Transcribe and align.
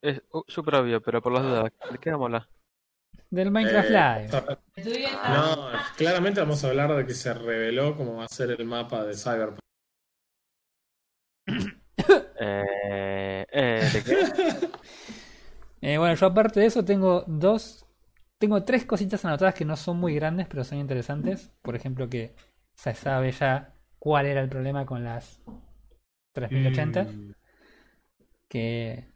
Es 0.00 0.22
uh, 0.32 0.42
súper 0.48 0.76
obvio, 0.76 1.00
pero 1.00 1.22
por 1.22 1.32
las 1.32 1.42
dudas, 1.42 1.72
¿de 1.90 1.98
qué 1.98 2.10
vamos 2.10 2.24
a 2.24 2.26
hablar? 2.26 2.48
Del 3.30 3.50
Minecraft 3.50 3.90
Eh, 3.90 4.28
Live. 4.28 5.18
No, 5.28 5.70
claramente 5.96 6.40
vamos 6.40 6.62
a 6.64 6.68
hablar 6.68 6.94
de 6.94 7.06
que 7.06 7.14
se 7.14 7.32
reveló 7.32 7.96
cómo 7.96 8.16
va 8.16 8.24
a 8.24 8.28
ser 8.28 8.50
el 8.50 8.64
mapa 8.66 9.04
de 9.04 9.14
Cyberpunk. 9.14 9.58
Eh, 12.44 13.46
eh, 13.52 13.90
¿De 13.92 14.02
qué? 14.02 14.68
Eh, 15.84 15.98
bueno, 15.98 16.14
yo 16.14 16.26
aparte 16.26 16.60
de 16.60 16.66
eso 16.66 16.84
tengo 16.84 17.24
dos, 17.26 17.86
tengo 18.38 18.64
tres 18.64 18.84
cositas 18.84 19.24
anotadas 19.24 19.54
que 19.54 19.64
no 19.64 19.76
son 19.76 19.96
muy 19.98 20.14
grandes, 20.14 20.46
pero 20.46 20.62
son 20.62 20.78
interesantes. 20.78 21.50
Por 21.60 21.74
ejemplo, 21.74 22.08
que 22.08 22.36
se 22.76 22.94
sabe 22.94 23.32
ya 23.32 23.74
cuál 23.98 24.26
era 24.26 24.40
el 24.40 24.48
problema 24.48 24.86
con 24.86 25.02
las 25.02 25.42
3080, 26.34 27.04
Mm, 27.04 27.34
que 28.48 29.11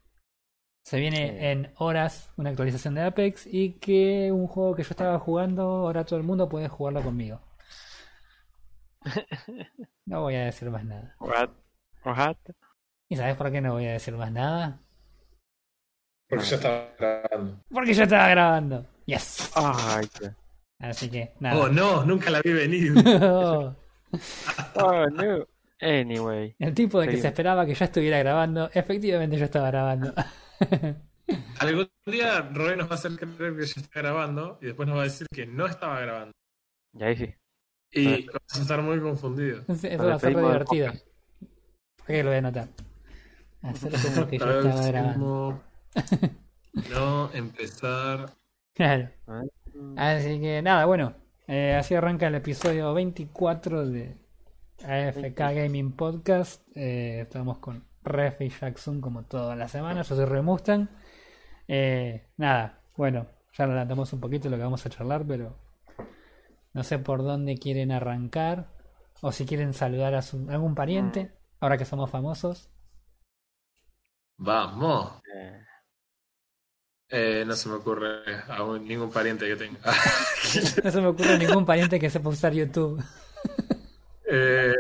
se 0.86 1.00
viene 1.00 1.50
en 1.50 1.72
horas 1.78 2.30
una 2.36 2.50
actualización 2.50 2.94
de 2.94 3.02
Apex 3.02 3.44
y 3.44 3.72
que 3.72 4.30
un 4.30 4.46
juego 4.46 4.76
que 4.76 4.84
yo 4.84 4.90
estaba 4.90 5.18
jugando, 5.18 5.62
ahora 5.62 6.04
todo 6.04 6.16
el 6.16 6.24
mundo 6.24 6.48
puede 6.48 6.68
jugarlo 6.68 7.02
conmigo. 7.02 7.40
No 10.06 10.20
voy 10.22 10.36
a 10.36 10.44
decir 10.44 10.70
más 10.70 10.84
nada. 10.84 11.16
What? 11.18 11.50
What? 12.04 12.36
¿Y 13.08 13.16
sabes 13.16 13.34
por 13.34 13.50
qué 13.50 13.60
no 13.60 13.72
voy 13.72 13.86
a 13.86 13.92
decir 13.94 14.14
más 14.14 14.30
nada? 14.30 14.78
porque 16.28 16.44
ya 16.44 16.54
estaba 16.56 16.88
grabando. 16.96 17.64
Porque 17.68 17.94
yo 17.94 18.02
estaba 18.04 18.28
grabando. 18.28 18.86
Yes. 19.06 19.50
Ay, 19.56 20.06
qué. 20.16 20.30
Así 20.78 21.10
que 21.10 21.32
nada. 21.40 21.56
Oh 21.60 21.68
no, 21.68 22.04
nunca 22.04 22.30
la 22.30 22.40
vi 22.42 22.52
venir. 22.52 22.92
Oh, 24.76 25.06
no. 25.10 25.44
Anyway. 25.80 26.54
El 26.60 26.72
tipo 26.74 27.00
de 27.00 27.08
que 27.08 27.16
Sí. 27.16 27.22
se 27.22 27.28
esperaba 27.28 27.66
que 27.66 27.74
yo 27.74 27.84
estuviera 27.84 28.18
grabando, 28.20 28.70
efectivamente 28.72 29.36
yo 29.36 29.46
estaba 29.46 29.68
grabando. 29.72 30.14
Algún 31.58 31.88
día 32.06 32.40
Roy 32.52 32.76
nos 32.76 32.86
va 32.88 32.92
a 32.92 32.94
hacer 32.94 33.16
creer 33.16 33.56
que 33.56 33.66
ya 33.66 33.80
está 33.80 34.00
grabando 34.00 34.58
y 34.62 34.66
después 34.66 34.88
nos 34.88 34.96
va 34.98 35.02
a 35.02 35.04
decir 35.04 35.26
que 35.34 35.46
no 35.46 35.66
estaba 35.66 36.00
grabando. 36.00 36.32
Y 36.94 37.02
ahí 37.02 37.16
sí. 37.16 37.34
Y 37.92 38.26
vamos 38.26 38.42
a 38.58 38.60
estar 38.62 38.82
muy 38.82 39.00
confundidos. 39.00 39.68
Eso 39.68 39.88
Nos 39.98 40.06
va 40.08 40.14
a 40.14 40.18
ser 40.18 40.34
re 40.34 40.40
divertido. 40.42 40.86
podcast. 40.86 41.06
¿Por 41.96 42.06
qué 42.06 42.22
lo 42.22 42.28
voy 42.30 42.34
a 42.36 42.38
anotar? 42.38 42.68
Hacer 43.62 43.92
como 44.14 44.26
que 44.28 44.38
yo 44.38 44.60
estaba 44.60 44.86
grabando. 44.86 45.62
No 46.90 47.30
empezar. 47.32 48.30
Claro. 48.74 49.08
Así 49.96 50.38
que 50.40 50.60
nada, 50.60 50.84
bueno. 50.84 51.14
eh, 51.46 51.74
así 51.74 51.94
arranca 51.94 52.26
el 52.26 52.34
episodio 52.34 52.92
24 52.92 53.86
de 53.88 54.14
AFK 54.84 55.38
Gaming 55.38 55.92
Podcast. 55.92 56.60
Eh, 56.76 57.20
estamos 57.22 57.56
con 57.60 57.82
Ref 58.06 58.40
y 58.40 58.48
Jackson 58.48 59.00
como 59.00 59.24
todas 59.24 59.56
las 59.58 59.70
semanas. 59.70 60.08
Yo 60.08 60.16
soy 60.16 60.24
Re 60.24 60.42
Mustang. 60.42 60.88
Eh, 61.68 62.26
nada, 62.36 62.80
bueno, 62.96 63.26
ya 63.52 63.64
adelantamos 63.64 64.12
un 64.12 64.20
poquito 64.20 64.48
lo 64.48 64.56
que 64.56 64.62
vamos 64.62 64.84
a 64.86 64.90
charlar, 64.90 65.24
pero 65.26 65.56
no 66.72 66.82
sé 66.84 66.98
por 66.98 67.22
dónde 67.22 67.56
quieren 67.58 67.92
arrancar. 67.92 68.68
O 69.22 69.32
si 69.32 69.46
quieren 69.46 69.72
saludar 69.74 70.14
a 70.14 70.22
su- 70.22 70.46
algún 70.50 70.74
pariente, 70.74 71.32
ahora 71.60 71.78
que 71.78 71.84
somos 71.86 72.10
famosos. 72.10 72.68
Vamos. 74.38 75.22
eh, 75.34 75.62
Eh, 77.08 77.44
no 77.46 77.54
se 77.54 77.68
me 77.68 77.76
ocurre 77.76 78.22
a 78.48 78.64
un- 78.64 78.84
ningún 78.86 79.10
pariente 79.10 79.46
que 79.46 79.54
tenga. 79.56 79.78
No 80.84 80.90
se 80.90 81.00
me 81.00 81.06
ocurre 81.06 81.38
ningún 81.38 81.64
pariente 81.64 81.98
que 82.00 82.10
sepa 82.10 82.28
usar 82.30 82.52
YouTube. 82.52 83.02
eh. 84.28 84.74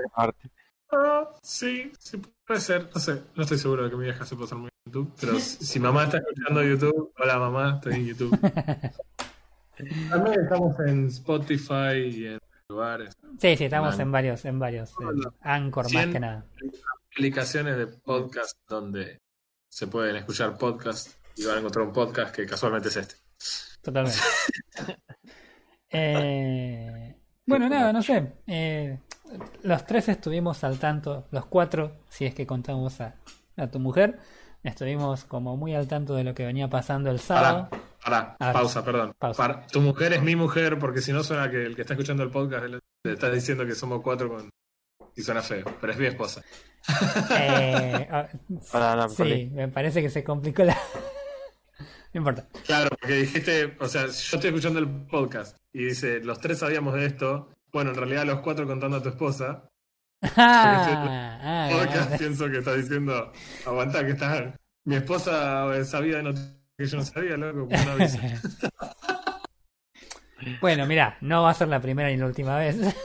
Ah, 0.92 1.30
sí, 1.42 1.92
sí 1.98 2.20
puede 2.46 2.60
ser. 2.60 2.88
No 2.94 3.00
sé, 3.00 3.22
no 3.34 3.42
estoy 3.42 3.58
seguro 3.58 3.84
de 3.84 3.90
que 3.90 3.96
mi 3.96 4.04
vieja 4.04 4.24
sepa 4.24 4.44
usar 4.44 4.58
muy 4.58 4.70
bien 4.70 4.76
YouTube. 4.86 5.14
Pero 5.20 5.40
si, 5.40 5.80
mamá 5.80 6.04
está 6.04 6.18
escuchando 6.18 6.62
YouTube, 6.62 7.12
hola 7.18 7.38
mamá, 7.38 7.74
estoy 7.76 7.94
en 7.94 8.06
YouTube. 8.06 8.38
También 10.10 10.40
estamos 10.40 10.78
en 10.80 11.06
Spotify 11.08 11.98
y 12.10 12.26
en 12.26 12.38
lugares. 12.68 13.14
Sí, 13.38 13.56
sí, 13.56 13.64
estamos 13.64 13.92
Man. 13.92 14.00
en 14.00 14.12
varios, 14.12 14.44
en 14.44 14.58
varios. 14.58 14.92
en 15.00 15.06
Hola. 15.06 15.32
Anchor 15.42 15.92
más 15.92 16.06
que 16.06 16.20
nada. 16.20 16.46
aplicaciones 17.12 17.76
de 17.76 17.86
podcast 17.86 18.56
donde 18.68 19.18
se 19.68 19.86
pueden 19.86 20.16
escuchar 20.16 20.56
podcasts 20.56 21.18
y 21.36 21.44
van 21.44 21.56
a 21.56 21.58
encontrar 21.58 21.86
un 21.86 21.92
podcast 21.92 22.34
que 22.34 22.46
casualmente 22.46 22.88
es 22.88 22.96
este. 22.96 23.14
Totalmente. 23.82 24.18
Eh, 25.88 27.05
bueno, 27.46 27.68
nada, 27.68 27.92
no 27.92 28.02
sé. 28.02 28.32
Eh, 28.46 28.98
los 29.62 29.84
tres 29.86 30.08
estuvimos 30.08 30.62
al 30.64 30.78
tanto, 30.78 31.26
los 31.30 31.46
cuatro, 31.46 31.92
si 32.08 32.26
es 32.26 32.34
que 32.34 32.46
contamos 32.46 33.00
a, 33.00 33.14
a 33.56 33.66
tu 33.68 33.78
mujer, 33.78 34.18
estuvimos 34.62 35.24
como 35.24 35.56
muy 35.56 35.74
al 35.74 35.88
tanto 35.88 36.14
de 36.14 36.24
lo 36.24 36.34
que 36.34 36.44
venía 36.46 36.68
pasando 36.68 37.10
el 37.10 37.20
sábado. 37.20 37.68
Pará, 38.04 38.36
pausa, 38.38 38.84
perdón. 38.84 39.14
Pausa. 39.18 39.36
Para- 39.36 39.66
tu 39.66 39.80
mujer 39.80 40.12
es 40.12 40.22
mi 40.22 40.36
mujer 40.36 40.78
porque 40.78 41.00
si 41.00 41.12
no 41.12 41.24
suena 41.24 41.50
que 41.50 41.64
el 41.64 41.74
que 41.74 41.82
está 41.82 41.94
escuchando 41.94 42.22
el 42.22 42.30
podcast 42.30 42.64
le 42.66 42.78
le 43.04 43.12
está 43.12 43.30
diciendo 43.30 43.64
que 43.64 43.74
somos 43.76 44.00
cuatro 44.02 44.28
con... 44.28 44.50
y 45.14 45.22
suena 45.22 45.40
feo, 45.42 45.64
pero 45.80 45.92
es 45.92 45.98
mi 45.98 46.06
esposa. 46.06 46.42
Eh, 47.38 48.08
ah, 48.10 48.28
Para, 48.72 48.96
no, 48.96 49.08
sí, 49.08 49.50
me 49.52 49.68
parece 49.68 50.02
que 50.02 50.10
se 50.10 50.24
complicó 50.24 50.64
la... 50.64 50.74
no 52.12 52.18
importa. 52.18 52.46
Claro, 52.64 52.88
porque 52.90 53.14
dijiste, 53.14 53.76
o 53.80 53.86
sea, 53.86 54.02
yo 54.06 54.08
estoy 54.10 54.48
escuchando 54.48 54.78
el 54.80 54.88
podcast 54.88 55.56
y 55.76 55.84
dice, 55.84 56.20
los 56.20 56.40
tres 56.40 56.60
sabíamos 56.60 56.94
de 56.94 57.04
esto. 57.04 57.50
Bueno, 57.70 57.90
en 57.90 57.96
realidad 57.96 58.24
los 58.24 58.40
cuatro 58.40 58.66
contando 58.66 58.96
a 58.96 59.02
tu 59.02 59.10
esposa. 59.10 59.68
Ah, 60.36 61.38
ah, 61.42 61.68
Podcast 61.70 62.14
ah, 62.14 62.16
pienso 62.18 62.48
que 62.50 62.58
está 62.58 62.74
diciendo, 62.74 63.30
aguanta 63.66 64.02
que 64.04 64.12
está... 64.12 64.54
Mi 64.86 64.96
esposa 64.96 65.84
sabía 65.84 66.16
de 66.16 66.22
noticias 66.22 66.56
que 66.78 66.86
yo 66.86 66.96
no 66.96 67.04
sabía, 67.04 67.36
loco. 67.36 67.68
Bueno, 70.60 70.86
mira, 70.86 71.18
no 71.20 71.42
va 71.42 71.50
a 71.50 71.54
ser 71.54 71.68
la 71.68 71.80
primera 71.80 72.08
ni 72.08 72.16
la 72.16 72.26
última 72.26 72.56
vez. 72.58 72.78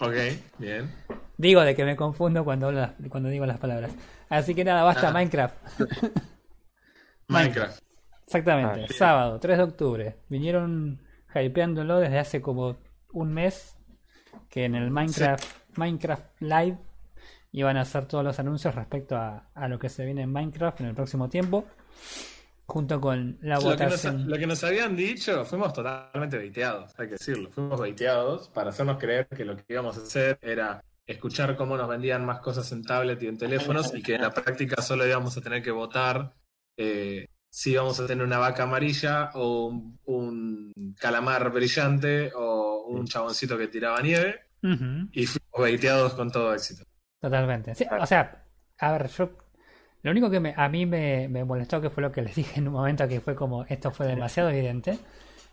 Ok, 0.00 0.14
bien. 0.58 0.90
Digo 1.38 1.62
de 1.62 1.74
que 1.74 1.84
me 1.84 1.96
confundo 1.96 2.44
cuando, 2.44 2.66
hablo 2.66 2.90
cuando 3.08 3.30
digo 3.30 3.46
las 3.46 3.58
palabras. 3.58 3.92
Así 4.28 4.54
que 4.54 4.62
nada, 4.64 4.82
basta 4.82 5.08
Ah. 5.08 5.12
Minecraft. 5.12 5.56
Minecraft. 7.28 7.82
Exactamente, 8.26 8.84
Ah, 8.90 8.94
sábado, 8.94 9.40
3 9.40 9.56
de 9.56 9.64
octubre. 9.64 10.16
Vinieron 10.28 11.00
hypeándolo 11.42 11.98
desde 11.98 12.18
hace 12.18 12.40
como 12.40 12.76
un 13.12 13.32
mes. 13.32 13.76
Que 14.50 14.64
en 14.64 14.74
el 14.74 14.90
Minecraft, 14.90 15.44
Minecraft 15.76 16.24
Live 16.40 16.78
iban 17.52 17.76
a 17.76 17.82
hacer 17.82 18.06
todos 18.06 18.22
los 18.22 18.38
anuncios 18.38 18.74
respecto 18.74 19.16
a, 19.16 19.48
a 19.54 19.68
lo 19.68 19.78
que 19.78 19.88
se 19.88 20.04
viene 20.04 20.22
en 20.22 20.30
Minecraft 20.32 20.80
en 20.80 20.86
el 20.86 20.94
próximo 20.94 21.28
tiempo. 21.28 21.64
Junto 22.66 23.00
con 23.00 23.38
la 23.42 23.56
Lo 23.56 23.60
que, 23.60 23.66
nos, 23.68 23.78
votación. 23.78 24.28
lo 24.28 24.38
que 24.38 24.46
nos 24.46 24.64
habían 24.64 24.96
dicho, 24.96 25.44
fuimos 25.44 25.72
totalmente 25.72 26.36
baiteados, 26.36 26.92
hay 26.98 27.06
que 27.06 27.12
decirlo. 27.12 27.48
Fuimos 27.50 27.78
baiteados 27.78 28.48
para 28.48 28.70
hacernos 28.70 28.98
creer 28.98 29.28
que 29.28 29.44
lo 29.44 29.56
que 29.56 29.64
íbamos 29.68 29.96
a 29.96 30.00
hacer 30.02 30.38
era 30.42 30.82
escuchar 31.06 31.56
cómo 31.56 31.76
nos 31.76 31.88
vendían 31.88 32.26
más 32.26 32.40
cosas 32.40 32.70
en 32.72 32.82
tablet 32.82 33.22
y 33.22 33.28
en 33.28 33.38
teléfonos 33.38 33.94
y 33.94 34.02
que 34.02 34.16
en 34.16 34.22
la 34.22 34.32
práctica 34.32 34.82
solo 34.82 35.06
íbamos 35.06 35.36
a 35.36 35.40
tener 35.40 35.62
que 35.62 35.70
votar 35.70 36.34
eh, 36.76 37.28
si 37.58 37.70
íbamos 37.72 37.98
a 38.00 38.06
tener 38.06 38.22
una 38.22 38.36
vaca 38.36 38.64
amarilla 38.64 39.30
o 39.32 39.68
un, 39.68 39.98
un 40.04 40.94
calamar 41.00 41.50
brillante 41.50 42.30
o 42.34 42.84
un 42.88 43.06
chaboncito 43.06 43.56
que 43.56 43.68
tiraba 43.68 43.98
nieve 44.02 44.40
y 44.60 45.24
fuimos 45.24 45.52
baiteados 45.58 46.12
con 46.12 46.30
todo 46.30 46.52
éxito. 46.52 46.84
Totalmente. 47.18 47.74
Sí, 47.74 47.86
o 47.98 48.04
sea, 48.06 48.44
a 48.78 48.92
ver, 48.92 49.08
yo. 49.08 49.30
Lo 50.02 50.10
único 50.10 50.28
que 50.28 50.38
me- 50.38 50.52
a 50.54 50.68
mí 50.68 50.84
me, 50.84 51.28
me 51.28 51.44
molestó, 51.44 51.80
que 51.80 51.88
fue 51.88 52.02
lo 52.02 52.12
que 52.12 52.20
les 52.20 52.34
dije 52.40 52.60
en 52.60 52.68
un 52.68 52.74
momento, 52.74 53.08
que 53.08 53.22
fue 53.22 53.34
como 53.34 53.64
esto 53.64 53.90
fue 53.90 54.06
demasiado 54.06 54.50
evidente, 54.50 54.98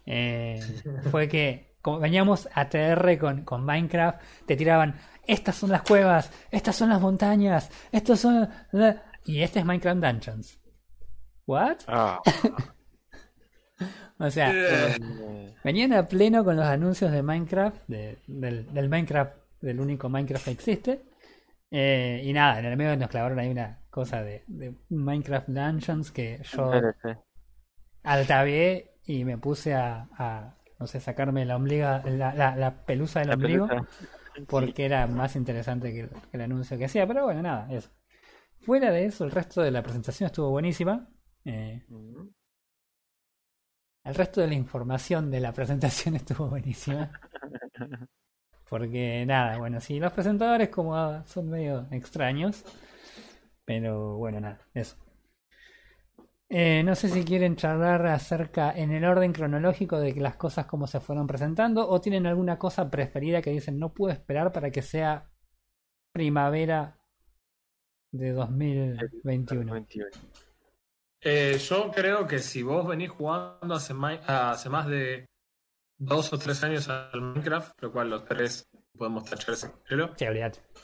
eh, 0.05 0.59
fue 1.09 1.29
que 1.29 1.77
como 1.81 1.99
veníamos 1.99 2.49
a 2.53 2.67
TR 2.67 3.17
con, 3.17 3.45
con 3.45 3.63
Minecraft, 3.63 4.19
te 4.45 4.57
tiraban, 4.57 4.95
estas 5.25 5.55
son 5.55 5.69
las 5.71 5.83
cuevas, 5.83 6.31
estas 6.51 6.75
son 6.75 6.89
las 6.89 6.99
montañas, 6.99 7.69
estos 7.93 8.19
son... 8.19 8.49
Y 9.25 9.41
este 9.41 9.59
es 9.59 9.65
Minecraft 9.65 10.01
Dungeons. 10.01 10.59
¿What? 11.45 11.87
Ah, 11.87 12.19
O 14.19 14.29
sea, 14.31 14.61
Eh, 14.67 15.53
venían 15.63 15.93
a 15.93 16.07
pleno 16.07 16.43
con 16.43 16.55
los 16.55 16.65
anuncios 16.65 17.11
de 17.11 17.23
Minecraft, 17.23 17.77
de- 17.87 18.19
del, 18.27 18.73
del 18.73 18.89
Minecraft, 18.89 19.35
del 19.61 19.79
único 19.79 20.09
Minecraft 20.09 20.45
que 20.45 20.51
existe. 20.51 21.03
Eh, 21.71 22.21
y 22.25 22.33
nada, 22.33 22.59
en 22.59 22.65
el 22.65 22.77
medio 22.77 22.95
nos 22.97 23.09
clavaron 23.09 23.39
ahí 23.39 23.49
una 23.49 23.81
cosa 23.89 24.23
de, 24.23 24.43
de 24.47 24.75
Minecraft 24.89 25.49
Dungeons 25.49 26.11
que 26.11 26.41
yo 26.43 26.71
DLC. 26.71 27.17
altavé 28.03 28.91
y 29.05 29.25
me 29.25 29.37
puse 29.37 29.73
a, 29.73 30.09
a, 30.17 30.57
no 30.79 30.87
sé, 30.87 30.99
sacarme 30.99 31.45
la 31.45 31.55
ombliga, 31.55 32.03
la, 32.05 32.33
la, 32.33 32.55
la 32.55 32.85
pelusa 32.85 33.19
del 33.21 33.29
La 33.29 33.35
ombligo 33.35 33.67
pelusa. 33.67 33.87
porque 34.47 34.85
era 34.85 35.07
más 35.07 35.35
interesante 35.35 35.93
que 35.93 36.01
el, 36.01 36.09
que 36.09 36.37
el 36.37 36.41
anuncio 36.41 36.77
que 36.77 36.85
hacía. 36.85 37.07
Pero 37.07 37.25
bueno, 37.25 37.41
nada, 37.41 37.67
eso. 37.73 37.89
Fuera 38.61 38.91
de 38.91 39.05
eso, 39.05 39.25
el 39.25 39.31
resto 39.31 39.61
de 39.61 39.71
la 39.71 39.83
presentación 39.83 40.27
estuvo 40.27 40.51
buenísima. 40.51 41.09
Eh. 41.45 41.83
El 44.03 44.15
resto 44.15 44.41
de 44.41 44.47
la 44.47 44.53
información 44.53 45.31
de 45.31 45.39
la 45.39 45.53
presentación 45.53 46.15
estuvo 46.15 46.47
buenísima. 46.47 47.11
Porque 48.69 49.25
nada, 49.25 49.57
bueno, 49.57 49.79
sí, 49.79 49.99
los 49.99 50.11
presentadores 50.11 50.69
como 50.69 51.23
son 51.25 51.49
medio 51.49 51.87
extraños. 51.91 52.63
Pero 53.65 54.17
bueno, 54.17 54.39
nada, 54.39 54.59
eso. 54.73 54.97
Eh, 56.49 56.83
no 56.83 56.93
sé 56.93 57.09
si 57.09 57.23
quieren 57.23 57.55
charlar 57.55 58.05
acerca 58.05 58.71
en 58.77 58.91
el 58.91 59.05
orden 59.05 59.33
cronológico 59.33 59.99
de 59.99 60.13
que 60.13 60.19
las 60.19 60.35
cosas 60.35 60.67
como 60.67 60.85
se 60.85 60.99
fueron 60.99 61.25
presentando 61.25 61.89
o 61.89 61.99
tienen 61.99 62.27
alguna 62.27 62.59
cosa 62.59 62.91
preferida 62.91 63.41
que 63.41 63.49
dicen 63.49 63.79
no 63.79 63.93
puedo 63.93 64.13
esperar 64.13 64.51
para 64.51 64.69
que 64.69 64.83
sea 64.83 65.31
primavera 66.11 66.99
de 68.11 68.33
2021. 68.33 69.73
21. 69.73 70.11
Eh, 71.23 71.57
yo 71.57 71.91
creo 71.91 72.27
que 72.27 72.39
si 72.39 72.63
vos 72.63 72.87
venís 72.87 73.09
jugando 73.09 73.75
hace, 73.75 73.93
más 73.93 74.87
de 74.87 75.25
dos 75.97 76.33
o 76.33 76.37
tres 76.37 76.63
años 76.63 76.89
al 76.89 77.21
Minecraft, 77.21 77.71
lo 77.81 77.91
cual 77.91 78.09
los 78.09 78.25
tres 78.25 78.65
podemos 78.97 79.23
tachar 79.25 79.53
ese 79.53 79.71
criterio, 79.71 80.13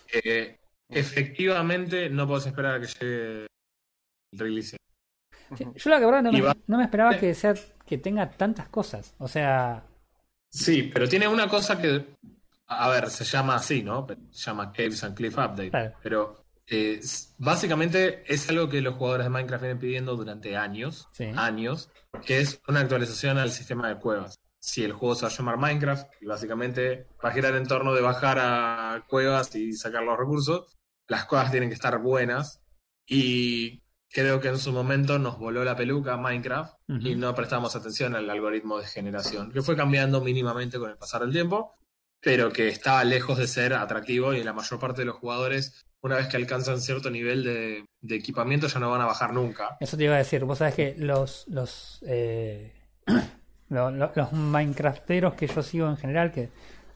Sí, 0.08 0.20
eh, 0.24 0.60
efectivamente 0.90 2.10
no 2.10 2.28
podés 2.28 2.48
esperar 2.48 2.76
a 2.76 2.80
que 2.80 2.88
llegue 2.88 3.48
el 4.32 4.40
release. 4.40 4.78
Sí, 5.58 5.66
yo 5.76 5.90
la 5.90 6.00
verdad 6.00 6.24
no 6.24 6.32
me, 6.32 6.42
va- 6.42 6.56
no 6.68 6.78
me 6.78 6.84
esperaba 6.84 7.18
que 7.18 7.34
sea 7.34 7.54
que 7.86 7.98
tenga 7.98 8.30
tantas 8.30 8.70
cosas. 8.70 9.16
O 9.20 9.28
sea, 9.28 9.84
Sí, 10.52 10.90
pero 10.94 11.08
tiene 11.08 11.28
una 11.28 11.48
cosa 11.48 11.80
que, 11.80 12.16
a 12.68 12.90
ver, 12.90 13.10
se 13.10 13.24
llama 13.24 13.56
así, 13.56 13.84
¿no? 13.84 14.08
Se 14.32 14.46
llama 14.46 14.72
Caves 14.72 15.04
and 15.04 15.16
Cliff 15.16 15.34
Update. 15.38 15.70
Claro. 15.70 15.96
Pero 16.02 16.39
eh, 16.70 17.00
básicamente 17.38 18.24
es 18.32 18.48
algo 18.50 18.70
que 18.70 18.82
los 18.82 18.96
jugadores 18.96 19.26
de 19.26 19.30
Minecraft 19.32 19.62
vienen 19.64 19.80
pidiendo 19.80 20.16
durante 20.16 20.56
años, 20.56 21.08
Sí. 21.14 21.26
años, 21.36 21.90
que 22.26 22.40
es 22.40 22.62
una 22.68 22.82
actualización 22.82 23.38
al 23.38 23.52
sistema 23.52 23.88
de 23.90 24.00
cuevas. 24.00 24.36
Si 24.62 24.84
el 24.84 24.94
juego 24.94 25.16
se 25.16 25.22
va 25.26 25.30
a 25.32 25.36
llamar 25.36 25.58
Minecraft 25.58 26.08
y 26.22 26.26
básicamente 26.26 27.08
va 27.24 27.30
a 27.30 27.34
girar 27.34 27.56
en 27.56 27.66
torno 27.68 27.94
de 27.94 28.02
bajar 28.02 28.38
a 28.40 29.06
cuevas 29.08 29.56
y 29.56 29.74
sacar 29.74 30.04
los 30.04 30.18
recursos, 30.18 30.76
las 31.08 31.26
cuevas 31.26 31.50
tienen 31.52 31.70
que 31.70 31.76
estar 31.76 31.98
buenas 32.00 32.62
y 33.08 33.82
creo 34.12 34.40
que 34.40 34.50
en 34.50 34.58
su 34.58 34.72
momento 34.72 35.18
nos 35.20 35.38
voló 35.40 35.64
la 35.64 35.76
peluca 35.76 36.18
Minecraft 36.18 36.74
y 36.88 37.16
no 37.16 37.34
prestamos 37.36 37.76
atención 37.76 38.16
al 38.16 38.30
algoritmo 38.30 38.80
de 38.80 38.86
generación, 38.86 39.52
que 39.52 39.62
fue 39.62 39.76
cambiando 39.76 40.22
mínimamente 40.22 40.78
con 40.78 40.90
el 40.90 40.98
pasar 40.98 41.22
del 41.22 41.32
tiempo, 41.32 41.76
pero 42.22 42.52
que 42.52 42.68
estaba 42.68 43.04
lejos 43.04 43.38
de 43.38 43.48
ser 43.48 43.74
atractivo 43.74 44.34
y 44.34 44.44
la 44.44 44.54
mayor 44.54 44.80
parte 44.80 45.02
de 45.02 45.06
los 45.06 45.16
jugadores, 45.16 45.86
una 46.02 46.16
vez 46.18 46.28
que 46.28 46.38
alcanzan 46.38 46.80
cierto 46.82 47.10
nivel 47.10 47.44
de, 47.44 47.86
de 48.02 48.16
equipamiento, 48.16 48.68
ya 48.68 48.80
no 48.80 48.90
van 48.90 49.02
a 49.02 49.06
bajar 49.06 49.34
nunca. 49.34 49.78
eso 49.80 49.98
te 49.98 50.06
iba 50.06 50.16
a 50.16 50.20
decir. 50.20 50.46
Vos 50.46 50.58
sabés 50.60 50.76
que 50.76 50.96
los 50.98 51.46
los 51.48 52.04
eh, 52.08 52.74
lo- 53.70 53.92
lo- 53.92 54.12
los 54.16 54.32
Minecrafteros 54.34 55.34
que 55.36 55.48
yo 55.48 55.62
sigo 55.62 55.88
en 55.90 55.98
general, 55.98 56.32
que 56.32 56.50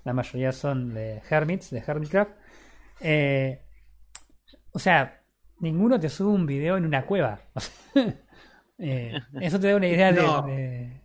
la 0.06 0.14
mayoría 0.14 0.52
son 0.52 0.94
de 0.94 1.22
Hermits, 1.30 1.70
de 1.72 1.84
Hermitcraft, 1.86 2.32
eh, 3.02 3.62
o 4.72 4.80
sea, 4.80 5.22
ninguno 5.60 6.00
te 6.00 6.10
sube 6.10 6.34
un 6.34 6.46
video 6.46 6.78
en 6.78 6.86
una 6.86 7.06
cueva. 7.06 7.40
Eh, 8.80 9.14
eso 9.40 9.60
te 9.60 9.68
da 9.70 9.76
una 9.78 9.88
idea 9.88 10.12
de- 10.12 10.22
No. 10.22 10.42
de, 10.42 11.00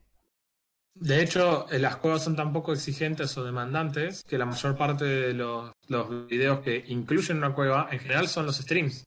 De 0.95 1.23
hecho, 1.23 1.67
las 1.71 1.97
cuevas 1.97 2.25
son 2.25 2.35
tan 2.35 2.51
poco 2.53 2.73
exigentes 2.73 3.37
o 3.37 3.45
demandantes 3.45 4.25
que 4.25 4.39
la 4.39 4.47
mayor 4.47 4.75
parte 4.77 5.05
de 5.05 5.35
los, 5.35 5.71
los 5.89 6.27
videos 6.27 6.61
que 6.61 6.85
incluyen 6.89 7.39
una 7.39 7.55
cueva 7.55 7.89
en 7.91 7.99
general 7.99 8.29
son 8.29 8.47
los 8.47 8.57
streams. 8.59 9.07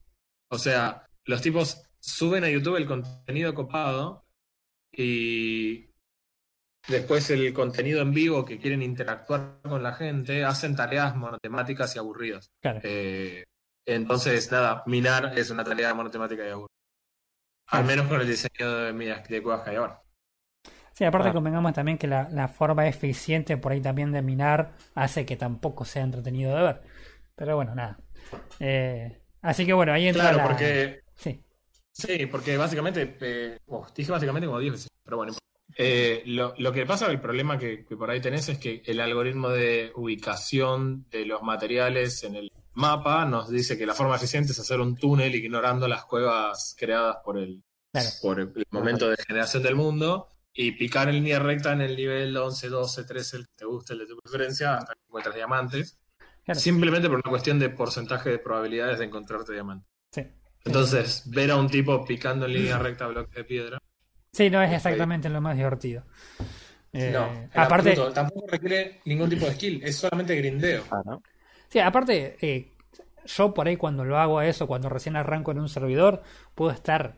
O 0.49 0.57
sea, 0.57 1.07
los 1.25 1.41
tipos 1.41 1.81
suben 1.99 2.43
a 2.43 2.49
YouTube 2.49 2.77
el 2.77 2.87
contenido 2.87 3.53
copado 3.53 4.25
y 4.91 5.89
después 6.87 7.29
el 7.29 7.53
contenido 7.53 8.01
en 8.01 8.13
vivo 8.13 8.43
que 8.43 8.59
quieren 8.59 8.81
interactuar 8.81 9.59
con 9.63 9.83
la 9.83 9.93
gente 9.93 10.43
hacen 10.43 10.75
tareas 10.75 11.15
monotemáticas 11.15 11.95
y 11.95 11.99
aburridas. 11.99 12.49
claro. 12.61 12.81
Eh, 12.83 13.45
entonces, 13.85 14.51
nada, 14.51 14.83
minar 14.85 15.33
es 15.37 15.49
una 15.49 15.63
tarea 15.63 15.93
monotemática 15.93 16.45
y 16.45 16.49
aburrida. 16.49 16.67
Al 17.67 17.85
menos 17.85 18.07
con 18.07 18.21
el 18.21 18.27
diseño 18.27 18.69
de, 18.69 19.23
de 19.27 19.43
cuevas 19.43 19.63
que 19.63 19.71
hay 19.71 19.75
ahora. 19.77 20.00
Sí, 20.93 21.03
aparte 21.05 21.29
Ah. 21.29 21.33
convengamos 21.33 21.73
también 21.73 21.97
que 21.97 22.07
la, 22.07 22.29
la 22.29 22.47
forma 22.47 22.87
eficiente 22.87 23.57
por 23.57 23.71
ahí 23.71 23.81
también 23.81 24.11
de 24.11 24.21
minar 24.21 24.73
hace 24.95 25.25
que 25.25 25.35
tampoco 25.37 25.85
sea 25.85 26.03
entretenido 26.03 26.55
de 26.55 26.61
ver. 26.63 26.81
Pero 27.35 27.55
bueno, 27.55 27.73
nada. 27.75 27.97
Eh, 28.59 29.19
así 29.41 29.65
que 29.65 29.73
bueno, 29.73 29.93
ahí 29.93 30.07
entra 30.07 30.23
Claro, 30.23 30.37
la- 30.37 30.43
porque 30.47 31.01
Sí, 31.15 31.41
Sí, 31.93 32.25
porque 32.25 32.57
básicamente, 32.57 33.17
eh, 33.21 33.57
oh, 33.67 33.85
dije 33.95 34.11
básicamente 34.11 34.47
como 34.47 34.59
10 34.59 34.71
veces, 34.73 34.87
pero 35.03 35.17
bueno. 35.17 35.33
Eh, 35.77 36.23
lo, 36.25 36.53
lo 36.57 36.71
que 36.71 36.85
pasa, 36.85 37.07
el 37.11 37.19
problema 37.21 37.57
que, 37.57 37.85
que 37.85 37.95
por 37.95 38.09
ahí 38.09 38.19
tenés 38.21 38.47
es 38.49 38.57
que 38.57 38.81
el 38.85 38.99
algoritmo 38.99 39.49
de 39.49 39.91
ubicación 39.95 41.05
de 41.09 41.25
los 41.25 41.41
materiales 41.43 42.23
en 42.23 42.35
el 42.35 42.51
mapa 42.73 43.25
nos 43.25 43.49
dice 43.49 43.77
que 43.77 43.85
la 43.85 43.93
forma 43.93 44.15
eficiente 44.15 44.51
es 44.53 44.59
hacer 44.59 44.79
un 44.79 44.95
túnel 44.95 45.33
ignorando 45.35 45.87
las 45.87 46.05
cuevas 46.05 46.75
creadas 46.77 47.17
por 47.23 47.37
el, 47.37 47.61
claro. 47.91 48.09
por 48.21 48.39
el 48.39 48.53
momento 48.69 49.09
de 49.09 49.17
generación 49.17 49.63
del 49.63 49.75
mundo 49.75 50.29
y 50.53 50.71
picar 50.73 51.07
en 51.09 51.15
línea 51.15 51.39
recta 51.39 51.73
en 51.73 51.81
el 51.81 51.95
nivel 51.95 52.35
11, 52.35 52.69
12, 52.69 53.03
13, 53.03 53.37
el 53.37 53.47
que 53.47 53.53
te 53.55 53.65
guste, 53.65 53.93
el 53.93 53.99
de 53.99 54.05
tu 54.07 54.17
preferencia, 54.17 54.75
hasta 54.75 54.93
que 54.93 55.01
encuentres 55.07 55.35
diamantes. 55.35 55.97
Claro. 56.43 56.59
Simplemente 56.59 57.07
por 57.07 57.17
una 57.17 57.29
cuestión 57.29 57.59
de 57.59 57.69
porcentaje 57.69 58.29
de 58.29 58.39
probabilidades 58.39 58.99
de 58.99 59.05
encontrarte 59.05 59.53
diamantes. 59.53 59.87
Sí. 60.11 60.27
Entonces, 60.65 61.23
ver 61.27 61.51
a 61.51 61.55
un 61.55 61.69
tipo 61.69 62.03
picando 62.05 62.45
en 62.45 62.53
línea 62.53 62.77
recta 62.77 63.07
bloques 63.07 63.33
de 63.33 63.43
piedra. 63.43 63.77
Sí, 64.31 64.49
no 64.49 64.61
es 64.61 64.71
exactamente 64.71 65.29
lo 65.29 65.41
más 65.41 65.55
divertido. 65.55 66.03
Eh, 66.93 67.11
no, 67.13 67.31
en 67.31 67.49
aparte, 67.53 67.91
absoluto. 67.91 68.13
tampoco 68.13 68.47
requiere 68.47 68.99
ningún 69.05 69.29
tipo 69.29 69.45
de 69.45 69.53
skill, 69.53 69.81
es 69.83 69.95
solamente 69.95 70.35
grindeo. 70.35 70.83
Ah, 70.91 71.01
¿no? 71.05 71.23
sí, 71.69 71.79
aparte, 71.79 72.37
eh, 72.41 72.71
yo 73.25 73.53
por 73.53 73.67
ahí 73.67 73.77
cuando 73.77 74.03
lo 74.03 74.17
hago 74.17 74.39
a 74.39 74.45
eso, 74.45 74.67
cuando 74.67 74.89
recién 74.89 75.15
arranco 75.15 75.51
en 75.51 75.59
un 75.59 75.69
servidor, 75.69 76.21
puedo 76.53 76.71
estar 76.71 77.15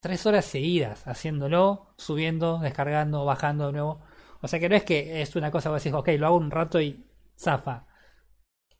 tres 0.00 0.26
horas 0.26 0.44
seguidas 0.44 1.06
haciéndolo, 1.06 1.94
subiendo, 1.96 2.58
descargando, 2.58 3.24
bajando 3.24 3.66
de 3.66 3.72
nuevo. 3.72 4.00
O 4.40 4.48
sea 4.48 4.60
que 4.60 4.68
no 4.68 4.76
es 4.76 4.84
que 4.84 5.20
es 5.22 5.34
una 5.36 5.50
cosa 5.50 5.70
que 5.70 5.76
decís, 5.76 5.92
ok, 5.92 6.08
lo 6.18 6.26
hago 6.26 6.36
un 6.36 6.50
rato 6.50 6.80
y 6.80 7.04
zafa. 7.38 7.86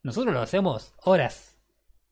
Nosotros 0.02 0.32
lo 0.32 0.40
hacemos 0.40 0.94
horas 1.04 1.58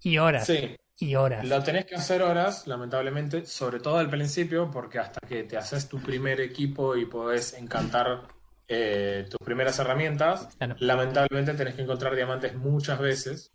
y 0.01 0.19
horas 0.19 0.47
Sí, 0.47 0.77
y 0.99 1.15
horas. 1.15 1.45
lo 1.47 1.63
tenés 1.63 1.87
que 1.87 1.95
hacer 1.95 2.23
horas, 2.23 2.67
lamentablemente, 2.67 3.47
sobre 3.47 3.81
todo 3.81 3.99
al 3.99 4.11
principio, 4.11 4.71
porque 4.71 4.99
hasta 4.99 5.21
que 5.27 5.45
te 5.45 5.57
haces 5.57 5.89
tu 5.89 6.01
primer 6.01 6.41
equipo 6.41 6.97
y 6.97 7.07
podés 7.07 7.55
encantar 7.55 8.23
eh, 8.69 9.27
tus 9.31 9.39
primeras 9.45 9.79
herramientas, 9.79 10.49
Claro. 10.59 10.75
lamentablemente 10.81 11.55
tenés 11.55 11.75
que 11.75 11.83
encontrar 11.83 12.17
diamantes 12.17 12.55
muchas 12.57 12.99
veces. 12.99 13.53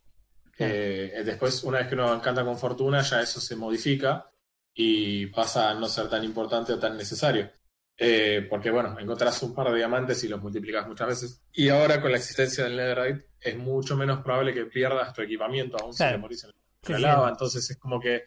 Claro. 0.56 0.74
Eh, 0.74 1.22
después, 1.26 1.64
una 1.66 1.80
vez 1.80 1.88
que 1.88 1.96
uno 1.96 2.14
encanta 2.14 2.46
con 2.46 2.58
fortuna, 2.58 3.02
ya 3.02 3.22
eso 3.22 3.42
se 3.42 3.56
modifica 3.58 4.31
y 4.74 5.28
pasa 5.28 5.70
a 5.70 5.74
no 5.76 5.88
ser 5.88 6.10
tan 6.10 6.24
importante 6.24 6.74
o 6.74 6.80
tan 6.80 6.98
necesario. 6.98 7.50
Eh, 7.98 8.48
porque, 8.50 8.72
bueno, 8.72 8.98
encontrás 9.00 9.44
un 9.44 9.54
par 9.54 9.70
de 9.70 9.78
diamantes 9.78 10.24
y 10.24 10.28
los 10.28 10.42
multiplicas 10.42 10.88
muchas 10.88 11.08
veces. 11.08 11.44
Y 11.52 11.70
ahora, 11.70 12.02
con 12.02 12.12
la 12.12 12.18
existencia 12.18 12.64
del 12.64 12.76
Netherite, 12.78 13.28
es 13.40 13.58
mucho 13.58 13.96
menos 13.96 14.24
probable 14.24 14.54
que 14.54 14.66
pierdas 14.66 15.14
tu 15.14 15.22
equipamiento, 15.22 15.78
aún 15.80 15.94
si 15.94 15.98
Claro. 15.98 16.16
te 16.18 16.22
morís 16.22 16.44
en 16.44 16.50
la 16.90 16.96
sí. 16.98 17.02
lava. 17.02 17.30
Entonces, 17.30 17.70
es 17.70 17.78
como 17.78 18.00
que 18.00 18.24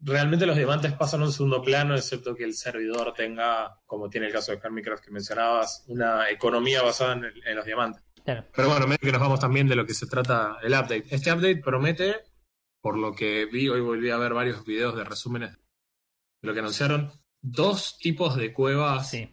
realmente 0.00 0.46
los 0.46 0.56
diamantes 0.56 0.92
pasan 0.92 1.22
a 1.22 1.24
un 1.24 1.32
segundo 1.32 1.60
plano, 1.62 1.96
excepto 1.96 2.36
que 2.36 2.44
el 2.44 2.54
servidor 2.54 3.12
tenga, 3.14 3.80
como 3.86 4.08
tiene 4.08 4.28
el 4.28 4.32
caso 4.32 4.52
de 4.52 4.58
Hermitcraft 4.62 5.04
que 5.04 5.10
mencionabas, 5.10 5.84
una 5.88 6.30
economía 6.30 6.82
basada 6.82 7.14
en, 7.14 7.24
el- 7.24 7.42
en 7.44 7.56
los 7.56 7.64
diamantes. 7.64 8.04
Claro. 8.24 8.44
Pero 8.54 8.68
bueno, 8.68 8.86
medio 8.86 8.98
que 9.00 9.10
nos 9.12 9.20
vamos 9.20 9.40
también 9.40 9.66
de 9.66 9.74
lo 9.74 9.84
que 9.84 9.94
se 9.94 10.06
trata 10.06 10.58
el 10.62 10.72
update. 10.74 11.06
Este 11.10 11.32
update 11.32 11.56
promete, 11.56 12.16
por 12.80 12.96
lo 12.96 13.12
que 13.16 13.46
vi, 13.46 13.68
hoy 13.68 13.80
volví 13.80 14.10
a 14.10 14.18
ver 14.18 14.34
varios 14.34 14.64
videos 14.64 14.94
de 14.96 15.02
resúmenes 15.02 15.58
lo 16.42 16.52
que 16.54 16.60
anunciaron, 16.60 17.10
dos 17.42 17.98
tipos 17.98 18.36
de 18.36 18.52
cuevas 18.52 19.10
Sí. 19.10 19.30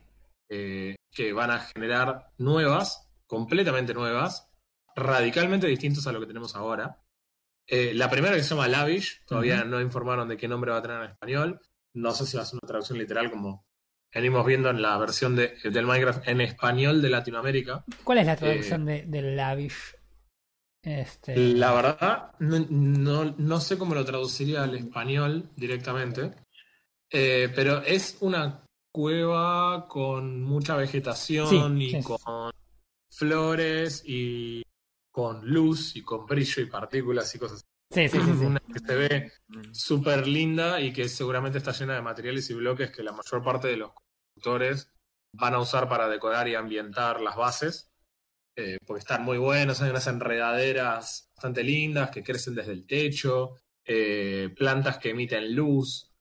eh, 0.49 0.95
que 1.11 1.33
van 1.33 1.51
a 1.51 1.59
generar 1.59 2.31
nuevas, 2.37 3.07
completamente 3.27 3.93
nuevas, 3.93 4.47
radicalmente 4.95 5.67
distintos 5.67 6.05
a 6.07 6.11
lo 6.11 6.19
que 6.19 6.27
tenemos 6.27 6.55
ahora. 6.55 7.01
Eh, 7.67 7.93
la 7.95 8.09
primera 8.09 8.35
que 8.35 8.43
se 8.43 8.49
llama 8.49 8.67
Lavish, 8.67 9.23
todavía 9.25 9.63
no 9.63 9.81
informaron 9.81 10.27
de 10.27 10.37
qué 10.37 10.47
nombre 10.47 10.71
va 10.71 10.77
a 10.77 10.81
tener 10.81 11.01
en 11.03 11.11
español. 11.11 11.59
No 11.95 12.11
sé 12.11 12.25
si 12.25 12.37
va 12.37 12.43
a 12.43 12.45
ser 12.45 12.59
una 12.61 12.67
traducción 12.67 12.97
literal 12.99 13.31
como 13.31 13.65
venimos 14.13 14.45
viendo 14.45 14.69
en 14.69 14.81
la 14.81 14.97
versión 14.97 15.35
de, 15.35 15.57
del 15.63 15.85
Minecraft 15.85 16.27
en 16.27 16.41
español 16.41 17.01
de 17.01 17.09
Latinoamérica. 17.09 17.83
¿Cuál 18.03 18.19
es 18.19 18.25
la 18.27 18.35
traducción 18.35 18.85
de, 18.85 19.03
de 19.07 19.21
Lavish? 19.21 19.95
Este, 20.83 21.35
La 21.35 21.73
verdad, 21.73 22.31
no, 22.39 22.59
no- 22.69 23.35
no 23.37 23.59
sé 23.59 23.77
cómo 23.77 23.95
lo 23.95 24.05
traduciría 24.05 24.63
al 24.63 24.75
español 24.75 25.49
directamente, 25.55 26.31
eh, 27.17 27.49
pero 27.55 27.81
es 27.81 28.17
una 28.21 28.61
cueva 28.93 29.87
con 29.87 30.41
mucha 30.43 30.75
vegetación 30.75 31.77
Sí, 31.79 31.85
y 31.85 31.91
sí. 31.91 32.03
con 32.03 32.51
flores 33.09 34.03
y 34.05 34.61
con 35.11 35.45
luz 35.47 35.95
y 35.95 36.01
con 36.01 36.25
brillo 36.25 36.61
y 36.61 36.65
partículas 36.65 37.33
y 37.35 37.39
cosas. 37.39 37.61
sí, 37.91 38.09
sí, 38.09 38.17
sí, 38.19 38.31
sí. 38.39 38.45
Una 38.45 38.59
que 38.59 38.79
se 38.79 38.95
ve 38.95 39.31
súper 39.71 40.27
linda 40.27 40.81
y 40.81 40.91
que 40.91 41.07
seguramente 41.07 41.57
está 41.57 41.71
llena 41.71 41.95
de 41.95 42.01
materiales 42.01 42.49
y 42.49 42.53
bloques 42.53 42.91
que 42.91 43.03
la 43.03 43.11
mayor 43.13 43.43
parte 43.43 43.67
de 43.69 43.77
los 43.77 43.91
constructores 43.93 44.89
van 45.33 45.53
a 45.53 45.59
usar 45.59 45.87
para 45.87 46.09
decorar 46.09 46.47
y 46.47 46.55
ambientar 46.55 47.21
las 47.21 47.35
bases, 47.35 47.91
eh, 48.57 48.77
porque 48.85 48.99
están 49.01 49.23
muy 49.23 49.37
buenos, 49.37 49.81
hay 49.81 49.89
unas 49.89 50.07
enredaderas 50.07 51.29
bastante 51.35 51.63
lindas 51.63 52.09
que 52.09 52.23
crecen 52.23 52.55
desde 52.55 52.71
el 52.73 52.85
techo, 52.85 53.55
eh, 53.85 54.53
plantas 54.57 54.97
que 54.97 55.09
emiten 55.11 55.53
luz, 55.55 56.11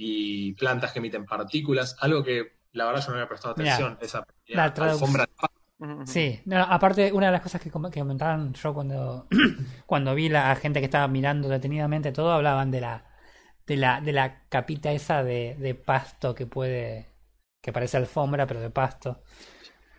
y 0.00 0.54
plantas 0.54 0.92
que 0.92 1.00
emiten 1.00 1.26
partículas, 1.26 1.96
algo 2.00 2.22
que 2.24 2.58
la 2.72 2.86
verdad 2.86 3.02
yo 3.02 3.08
no 3.08 3.14
había 3.16 3.28
prestado 3.28 3.54
atención, 3.54 3.98
esa 4.00 4.24
la 4.52 4.64
alfombra 4.64 5.26
de. 5.26 5.48
Sí, 6.04 6.40
no, 6.46 6.58
aparte, 6.62 7.12
una 7.12 7.26
de 7.26 7.32
las 7.32 7.42
cosas 7.42 7.60
que 7.60 7.70
comentaban 7.70 8.54
yo 8.54 8.74
cuando, 8.74 9.26
cuando 9.86 10.14
vi 10.14 10.28
la 10.30 10.54
gente 10.56 10.80
que 10.80 10.86
estaba 10.86 11.08
mirando 11.08 11.48
detenidamente 11.48 12.12
todo, 12.12 12.32
hablaban 12.32 12.70
de 12.70 12.80
la, 12.80 13.04
de 13.66 13.76
la, 13.76 14.00
de 14.00 14.12
la 14.12 14.44
capita 14.48 14.92
esa 14.92 15.22
de, 15.24 15.56
de 15.58 15.74
pasto 15.74 16.34
que 16.34 16.46
puede, 16.46 17.08
que 17.60 17.72
parece 17.72 17.98
alfombra, 17.98 18.46
pero 18.46 18.60
de 18.60 18.70
pasto. 18.70 19.22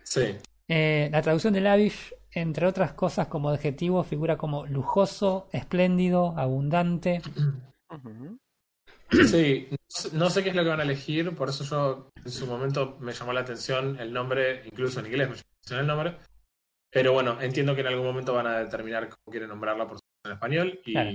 Sí, 0.04 0.36
Eh, 0.68 1.08
la 1.12 1.22
traducción 1.22 1.52
de 1.52 1.60
Lavish, 1.60 2.14
entre 2.32 2.66
otras 2.66 2.92
cosas 2.92 3.26
como 3.26 3.50
adjetivo, 3.50 4.04
figura 4.04 4.36
como 4.36 4.66
lujoso, 4.66 5.48
espléndido, 5.52 6.34
abundante. 6.36 7.22
Sí, 9.10 9.66
no 9.70 9.76
sé- 9.88 10.10
no 10.16 10.30
sé 10.30 10.42
qué 10.42 10.50
es 10.50 10.54
lo 10.56 10.62
que 10.62 10.68
van 10.68 10.80
a 10.80 10.84
elegir, 10.84 11.34
por 11.34 11.48
eso 11.48 11.64
yo 11.64 12.10
en 12.24 12.30
su 12.30 12.46
momento 12.46 12.96
me 13.00 13.12
llamó 13.12 13.32
la 13.32 13.40
atención 13.40 13.98
el 13.98 14.12
nombre, 14.12 14.62
incluso 14.66 15.00
en 15.00 15.06
inglés 15.06 15.28
me 15.28 15.34
llamó 15.36 15.42
la 15.50 15.58
atención 15.58 15.80
el 15.80 15.86
nombre, 15.86 16.16
pero 16.90 17.12
bueno, 17.12 17.40
entiendo 17.40 17.74
que 17.74 17.80
en 17.80 17.86
algún 17.88 18.06
momento 18.06 18.34
van 18.34 18.46
a 18.46 18.58
determinar 18.60 19.08
cómo 19.08 19.30
quieren 19.30 19.48
nombrarla 19.48 19.86
por 19.88 19.98
en 20.24 20.32
español 20.32 20.80
y, 20.84 20.92
Claro. 20.92 21.10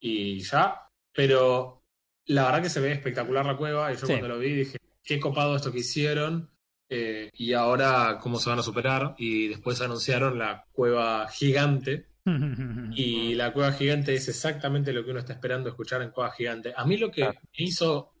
y 0.00 0.38
ya, 0.40 0.80
pero 1.12 1.82
la 2.26 2.44
verdad 2.46 2.62
que 2.62 2.70
se 2.70 2.80
ve 2.80 2.92
espectacular 2.92 3.44
la 3.46 3.56
cueva 3.56 3.92
y 3.92 3.96
yo 3.96 4.00
Sí. 4.06 4.06
cuando 4.08 4.28
lo 4.28 4.38
vi 4.38 4.52
dije, 4.54 4.78
qué 5.04 5.20
copado 5.20 5.54
esto 5.54 5.70
que 5.70 5.78
hicieron 5.80 6.50
eh, 6.88 7.30
y 7.34 7.52
ahora 7.52 8.18
cómo 8.20 8.38
se 8.38 8.48
van 8.50 8.58
a 8.60 8.62
superar 8.62 9.14
y 9.18 9.48
después 9.48 9.80
anunciaron 9.80 10.38
la 10.38 10.64
cueva 10.72 11.28
gigante 11.28 12.06
y 12.94 13.34
la 13.34 13.52
cueva 13.52 13.72
gigante 13.72 14.14
es 14.14 14.28
exactamente 14.28 14.92
lo 14.92 15.04
que 15.04 15.12
uno 15.12 15.20
está 15.20 15.32
esperando 15.32 15.68
escuchar 15.68 16.02
en 16.02 16.10
cueva 16.10 16.32
gigante. 16.32 16.74
A 16.76 16.84
mí 16.84 16.96
lo 16.96 17.10
que 17.10 17.24
me 17.24 17.34
hizo 17.52 18.12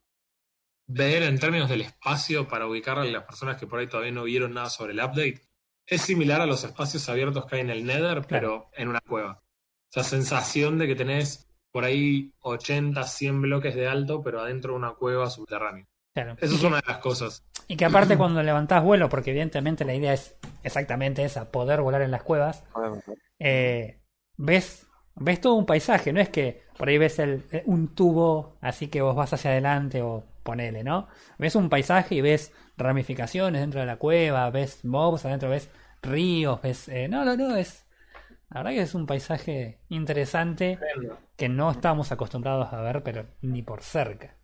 ver 0.88 1.24
en 1.24 1.38
términos 1.38 1.68
del 1.68 1.82
espacio 1.82 2.46
para 2.46 2.66
ubicar 2.66 2.98
a 2.98 3.04
las 3.04 3.24
personas 3.24 3.56
que 3.58 3.66
por 3.66 3.80
ahí 3.80 3.88
todavía 3.88 4.12
no 4.12 4.24
vieron 4.24 4.54
nada 4.54 4.70
sobre 4.70 4.92
el 4.92 5.00
update 5.00 5.46
es 5.86 6.02
similar 6.02 6.40
a 6.40 6.46
los 6.46 6.64
espacios 6.64 7.08
abiertos 7.08 7.46
que 7.46 7.56
hay 7.56 7.60
en 7.60 7.70
el 7.70 7.84
Nether, 7.84 8.26
pero 8.28 8.70
en 8.74 8.88
una 8.88 9.00
cueva. 9.00 9.42
Esa 9.90 10.02
sensación 10.02 10.78
de 10.78 10.88
que 10.88 10.96
tenés 10.96 11.48
por 11.70 11.84
ahí 11.84 12.32
80, 12.40 13.02
100 13.04 13.42
bloques 13.42 13.74
de 13.74 13.86
alto, 13.86 14.20
pero 14.22 14.40
adentro 14.40 14.72
de 14.72 14.78
una 14.78 14.94
cueva 14.94 15.30
subterránea. 15.30 15.86
Claro. 16.16 16.34
Y 16.40 16.46
es 16.46 16.62
una 16.62 16.76
de 16.76 16.82
las 16.88 16.98
cosas. 16.98 17.44
Y 17.68 17.76
que 17.76 17.84
aparte 17.84 18.16
cuando 18.18 18.42
levantás 18.42 18.82
vuelo, 18.82 19.10
porque 19.10 19.32
evidentemente 19.32 19.84
la 19.84 19.94
idea 19.94 20.14
es 20.14 20.34
exactamente 20.62 21.22
esa, 21.22 21.50
poder 21.50 21.82
volar 21.82 22.00
en 22.00 22.10
las 22.10 22.22
cuevas, 22.22 22.64
eh, 23.38 24.00
ves, 24.38 24.86
ves 25.14 25.42
todo 25.42 25.52
un 25.54 25.66
paisaje, 25.66 26.14
no 26.14 26.20
es 26.20 26.30
que 26.30 26.62
por 26.78 26.88
ahí 26.88 26.96
ves 26.96 27.18
el, 27.18 27.44
eh, 27.52 27.64
un 27.66 27.94
tubo 27.94 28.56
así 28.62 28.88
que 28.88 29.02
vos 29.02 29.14
vas 29.14 29.34
hacia 29.34 29.50
adelante 29.50 30.00
o 30.00 30.24
ponele, 30.42 30.82
¿no? 30.82 31.08
Ves 31.36 31.54
un 31.54 31.68
paisaje 31.68 32.14
y 32.14 32.20
ves 32.22 32.50
ramificaciones 32.78 33.60
dentro 33.60 33.80
de 33.80 33.86
la 33.86 33.96
cueva, 33.98 34.48
ves 34.48 34.86
mobs 34.86 35.26
adentro, 35.26 35.50
ves 35.50 35.68
ríos, 36.00 36.62
ves... 36.62 36.88
eh, 36.88 37.08
no, 37.08 37.26
no, 37.26 37.36
no, 37.36 37.56
es... 37.56 37.84
La 38.48 38.60
verdad 38.60 38.70
que 38.70 38.82
es 38.82 38.94
un 38.94 39.06
paisaje 39.06 39.80
interesante 39.90 40.78
que 41.36 41.50
no 41.50 41.70
estamos 41.70 42.10
acostumbrados 42.10 42.72
a 42.72 42.80
ver, 42.80 43.02
pero 43.02 43.26
ni 43.42 43.62
por 43.62 43.82
cerca. 43.82 44.35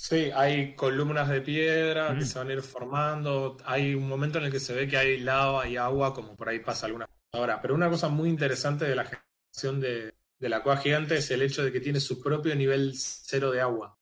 Sí, 0.00 0.30
hay 0.32 0.74
columnas 0.76 1.28
de 1.28 1.40
piedra 1.40 2.12
Mm. 2.12 2.18
que 2.20 2.24
se 2.24 2.38
van 2.38 2.48
a 2.50 2.52
ir 2.52 2.62
formando. 2.62 3.56
Hay 3.64 3.94
un 3.94 4.08
momento 4.08 4.38
en 4.38 4.44
el 4.44 4.52
que 4.52 4.60
se 4.60 4.72
ve 4.72 4.86
que 4.86 4.96
hay 4.96 5.18
lava 5.18 5.66
y 5.68 5.76
agua, 5.76 6.14
como 6.14 6.36
por 6.36 6.48
ahí 6.48 6.60
pasa 6.60 6.86
alguna 6.86 7.08
ahora. 7.32 7.60
Pero 7.60 7.74
una 7.74 7.90
cosa 7.90 8.08
muy 8.08 8.28
interesante 8.28 8.84
de 8.84 8.94
la 8.94 9.04
generación 9.04 9.80
de, 9.80 10.14
de 10.38 10.48
la 10.48 10.62
cueva 10.62 10.78
gigante 10.80 11.16
es 11.16 11.30
el 11.32 11.42
hecho 11.42 11.64
de 11.64 11.72
que 11.72 11.80
tiene 11.80 11.98
su 12.00 12.20
propio 12.22 12.54
nivel 12.54 12.92
cero 12.96 13.50
de 13.50 13.60
agua. 13.60 13.98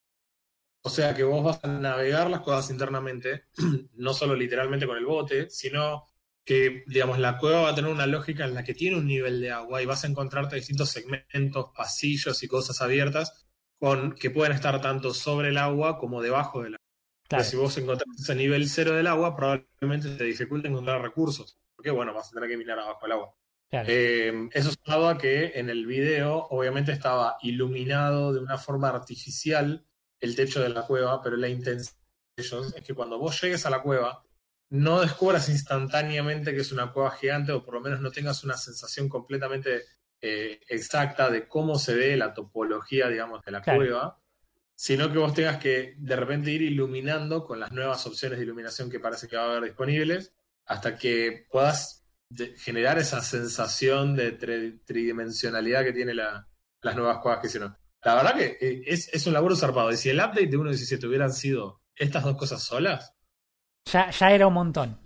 O 0.83 0.89
sea 0.89 1.15
que 1.15 1.23
vos 1.23 1.43
vas 1.43 1.59
a 1.63 1.67
navegar 1.67 2.29
las 2.29 2.41
cuevas 2.41 2.69
internamente, 2.69 3.45
no 3.95 4.13
solo 4.13 4.35
literalmente 4.35 4.85
con 4.87 4.97
el 4.97 5.05
bote, 5.05 5.49
sino 5.49 6.05
que, 6.45 6.83
digamos, 6.87 7.19
la 7.19 7.37
cueva 7.37 7.61
va 7.63 7.69
a 7.71 7.75
tener 7.75 7.91
una 7.91 8.07
lógica 8.07 8.45
en 8.45 8.53
la 8.53 8.63
que 8.63 8.73
tiene 8.75 8.97
un 8.97 9.07
nivel 9.07 9.41
de 9.41 9.51
agua 9.51 9.81
y 9.81 9.85
vas 9.87 10.03
a 10.03 10.07
encontrarte 10.07 10.55
distintos 10.57 10.89
segmentos, 10.91 11.71
pasillos 11.75 12.41
y 12.43 12.47
cosas 12.47 12.81
abiertas 12.81 13.46
con, 13.79 14.13
que 14.13 14.29
pueden 14.29 14.53
estar 14.53 14.81
tanto 14.81 15.13
sobre 15.13 15.49
el 15.49 15.57
agua 15.57 15.97
como 15.97 16.21
debajo 16.21 16.63
del 16.63 16.75
agua. 16.75 16.85
Claro, 17.27 17.43
si 17.43 17.57
vos 17.57 17.77
encontrás 17.77 18.07
ese 18.17 18.35
nivel 18.35 18.69
cero 18.69 18.93
del 18.93 19.07
agua, 19.07 19.35
probablemente 19.35 20.09
te 20.15 20.23
dificulte 20.23 20.69
encontrar 20.69 21.01
recursos. 21.01 21.57
Porque, 21.75 21.91
bueno, 21.91 22.13
vas 22.13 22.29
a 22.29 22.31
tener 22.31 22.49
que 22.49 22.57
minar 22.57 22.79
abajo 22.79 23.01
del 23.03 23.11
agua. 23.11 23.35
claro. 23.69 23.87
Eh, 23.89 24.49
eso 24.53 24.71
sumado 24.71 25.09
a 25.09 25.17
que 25.17 25.51
en 25.55 25.69
el 25.69 25.85
video, 25.85 26.47
obviamente, 26.49 26.91
estaba 26.93 27.37
iluminado 27.41 28.33
de 28.33 28.39
una 28.39 28.57
forma 28.57 28.89
artificial 28.89 29.85
el 30.19 30.35
techo 30.35 30.61
de 30.61 30.69
la 30.69 30.85
cueva, 30.85 31.21
pero 31.21 31.35
la 31.37 31.49
intención 31.49 31.95
de 32.35 32.43
ellos 32.43 32.73
es 32.75 32.83
que 32.83 32.93
cuando 32.93 33.19
vos 33.19 33.39
llegues 33.41 33.65
a 33.65 33.69
la 33.69 33.81
cueva, 33.81 34.23
no 34.69 35.01
descubras 35.01 35.49
instantáneamente 35.49 36.53
que 36.53 36.61
es 36.61 36.71
una 36.71 36.91
cueva 36.91 37.11
gigante, 37.11 37.51
o 37.51 37.63
por 37.63 37.75
lo 37.75 37.81
menos 37.81 38.01
no 38.01 38.11
tengas 38.11 38.43
una 38.43 38.57
sensación 38.57 39.07
completamente 39.09 39.83
eh, 40.21 40.59
exacta 40.69 41.29
de 41.29 41.47
cómo 41.47 41.77
se 41.77 41.93
ve 41.95 42.17
la 42.17 42.33
topología, 42.33 43.07
digamos, 43.09 43.43
de 43.43 43.51
la 43.51 43.61
Claro. 43.61 43.79
cueva, 43.79 44.19
sino 44.75 45.11
que 45.11 45.17
vos 45.17 45.33
tengas 45.33 45.57
que 45.57 45.95
de 45.97 46.15
repente 46.15 46.51
ir 46.51 46.61
iluminando 46.61 47.43
con 47.45 47.59
las 47.59 47.71
nuevas 47.71 48.05
opciones 48.05 48.37
de 48.37 48.45
iluminación 48.45 48.89
que 48.89 48.99
parece 48.99 49.27
que 49.27 49.35
va 49.37 49.43
a 49.43 49.51
haber 49.51 49.63
disponibles, 49.63 50.33
hasta 50.65 50.97
que 50.97 51.45
puedas 51.49 52.03
de- 52.29 52.55
generar 52.57 52.97
esa 52.99 53.21
sensación 53.21 54.15
de 54.15 54.37
tri- 54.37 54.81
tridimensionalidad 54.85 55.83
que 55.83 55.93
tiene 55.93 56.13
la- 56.13 56.47
las 56.81 56.95
nuevas 56.95 57.19
cuevas 57.19 57.39
que 57.41 57.47
hicieron. 57.47 57.75
La 58.03 58.15
verdad 58.15 58.35
que 58.35 58.57
eh, 58.61 58.83
es, 58.85 59.09
es 59.13 59.25
un 59.27 59.33
laburo 59.33 59.55
zarpado. 59.55 59.91
Y 59.91 59.97
si 59.97 60.09
el 60.09 60.17
update 60.19 60.47
de 60.47 60.57
1.17 60.57 61.07
hubieran 61.07 61.33
sido 61.33 61.81
estas 61.95 62.23
dos 62.23 62.35
cosas 62.37 62.61
solas, 62.61 63.13
Ya, 63.91 64.09
ya 64.11 64.31
era 64.31 64.45
un 64.47 64.53
montón. 64.53 64.99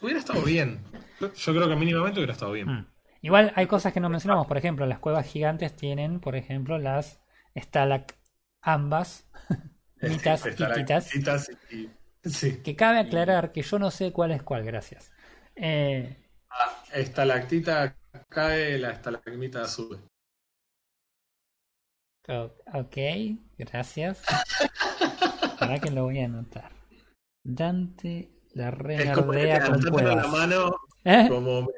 hubiera 0.00 0.18
estado 0.20 0.42
bien. 0.42 0.84
Yo, 1.20 1.32
yo 1.32 1.54
creo 1.54 1.68
que 1.68 1.76
mínimamente 1.76 2.20
hubiera 2.20 2.32
estado 2.34 2.52
bien. 2.52 2.68
Mm. 2.68 2.86
Igual 3.24 3.52
hay 3.56 3.66
cosas 3.66 3.94
que 3.94 4.00
no 4.00 4.10
mencionamos. 4.10 4.46
Por 4.46 4.58
ejemplo, 4.58 4.84
las 4.84 4.98
cuevas 4.98 5.26
gigantes 5.26 5.74
tienen, 5.74 6.20
por 6.20 6.36
ejemplo, 6.36 6.76
las 6.76 7.20
estalacambas, 7.54 9.26
mitas, 10.02 10.44
hititas, 10.46 11.06
Estalactitas 11.14 11.50
y- 11.70 11.90
Sí. 12.22 12.62
que 12.62 12.76
cabe 12.76 12.98
aclarar 12.98 13.50
que 13.52 13.62
yo 13.62 13.78
no 13.78 13.90
sé 13.90 14.12
cuál 14.12 14.32
es 14.32 14.42
cuál, 14.42 14.62
gracias. 14.64 15.10
Eh, 15.56 16.16
Ah, 16.50 16.84
estalactita 16.92 17.96
cae, 18.28 18.78
la 18.78 18.90
estalagmita 18.92 19.66
sube. 19.68 19.98
ok, 22.28 22.96
gracias. 23.56 24.22
Para 25.58 25.78
que 25.80 25.90
lo 25.90 26.04
voy 26.04 26.20
a 26.20 26.26
anotar. 26.26 26.72
Dante 27.42 28.30
la 28.52 28.70
renardea 28.70 29.64
con 29.64 29.76
en 29.78 29.84
la 29.84 29.90
cuevas. 29.90 30.28
mano 30.28 30.76
¿Eh? 31.04 31.26
como 31.28 31.68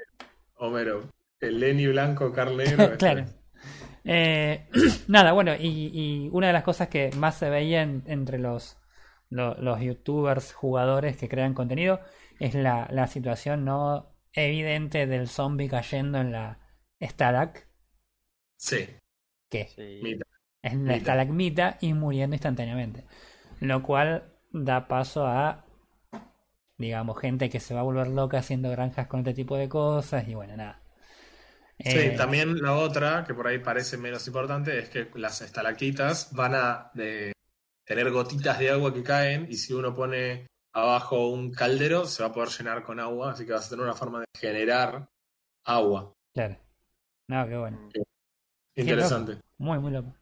Homero. 0.56 1.08
El 1.40 1.60
Lenny 1.60 1.86
blanco, 1.86 2.30
Carl 2.30 2.56
negro. 2.58 2.96
claro. 2.98 3.24
Eh, 4.04 4.68
nada, 5.08 5.32
bueno, 5.32 5.54
y, 5.58 5.90
y 5.92 6.28
una 6.32 6.48
de 6.48 6.52
las 6.54 6.64
cosas 6.64 6.88
que 6.88 7.10
más 7.16 7.36
se 7.36 7.50
veía 7.50 7.82
en- 7.82 8.02
entre 8.06 8.38
los, 8.38 8.78
lo- 9.30 9.56
los 9.56 9.80
youtubers, 9.80 10.52
jugadores 10.54 11.16
que 11.16 11.28
crean 11.28 11.54
contenido, 11.54 12.00
es 12.40 12.54
la, 12.54 12.88
la 12.90 13.06
situación 13.06 13.64
no 13.64 14.14
evidente 14.34 15.06
del 15.06 15.28
zombie 15.28 15.68
cayendo 15.68 16.18
en 16.20 16.32
la 16.32 16.60
Stalag, 17.02 17.66
Sí. 18.56 18.86
que 19.50 19.68
Sí. 19.76 20.00
En 20.62 20.86
la 20.86 20.96
estalagmita 20.96 21.78
y 21.80 21.94
muriendo 21.94 22.36
instantáneamente. 22.36 23.04
Lo 23.60 23.82
cual 23.82 24.34
da 24.52 24.88
paso 24.88 25.26
a, 25.26 25.64
digamos, 26.78 27.18
gente 27.20 27.50
que 27.50 27.60
se 27.60 27.74
va 27.74 27.80
a 27.80 27.82
volver 27.82 28.06
loca 28.08 28.38
haciendo 28.38 28.70
granjas 28.70 29.08
con 29.08 29.20
este 29.20 29.34
tipo 29.34 29.56
de 29.58 29.68
cosas 29.68 30.26
y 30.26 30.34
bueno, 30.34 30.56
nada. 30.56 30.80
Sí, 31.78 31.98
Eh, 31.98 32.14
también 32.16 32.56
la 32.62 32.74
otra, 32.74 33.24
que 33.24 33.34
por 33.34 33.46
ahí 33.46 33.58
parece 33.58 33.96
menos 33.98 34.26
importante, 34.26 34.78
es 34.78 34.88
que 34.88 35.10
las 35.14 35.40
estalactitas 35.42 36.32
van 36.32 36.54
a 36.54 36.90
tener 37.84 38.10
gotitas 38.10 38.58
de 38.58 38.70
agua 38.70 38.92
que 38.94 39.02
caen 39.02 39.46
y 39.50 39.56
si 39.56 39.72
uno 39.74 39.94
pone 39.94 40.46
abajo 40.72 41.28
un 41.28 41.52
caldero 41.52 42.06
se 42.06 42.22
va 42.22 42.30
a 42.30 42.32
poder 42.32 42.48
llenar 42.50 42.82
con 42.82 42.98
agua, 42.98 43.32
así 43.32 43.44
que 43.46 43.52
vas 43.52 43.66
a 43.66 43.70
tener 43.70 43.84
una 43.84 43.94
forma 43.94 44.20
de 44.20 44.26
generar 44.38 45.06
agua. 45.64 46.12
Claro. 46.34 46.56
No, 47.28 47.46
qué 47.46 47.56
bueno. 47.56 47.88
Interesante. 48.74 49.38
Muy, 49.58 49.78
muy 49.78 49.90
loco. 49.92 50.14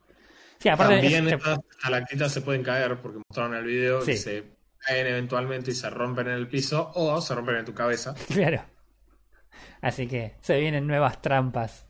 Sí, 0.58 0.68
aparte 0.68 0.94
También 0.94 1.26
es- 1.28 1.34
estas 1.34 1.58
estalactitas 1.70 2.32
se 2.32 2.40
pueden 2.40 2.62
caer 2.62 3.00
porque 3.00 3.18
mostraron 3.28 3.54
en 3.54 3.60
el 3.60 3.66
video 3.66 4.00
Sí. 4.00 4.12
que 4.12 4.16
se 4.16 4.44
caen 4.78 5.06
eventualmente 5.06 5.70
y 5.70 5.74
se 5.74 5.88
rompen 5.90 6.26
en 6.28 6.34
el 6.34 6.48
piso 6.48 6.90
o 6.94 7.20
se 7.20 7.34
rompen 7.34 7.56
en 7.56 7.64
tu 7.64 7.74
cabeza. 7.74 8.14
Claro. 8.28 8.64
Así 9.80 10.06
que 10.06 10.36
se 10.40 10.58
vienen 10.60 10.86
nuevas 10.86 11.20
trampas. 11.22 11.86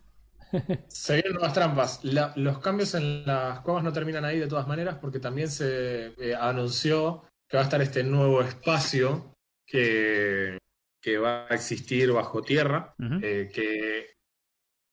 Se 0.88 1.14
vienen 1.14 1.33
nuevas 1.35 1.52
trampas. 1.52 2.04
La- 2.04 2.33
los 2.37 2.59
cambios 2.61 2.94
en 2.94 3.26
las 3.26 3.61
cuevas 3.61 3.83
no 3.83 3.92
terminan 3.92 4.25
ahí 4.25 4.38
de 4.38 4.47
todas 4.47 4.66
maneras 4.68 4.99
porque 5.00 5.18
también 5.18 5.49
se 5.50 6.14
eh, 6.18 6.35
anunció 6.38 7.25
que 7.49 7.56
va 7.56 7.62
a 7.62 7.64
estar 7.64 7.83
este 7.83 8.04
nuevo 8.04 8.40
espacio 8.40 9.35
que, 9.66 10.59
que 11.02 11.18
va 11.18 11.47
a 11.49 11.54
existir 11.54 12.12
bajo 12.12 12.42
tierra, 12.42 12.94
eh, 13.23 13.50
que 13.52 14.14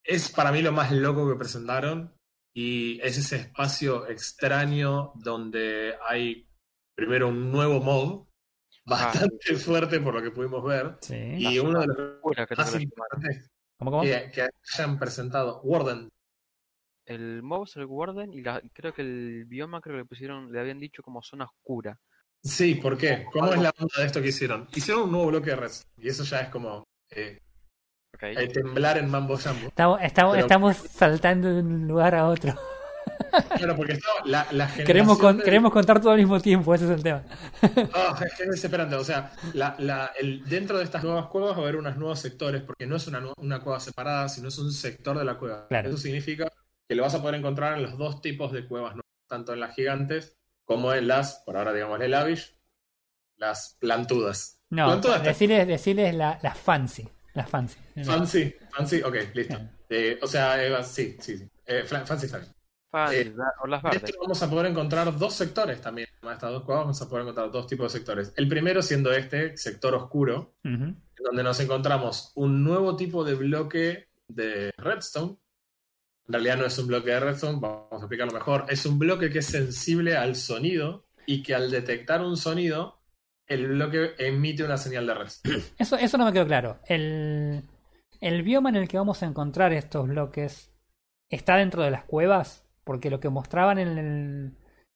es 0.04 0.30
para 0.32 0.52
mí 0.52 0.62
lo 0.62 0.72
más 0.72 0.92
loco 0.92 1.30
que 1.30 1.38
presentaron. 1.38 2.14
y 2.56 3.00
es 3.02 3.18
ese 3.18 3.36
espacio 3.38 4.08
extraño 4.10 5.14
donde 5.16 5.94
hay 6.08 6.48
primero 6.98 7.30
un 7.30 7.52
nuevo 7.52 7.80
mob 7.82 8.28
bastante 8.92 9.56
fuerte 9.56 10.00
por 10.00 10.14
lo 10.16 10.22
que 10.22 10.32
pudimos 10.32 10.64
ver 10.64 10.98
Sí. 11.02 11.16
y 11.38 11.60
uno 11.60 11.80
de 11.82 11.88
los 11.88 12.48
que 12.48 12.56
más 12.56 12.80
importantes 12.82 13.50
¿Cómo, 13.78 13.92
cómo? 13.92 14.04
que, 14.04 14.30
que 14.34 14.48
hayan 14.76 15.00
presentado 15.00 15.62
Warden 15.64 16.10
El 17.06 17.42
mob 17.44 17.64
es 17.64 17.76
el 17.78 17.86
Warden 17.86 18.34
y 18.34 18.42
la, 18.42 18.62
creo 18.74 18.94
que 18.94 19.02
el 19.02 19.46
bioma 19.46 19.82
creo 19.82 19.96
que 19.96 20.02
le 20.02 20.06
pusieron, 20.06 20.52
le 20.52 20.60
habían 20.60 20.80
dicho 20.80 21.02
como 21.02 21.22
zona 21.24 21.46
oscura. 21.46 21.98
Sí, 22.44 22.76
¿por 22.76 22.98
qué? 22.98 23.26
¿Cómo 23.32 23.54
es 23.54 23.62
la 23.62 23.72
onda 23.78 23.94
de 24.00 24.06
esto 24.06 24.22
que 24.22 24.30
hicieron? 24.30 24.68
Hicieron 24.74 25.04
un 25.04 25.12
nuevo 25.12 25.28
bloque 25.28 25.50
de 25.52 25.56
Reds 25.58 25.84
y 25.98 26.08
eso 26.08 26.24
ya 26.24 26.42
es 26.42 26.50
como 26.50 26.84
eh, 27.12 27.40
eh, 28.22 28.48
temblar 28.48 28.98
en 28.98 29.10
Mambo 29.10 29.36
Jambo. 29.38 29.68
Estamos, 29.68 30.00
estamos, 30.02 30.34
Pero- 30.34 30.46
estamos 30.46 30.78
saltando 30.78 31.54
de 31.54 31.62
un 31.62 31.88
lugar 31.88 32.16
a 32.16 32.28
otro. 32.28 32.54
Claro, 33.58 33.76
porque 33.76 33.94
estaba 33.94 34.16
la, 34.26 34.48
la 34.52 34.68
Queremos, 34.74 34.86
generación 34.86 35.18
con- 35.18 35.38
de- 35.38 35.44
queremos 35.44 35.72
contar 35.72 36.00
todo 36.02 36.12
al 36.12 36.18
mismo 36.20 36.40
tiempo, 36.40 36.74
ese 36.76 36.86
es 36.86 36.92
el 36.92 37.04
tema. 37.04 37.24
Ah, 37.94 38.20
es 38.26 38.34
que 38.36 38.44
es 38.44 38.50
desesperante. 38.52 38.96
O 38.96 39.04
sea, 39.04 39.32
la, 39.54 39.76
la- 39.80 40.12
el, 40.20 40.44
dentro 40.46 40.78
de 40.78 40.84
estas 40.84 41.04
nuevas 41.04 41.28
cuevas 41.28 41.54
va 41.54 41.58
a 41.58 41.62
haber 41.62 41.76
unos 41.76 41.96
nuevos 41.98 42.20
sectores, 42.20 42.62
porque 42.62 42.86
no 42.88 42.96
es 42.96 43.08
una, 43.08 43.22
una 43.38 43.60
cueva 43.62 43.80
separada, 43.80 44.30
sino 44.30 44.48
es 44.50 44.58
un 44.58 44.72
sector 44.72 45.18
de 45.18 45.26
la 45.26 45.38
cueva. 45.38 45.68
Claro. 45.68 45.90
Eso 45.90 45.98
significa 45.98 46.48
que 46.88 46.96
lo 46.96 47.04
vas 47.04 47.16
a 47.16 47.22
poder 47.22 47.36
encontrar 47.36 47.78
en 47.78 47.84
los 47.84 47.98
dos 47.98 48.22
tipos 48.22 48.52
de 48.52 48.66
cuevas, 48.68 48.96
¿no? 48.96 49.02
tanto 49.28 49.54
en 49.54 49.60
las 49.62 49.74
gigantes 49.76 50.36
como 50.66 50.94
en 50.94 51.08
las, 51.08 51.42
por 51.46 51.56
ahora 51.58 51.72
digamos, 51.74 52.00
el 52.02 52.12
lavish, 52.12 52.54
las 53.38 53.78
plantudas. 53.80 54.60
No, 54.70 54.86
Plantudas 54.88 55.24
decirles, 55.24 55.68
decirles 55.68 56.14
la- 56.16 56.40
las 56.42 56.58
fancy. 56.58 57.08
Las 57.34 57.50
fancy. 57.50 57.78
Fancy, 58.04 58.56
fancy, 58.76 59.02
ok, 59.02 59.16
listo. 59.34 59.58
Eh, 59.90 60.20
o 60.22 60.28
sea, 60.28 60.62
Eva, 60.64 60.84
sí, 60.84 61.16
sí, 61.20 61.38
sí. 61.38 61.50
Eh, 61.66 61.84
fancy 61.86 62.26
está 62.26 62.40
bien. 62.40 62.52
Eh, 62.94 63.34
las 63.68 63.84
De 63.84 63.98
hecho, 63.98 64.20
vamos 64.22 64.44
a 64.44 64.50
poder 64.50 64.72
encontrar 64.72 65.18
dos 65.18 65.34
sectores 65.34 65.80
también. 65.80 66.08
En 66.22 66.30
estas 66.30 66.52
dos 66.52 66.64
cuevas 66.64 66.84
vamos 66.84 67.02
a 67.02 67.08
poder 67.08 67.24
encontrar 67.24 67.52
dos 67.52 67.68
tipos 67.68 67.92
de 67.92 68.00
sectores. 68.00 68.34
El 68.36 68.48
primero 68.48 68.82
siendo 68.82 69.12
este, 69.14 69.56
sector 69.56 69.96
oscuro, 69.96 70.56
donde 70.64 71.44
nos 71.44 71.60
encontramos 71.60 72.32
un 72.36 72.64
nuevo 72.64 72.96
tipo 72.96 73.24
de 73.24 73.36
bloque 73.36 74.10
de 74.28 74.72
redstone. 74.78 75.38
En 76.28 76.34
realidad 76.34 76.58
no 76.58 76.66
es 76.66 76.78
un 76.78 76.88
bloque 76.88 77.12
de 77.12 77.20
redstone, 77.20 77.60
vamos 77.60 77.92
a 77.92 77.98
explicarlo 77.98 78.34
mejor. 78.34 78.66
Es 78.70 78.86
un 78.86 79.00
bloque 79.00 79.30
que 79.30 79.40
es 79.40 79.46
sensible 79.46 80.18
al 80.18 80.36
sonido 80.36 81.06
y 81.26 81.44
que 81.44 81.56
al 81.56 81.72
detectar 81.72 82.22
un 82.22 82.36
sonido, 82.36 83.02
el 83.48 83.68
bloque 83.68 84.16
emite 84.18 84.64
una 84.64 84.78
señal 84.78 85.08
de 85.08 85.14
redstone. 85.14 85.64
Eso, 85.78 85.96
eso 85.96 86.18
no 86.18 86.26
me 86.26 86.34
quedó 86.34 86.46
claro. 86.46 86.80
El, 86.86 87.64
el 88.20 88.44
bioma 88.44 88.70
en 88.70 88.76
el 88.76 88.88
que 88.88 88.98
vamos 88.98 89.24
a 89.24 89.26
encontrar 89.26 89.74
estos 89.74 90.08
bloques 90.08 90.72
está 91.30 91.56
dentro 91.56 91.84
de 91.84 91.92
las 91.92 92.04
cuevas, 92.04 92.66
porque 92.92 93.10
lo 93.10 93.22
que 93.22 93.30
mostraban 93.30 93.80
en, 93.80 93.88
el- 93.98 94.52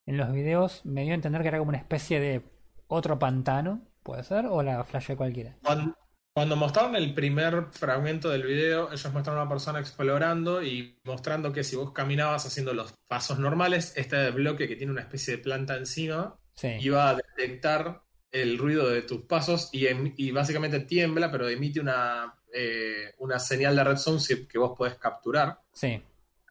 en 0.05 0.17
los 0.17 0.31
videos 0.33 0.85
me 0.85 1.03
dio 1.03 1.13
a 1.13 1.15
entender 1.15 1.41
que 1.41 1.47
era 1.47 1.57
como 1.59 1.69
una 1.69 1.77
especie 1.77 2.19
de 2.19 2.41
otro 2.87 3.17
pantano, 3.17 3.87
¿puede 4.03 4.23
ser? 4.23 4.45
O 4.47 4.61
la 4.61 4.83
flash 4.83 5.15
cualquiera. 5.15 5.55
Cuando, 5.63 5.95
cuando 6.35 6.57
mostraron 6.57 6.97
el 6.97 7.13
primer 7.13 7.67
fragmento 7.71 8.29
del 8.29 8.43
video, 8.43 8.91
ellos 8.91 9.13
mostraron 9.13 9.39
a 9.39 9.43
una 9.43 9.49
persona 9.49 9.79
explorando 9.79 10.61
y 10.61 10.99
mostrando 11.05 11.53
que 11.53 11.63
si 11.63 11.77
vos 11.77 11.93
caminabas 11.93 12.45
haciendo 12.45 12.73
los 12.73 12.93
pasos 13.07 13.39
normales, 13.39 13.93
este 13.95 14.29
bloque 14.31 14.67
que 14.67 14.75
tiene 14.75 14.91
una 14.91 15.01
especie 15.01 15.37
de 15.37 15.43
planta 15.43 15.77
encima 15.77 16.37
Sí. 16.55 16.75
iba 16.81 17.09
a 17.09 17.15
detectar 17.15 18.01
el 18.31 18.57
ruido 18.57 18.89
de 18.89 19.01
tus 19.03 19.21
pasos 19.21 19.69
y, 19.71 19.87
em- 19.87 20.13
y 20.17 20.31
básicamente 20.31 20.81
tiembla, 20.81 21.31
pero 21.31 21.47
emite 21.47 21.79
una, 21.79 22.35
eh, 22.53 23.13
una 23.19 23.39
señal 23.39 23.75
de 23.77 23.83
si- 24.19 24.45
que 24.47 24.57
vos 24.57 24.73
podés 24.77 24.95
capturar, 24.95 25.61
Sí. 25.73 26.01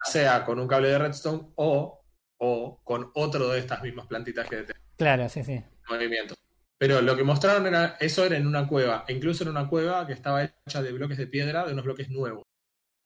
Sea 0.05 0.45
con 0.45 0.59
un 0.59 0.69
cable 0.69 0.89
de 0.89 0.99
redstone 0.99 1.49
o, 1.57 2.05
o 2.39 2.81
con 2.85 3.11
otro 3.15 3.49
de 3.49 3.59
estas 3.61 3.83
mismas 3.83 4.07
plantitas 4.07 4.49
que 4.49 4.57
detectan 4.57 4.83
Claro, 4.97 5.29
sí, 5.29 5.43
sí. 5.45 5.63
movimiento. 5.89 6.35
Pero 6.79 7.01
lo 7.01 7.17
que 7.17 7.25
mostraron 7.25 7.67
era, 7.67 7.97
eso 8.01 8.25
era 8.25 8.37
en 8.37 8.47
una 8.47 8.67
cueva, 8.69 9.05
e 9.09 9.13
incluso 9.15 9.43
en 9.45 9.51
una 9.51 9.69
cueva 9.69 10.07
que 10.07 10.13
estaba 10.13 10.45
hecha 10.45 10.83
de 10.83 10.93
bloques 10.93 11.17
de 11.19 11.27
piedra, 11.27 11.65
de 11.65 11.73
unos 11.73 11.85
bloques 11.85 12.09
nuevos. 12.11 12.45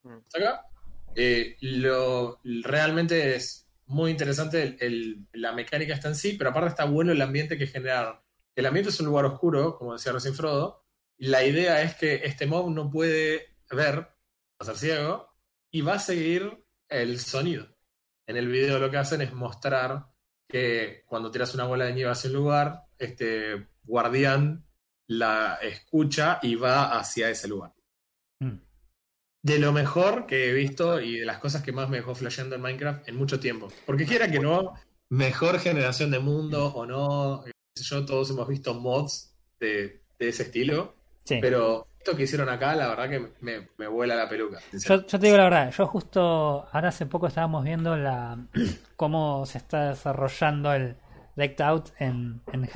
Mm. 0.02 0.16
¿Está 0.18 0.38
acá? 0.38 0.62
Eh, 1.14 1.56
lo, 1.60 2.40
realmente 2.44 3.34
es 3.36 3.66
muy 3.86 4.10
interesante 4.10 4.62
el- 4.62 4.76
el- 4.80 5.26
la 5.32 5.52
mecánica 5.52 5.94
está 5.94 6.08
en 6.08 6.14
sí, 6.14 6.34
pero 6.36 6.50
aparte 6.50 6.68
está 6.68 6.84
bueno 6.84 7.12
el 7.12 7.22
ambiente 7.22 7.56
que 7.56 7.66
generaron. 7.66 8.20
El 8.54 8.66
ambiente 8.66 8.90
es 8.90 9.00
un 9.00 9.06
lugar 9.06 9.24
oscuro, 9.26 9.76
como 9.78 9.92
decía 9.94 10.12
recién 10.12 10.34
Frodo, 10.34 10.84
la 11.18 11.44
idea 11.44 11.80
es 11.82 11.94
que 11.96 12.16
este 12.24 12.46
mob 12.46 12.70
no 12.70 12.90
puede 12.90 13.56
ver, 13.70 13.96
va 14.00 14.08
a 14.60 14.64
ser 14.64 14.76
ciego, 14.76 15.28
y 15.70 15.80
va 15.82 15.94
a 15.94 15.98
seguir 15.98 16.64
el 16.88 17.18
sonido. 17.18 17.68
En 18.26 18.36
el 18.36 18.48
video 18.48 18.78
lo 18.78 18.90
que 18.90 18.98
hacen 18.98 19.20
es 19.22 19.32
mostrar 19.32 20.06
que 20.48 21.04
cuando 21.06 21.30
tiras 21.30 21.54
una 21.54 21.64
bola 21.64 21.84
de 21.84 21.94
nieve 21.94 22.10
hacia 22.10 22.30
un 22.30 22.36
lugar, 22.36 22.84
este 22.98 23.68
guardián 23.84 24.66
la 25.08 25.58
escucha 25.62 26.38
y 26.42 26.54
va 26.54 26.98
hacia 26.98 27.30
ese 27.30 27.48
lugar. 27.48 27.74
Mm. 28.40 28.58
De 29.42 29.58
lo 29.58 29.72
mejor 29.72 30.26
que 30.26 30.50
he 30.50 30.52
visto 30.52 31.00
y 31.00 31.20
de 31.20 31.26
las 31.26 31.38
cosas 31.38 31.62
que 31.62 31.72
más 31.72 31.88
me 31.88 31.98
dejó 31.98 32.14
flasheando 32.14 32.56
en 32.56 32.62
Minecraft 32.62 33.08
en 33.08 33.16
mucho 33.16 33.40
tiempo. 33.40 33.68
Porque 33.86 34.04
quiera 34.04 34.30
que 34.30 34.40
no, 34.40 34.74
mejor 35.10 35.58
generación 35.58 36.10
de 36.10 36.18
mundo 36.18 36.66
o 36.66 36.84
no, 36.84 37.44
yo, 37.74 38.04
todos 38.04 38.30
hemos 38.30 38.48
visto 38.48 38.74
mods 38.74 39.34
de, 39.58 40.02
de 40.18 40.28
ese 40.28 40.44
estilo. 40.44 40.97
Sí. 41.28 41.38
Pero 41.42 41.86
esto 41.98 42.16
que 42.16 42.22
hicieron 42.22 42.48
acá, 42.48 42.74
la 42.74 42.88
verdad 42.88 43.10
que 43.10 43.20
me, 43.40 43.68
me 43.76 43.86
vuela 43.86 44.14
la 44.14 44.28
peluca. 44.28 44.58
Yo, 44.72 45.04
te 45.04 45.18
digo 45.18 45.36
la 45.36 45.44
verdad, 45.44 45.70
yo 45.72 45.86
justo 45.86 46.66
ahora 46.72 46.88
hace 46.88 47.04
poco 47.04 47.26
estábamos 47.26 47.64
viendo 47.64 47.96
la 47.96 48.38
cómo 48.96 49.44
se 49.44 49.58
está 49.58 49.90
desarrollando 49.90 50.72
el 50.72 50.96
Decked 51.36 51.60
Out 51.62 51.90
en, 51.98 52.40
en. 52.50 52.68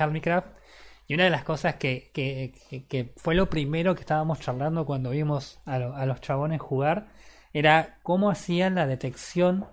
Y 1.07 1.15
una 1.15 1.23
de 1.25 1.29
las 1.31 1.43
cosas 1.43 1.75
que, 1.75 2.11
que, 2.13 2.53
que- 2.69 2.85
que 2.85 3.13
fue 3.17 3.33
lo 3.35 3.49
primero 3.49 3.95
que 3.95 4.01
estábamos 4.01 4.39
charlando 4.39 4.85
cuando 4.85 5.09
vimos 5.09 5.59
a, 5.65 5.79
lo- 5.79 5.95
a 5.95 6.05
los 6.05 6.21
chabones 6.21 6.61
jugar 6.61 7.07
era 7.53 7.97
cómo 8.03 8.29
hacían 8.29 8.75
la 8.75 8.85
detección 8.87 9.67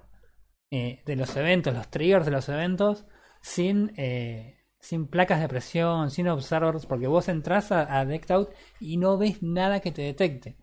eh, 0.70 1.02
de 1.04 1.16
los 1.16 1.36
eventos, 1.36 1.74
los 1.74 1.88
triggers 1.88 2.24
de 2.24 2.32
los 2.32 2.48
eventos, 2.48 3.04
sin, 3.42 3.92
eh, 3.96 4.59
sin 4.80 5.06
placas 5.08 5.40
de 5.40 5.48
presión, 5.48 6.10
sin 6.10 6.28
observers, 6.28 6.86
porque 6.86 7.06
vos 7.06 7.28
entras 7.28 7.72
a, 7.72 7.98
a 8.00 8.04
Decked 8.06 8.30
Out 8.32 8.50
y 8.80 8.96
no 8.98 9.18
ves 9.18 9.42
nada 9.42 9.80
que 9.80 9.92
te 9.92 10.02
detecte. 10.02 10.56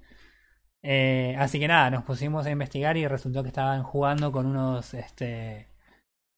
Eh, 0.84 1.36
así 1.40 1.60
que 1.60 1.68
nada, 1.68 1.90
nos 1.90 2.04
pusimos 2.04 2.46
a 2.46 2.52
investigar 2.52 2.98
y 2.98 3.08
resultó 3.08 3.42
que 3.44 3.50
estaban 3.50 3.84
jugando 3.84 4.32
con 4.32 4.46
unos 4.46 4.94
este, 4.94 5.68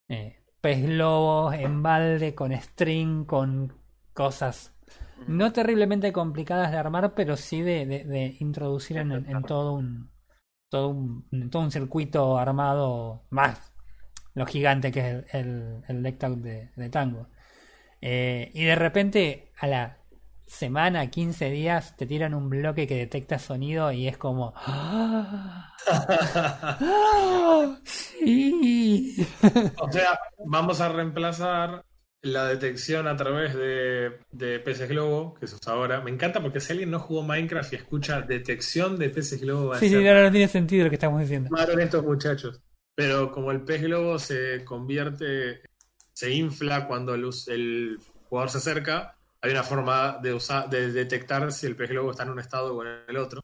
eh, 0.10 0.42
pez 0.62 0.84
globos 0.84 1.56
en 1.56 1.84
balde, 1.84 2.36
con 2.36 2.54
string, 2.54 3.26
con 3.26 3.74
cosas 4.14 4.74
no 5.28 5.54
terriblemente 5.54 6.14
complicadas 6.14 6.72
de 6.72 6.78
armar, 6.78 7.14
pero 7.16 7.38
sí 7.38 7.62
de, 7.62 7.86
de- 7.86 8.06
de 8.06 8.38
introducir 8.40 8.98
en, 8.98 9.12
en 9.30 9.46
todo 9.46 9.74
un 9.74 10.10
todo 10.70 10.90
un 10.90 11.50
todo 11.52 11.64
un 11.64 11.72
circuito 11.72 12.38
armado 12.40 13.24
más 13.32 13.74
lo 14.36 14.46
gigante 14.48 14.92
que 14.92 15.00
es 15.02 15.08
el, 15.36 15.84
el, 15.88 16.04
el 16.04 16.04
de 16.76 16.90
tango. 16.90 17.28
Eh, 18.02 18.52
y 18.54 18.64
de 18.64 18.76
repente 18.76 19.52
a 19.60 19.68
la 19.68 19.98
semana, 20.46 21.10
15 21.10 21.50
días, 21.52 21.96
te 21.96 22.06
tiran 22.08 22.34
un 22.34 22.50
bloque 22.50 22.88
que 22.88 22.96
detecta 22.96 23.38
sonido 23.40 23.92
y 23.92 24.08
es 24.08 24.18
como... 24.18 24.54
¡Ah! 24.56 25.72
¡Ah! 25.88 27.78
¡Sí! 27.84 29.16
O 29.78 29.92
sea, 29.92 30.20
vamos 30.46 30.82
a 30.82 30.90
reemplazar 30.90 31.84
la 32.22 32.46
detección 32.48 33.08
a 33.08 33.16
través 33.16 33.54
de, 33.54 34.18
de 34.32 34.60
peces 34.60 34.90
globo, 34.90 35.36
que 35.36 35.48
se 35.48 35.56
usa 35.56 35.74
ahora. 35.74 36.02
Me 36.02 36.12
encanta 36.12 36.42
porque 36.42 36.60
si 36.60 36.74
alguien 36.74 36.92
no 36.92 37.00
jugó 37.00 37.24
Minecraft 37.24 37.72
y 37.74 37.76
escucha 37.78 38.22
detección 38.22 38.98
de 38.98 39.10
peces 39.10 39.40
globo, 39.42 39.70
va 39.70 39.76
a 39.78 39.80
Sí, 39.80 39.88
sí, 39.88 39.96
decir, 39.96 40.10
ahora 40.10 40.24
no 40.24 40.32
tiene 40.32 40.48
sentido 40.48 40.84
lo 40.86 40.90
que 40.90 40.96
estamos 40.96 41.22
diciendo. 41.22 41.50
"Tomaron 41.50 41.80
estos 41.80 42.04
muchachos. 42.04 42.62
Pero 42.96 43.32
como 43.32 43.52
el 43.52 43.62
pez 43.62 43.82
globo 43.82 44.20
se 44.20 44.66
convierte, 44.66 45.62
se 46.20 46.34
infla 46.34 46.86
cuando 46.86 47.14
el, 47.14 47.98
jugador 48.28 48.50
se 48.50 48.58
acerca, 48.58 49.16
hay 49.40 49.52
una 49.52 49.64
forma 49.64 50.20
de, 50.22 50.34
usar, 50.34 50.70
de 50.70 50.92
detectar 50.92 51.50
si 51.54 51.66
el 51.66 51.78
pez 51.78 51.92
globo 51.92 52.12
está 52.12 52.24
en 52.24 52.32
un 52.32 52.42
estado 52.42 52.76
o 52.76 52.84
en 52.84 53.04
el 53.08 53.16
otro. 53.16 53.42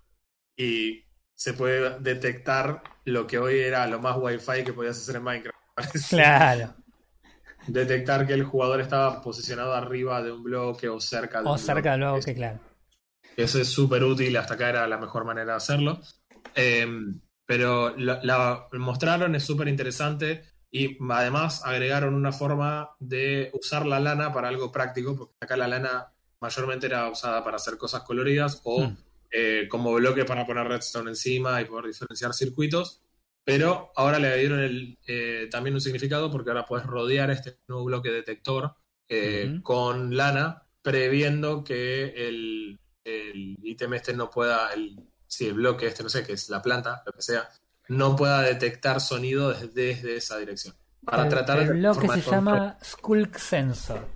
Y 0.58 1.06
se 1.34 1.54
puede 1.54 1.98
detectar 2.02 2.84
lo 3.06 3.26
que 3.28 3.40
hoy 3.40 3.60
era 3.60 3.88
lo 3.88 4.02
más 4.02 4.18
wifi 4.18 4.66
que 4.66 4.74
podías 4.74 4.98
hacer 4.98 5.16
en 5.16 5.24
Minecraft. 5.24 5.58
Claro. 6.10 6.76
detectar 7.68 8.28
que 8.28 8.34
el 8.34 8.44
jugador 8.44 8.82
estaba 8.82 9.22
posicionado 9.22 9.74
arriba 9.74 10.22
de 10.22 10.34
un 10.34 10.44
bloque 10.44 10.90
o 10.90 11.00
cerca 11.00 11.42
de 11.42 11.48
O 11.48 11.54
un 11.54 11.60
cerca 11.60 11.92
del 11.92 12.02
bloque. 12.02 12.18
bloque, 12.18 12.36
claro. 12.36 12.60
Eso 13.38 13.58
es 13.62 13.70
súper 13.70 14.04
útil, 14.04 14.36
hasta 14.36 14.56
acá 14.56 14.68
era 14.68 14.86
la 14.86 14.98
mejor 14.98 15.24
manera 15.24 15.52
de 15.54 15.58
hacerlo. 15.58 16.02
Eh, 16.54 16.86
pero 17.46 17.96
la, 17.96 18.20
la 18.22 18.68
mostraron, 18.74 19.34
es 19.34 19.46
súper 19.46 19.70
interesante 19.70 20.55
y 20.72 20.98
además 21.10 21.62
agregaron 21.66 22.14
una 22.14 22.32
forma 22.32 22.90
de 23.00 23.50
usar 23.54 23.86
la 23.86 24.00
lana 24.00 24.34
para 24.34 24.48
algo 24.50 24.72
práctico, 24.72 25.16
porque 25.16 25.34
acá 25.42 25.56
la 25.58 25.68
lana 25.68 26.12
mayormente 26.42 26.88
era 26.88 27.10
usada 27.10 27.44
para 27.44 27.56
hacer 27.58 27.78
cosas 27.78 28.04
coloridas 28.04 28.62
o 28.64 28.88
Hmm. 28.88 28.98
eh, 29.32 29.68
como 29.70 29.94
bloque 29.94 30.24
para 30.26 30.46
poner 30.46 30.68
redstone 30.68 31.10
encima 31.10 31.60
y 31.62 31.66
poder 31.66 31.86
diferenciar 31.88 32.34
circuitos. 32.34 33.02
pero 33.48 33.92
ahora 33.96 34.18
le 34.18 34.36
dieron 34.38 34.60
el, 34.60 34.98
eh, 35.06 35.48
también 35.52 35.76
un 35.76 35.82
significado 35.82 36.32
porque 36.32 36.50
ahora 36.50 36.66
puedes 36.66 36.86
rodear 36.88 37.30
este 37.30 37.60
nuevo 37.68 37.86
bloque 37.86 38.10
detector 38.10 38.74
eh, 39.08 39.50
Ujú. 39.52 39.62
con 39.64 40.18
lana, 40.18 40.64
previendo 40.82 41.64
que 41.64 42.06
el, 42.28 42.80
el 43.04 43.58
ítem 43.64 43.94
este 43.94 44.14
no 44.16 44.32
pueda, 44.32 44.74
el, 44.74 45.00
sí, 45.28 45.46
el 45.48 45.54
bloque 45.54 45.86
este, 45.88 46.02
no 46.02 46.10
sé, 46.10 46.26
que 46.26 46.34
es 46.34 46.50
la 46.50 46.62
planta, 46.62 47.04
lo 47.06 47.12
que 47.12 47.22
sea, 47.22 47.48
no 47.88 48.16
pueda 48.16 48.42
detectar 48.42 49.02
sonido 49.02 49.50
desde, 49.50 49.68
desde 49.68 50.16
esa 50.18 50.38
dirección. 50.38 50.76
Para 51.04 51.24
el, 51.24 51.30
tratar 51.30 51.60
el 51.60 51.74
bloque 51.74 52.08
se 52.08 52.22
llama 52.22 52.78
Skulk 52.84 53.38
Sensor. 53.38 54.08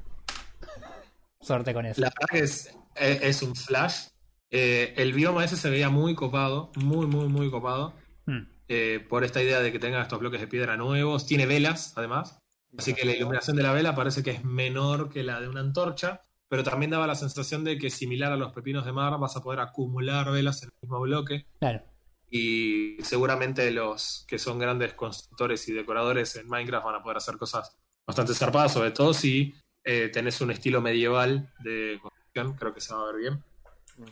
Suerte 1.39 1.73
con 1.73 1.85
eso. 1.85 2.01
La 2.01 2.09
verdad 2.09 2.27
que 2.31 2.39
es, 2.39 2.75
es, 2.95 3.21
es 3.21 3.41
un 3.41 3.55
flash. 3.55 4.07
Eh, 4.51 4.93
el 4.97 5.13
bioma 5.13 5.45
ese 5.45 5.55
se 5.55 5.69
veía 5.69 5.89
muy 5.89 6.15
copado, 6.15 6.71
muy, 6.75 7.05
muy, 7.05 7.27
muy 7.27 7.51
copado. 7.51 7.93
Hmm. 8.25 8.47
eh, 8.67 9.03
por 9.09 9.23
esta 9.23 9.41
idea 9.41 9.59
de 9.59 9.71
que 9.71 9.79
tenga 9.79 10.01
estos 10.01 10.19
bloques 10.19 10.41
de 10.41 10.47
piedra 10.47 10.77
nuevos. 10.77 11.25
Tiene 11.25 11.45
velas, 11.45 11.93
además. 11.95 12.39
Así 12.77 12.93
que 12.93 13.05
la 13.05 13.13
iluminación 13.13 13.57
de 13.57 13.63
la 13.63 13.73
vela 13.73 13.95
parece 13.95 14.21
que 14.21 14.31
es 14.31 14.43
menor 14.43 15.09
que 15.09 15.23
la 15.23 15.41
de 15.41 15.47
una 15.47 15.61
antorcha, 15.61 16.21
pero 16.47 16.63
también 16.63 16.91
daba 16.91 17.07
la 17.07 17.15
sensación 17.15 17.63
de 17.63 17.77
que 17.77 17.89
similar 17.89 18.31
a 18.31 18.37
los 18.37 18.53
pepinos 18.53 18.85
de 18.85 18.91
mar 18.91 19.17
vas 19.19 19.35
a 19.35 19.41
poder 19.41 19.59
acumular 19.59 20.31
velas 20.31 20.61
en 20.61 20.69
el 20.69 20.75
mismo 20.81 20.99
bloque 21.01 21.47
Claro. 21.59 21.81
Y 22.29 22.97
seguramente 23.01 23.71
los 23.71 24.25
que 24.27 24.37
son 24.37 24.59
grandes 24.59 24.93
constructores 24.93 25.67
y 25.67 25.73
decoradores 25.73 26.35
en 26.35 26.47
Minecraft 26.47 26.85
van 26.85 26.95
a 26.95 27.03
poder 27.03 27.17
hacer 27.17 27.37
cosas 27.37 27.75
bastante 28.05 28.33
zarpadas, 28.33 28.73
sobre 28.73 28.91
todo 28.91 29.13
si 29.13 29.53
eh, 29.83 30.09
tenés 30.09 30.39
un 30.41 30.51
estilo 30.51 30.81
medieval 30.81 31.51
de 31.59 31.99
construcción, 32.01 32.53
creo 32.55 32.73
que 32.73 32.81
se 32.81 32.93
va 32.93 33.01
a 33.01 33.11
ver 33.11 33.15
bien. 33.15 33.43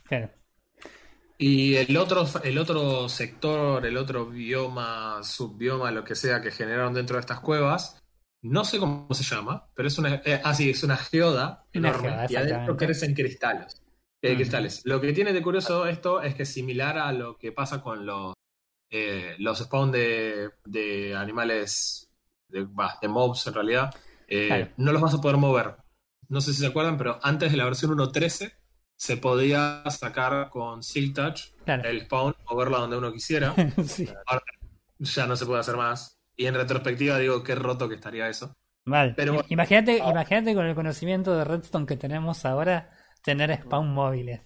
claro. 0.03 0.29
Y 1.39 1.75
el 1.75 1.95
otro, 1.97 2.25
el 2.43 2.57
otro 2.57 3.07
sector, 3.09 3.85
el 3.85 3.95
otro 3.97 4.25
bioma, 4.25 5.21
subbioma, 5.21 5.91
lo 5.91 6.03
que 6.03 6.15
sea 6.15 6.41
que 6.41 6.49
generaron 6.49 6.95
dentro 6.95 7.15
de 7.15 7.19
estas 7.19 7.41
cuevas, 7.41 8.01
no 8.41 8.65
sé 8.65 8.79
cómo 8.79 9.07
se 9.13 9.23
llama, 9.23 9.67
pero 9.75 9.87
es 9.87 9.97
una, 9.99 10.15
eh, 10.25 10.41
ah, 10.43 10.53
sí, 10.55 10.71
es 10.71 10.83
una 10.83 10.97
geoda 10.97 11.65
Una 11.75 11.89
enorme 11.89 12.09
geoda, 12.09 12.27
y 12.29 12.35
adentro 12.35 12.75
crecen 12.75 13.13
cristales. 13.13 13.83
Eh, 14.21 14.29
Ujú. 14.29 14.35
cristales. 14.37 14.81
Lo 14.85 14.99
que 15.01 15.13
tiene 15.13 15.33
de 15.33 15.41
curioso 15.41 15.85
esto 15.87 16.21
es 16.21 16.35
que 16.35 16.43
es 16.43 16.53
similar 16.53 16.97
a 16.97 17.11
lo 17.11 17.37
que 17.37 17.51
pasa 17.51 17.81
con 17.81 18.05
los, 18.05 18.33
eh, 18.89 19.35
los 19.39 19.59
spawn 19.59 19.91
de, 19.91 20.49
de 20.65 21.15
animales, 21.15 22.09
de, 22.47 22.65
bah, 22.69 22.97
de 23.01 23.07
mobs 23.07 23.45
en 23.47 23.53
realidad. 23.53 23.93
Eh, 24.27 24.47
Claro. 24.47 24.67
No 24.77 24.91
los 24.91 25.01
vas 25.01 25.13
a 25.13 25.21
poder 25.21 25.37
mover. 25.37 25.75
No 26.29 26.41
sé 26.41 26.53
si 26.53 26.59
se 26.61 26.67
acuerdan, 26.67 26.97
pero 26.97 27.19
antes 27.23 27.51
de 27.51 27.57
la 27.57 27.65
versión 27.65 27.91
1.13 27.91 28.51
se 28.97 29.17
podía 29.17 29.83
sacar 29.89 30.49
con 30.49 30.81
Silk 30.83 31.15
Touch 31.15 31.41
Claro. 31.63 31.87
el 31.87 32.01
spawn, 32.01 32.35
moverlo 32.49 32.79
donde 32.79 32.97
uno 32.97 33.13
quisiera. 33.13 33.53
sí. 33.85 34.09
Ahora 34.25 34.43
ya 34.99 35.27
no 35.27 35.35
se 35.35 35.45
puede 35.45 35.59
hacer 35.61 35.77
más. 35.77 36.17
Y 36.35 36.45
en 36.47 36.55
retrospectiva 36.55 37.17
digo, 37.19 37.43
qué 37.43 37.55
roto 37.55 37.87
que 37.87 37.95
estaría 37.95 38.27
eso. 38.27 38.53
Mal. 38.85 39.13
Pero 39.15 39.43
imagínate, 39.49 40.01
Ah. 40.01 40.09
imagínate 40.11 40.53
con 40.55 40.65
el 40.65 40.75
conocimiento 40.75 41.35
de 41.37 41.43
Redstone 41.43 41.85
que 41.85 41.97
tenemos 41.97 42.45
ahora, 42.45 42.89
tener 43.27 43.53
spawn 43.61 43.89
móviles. 43.93 44.39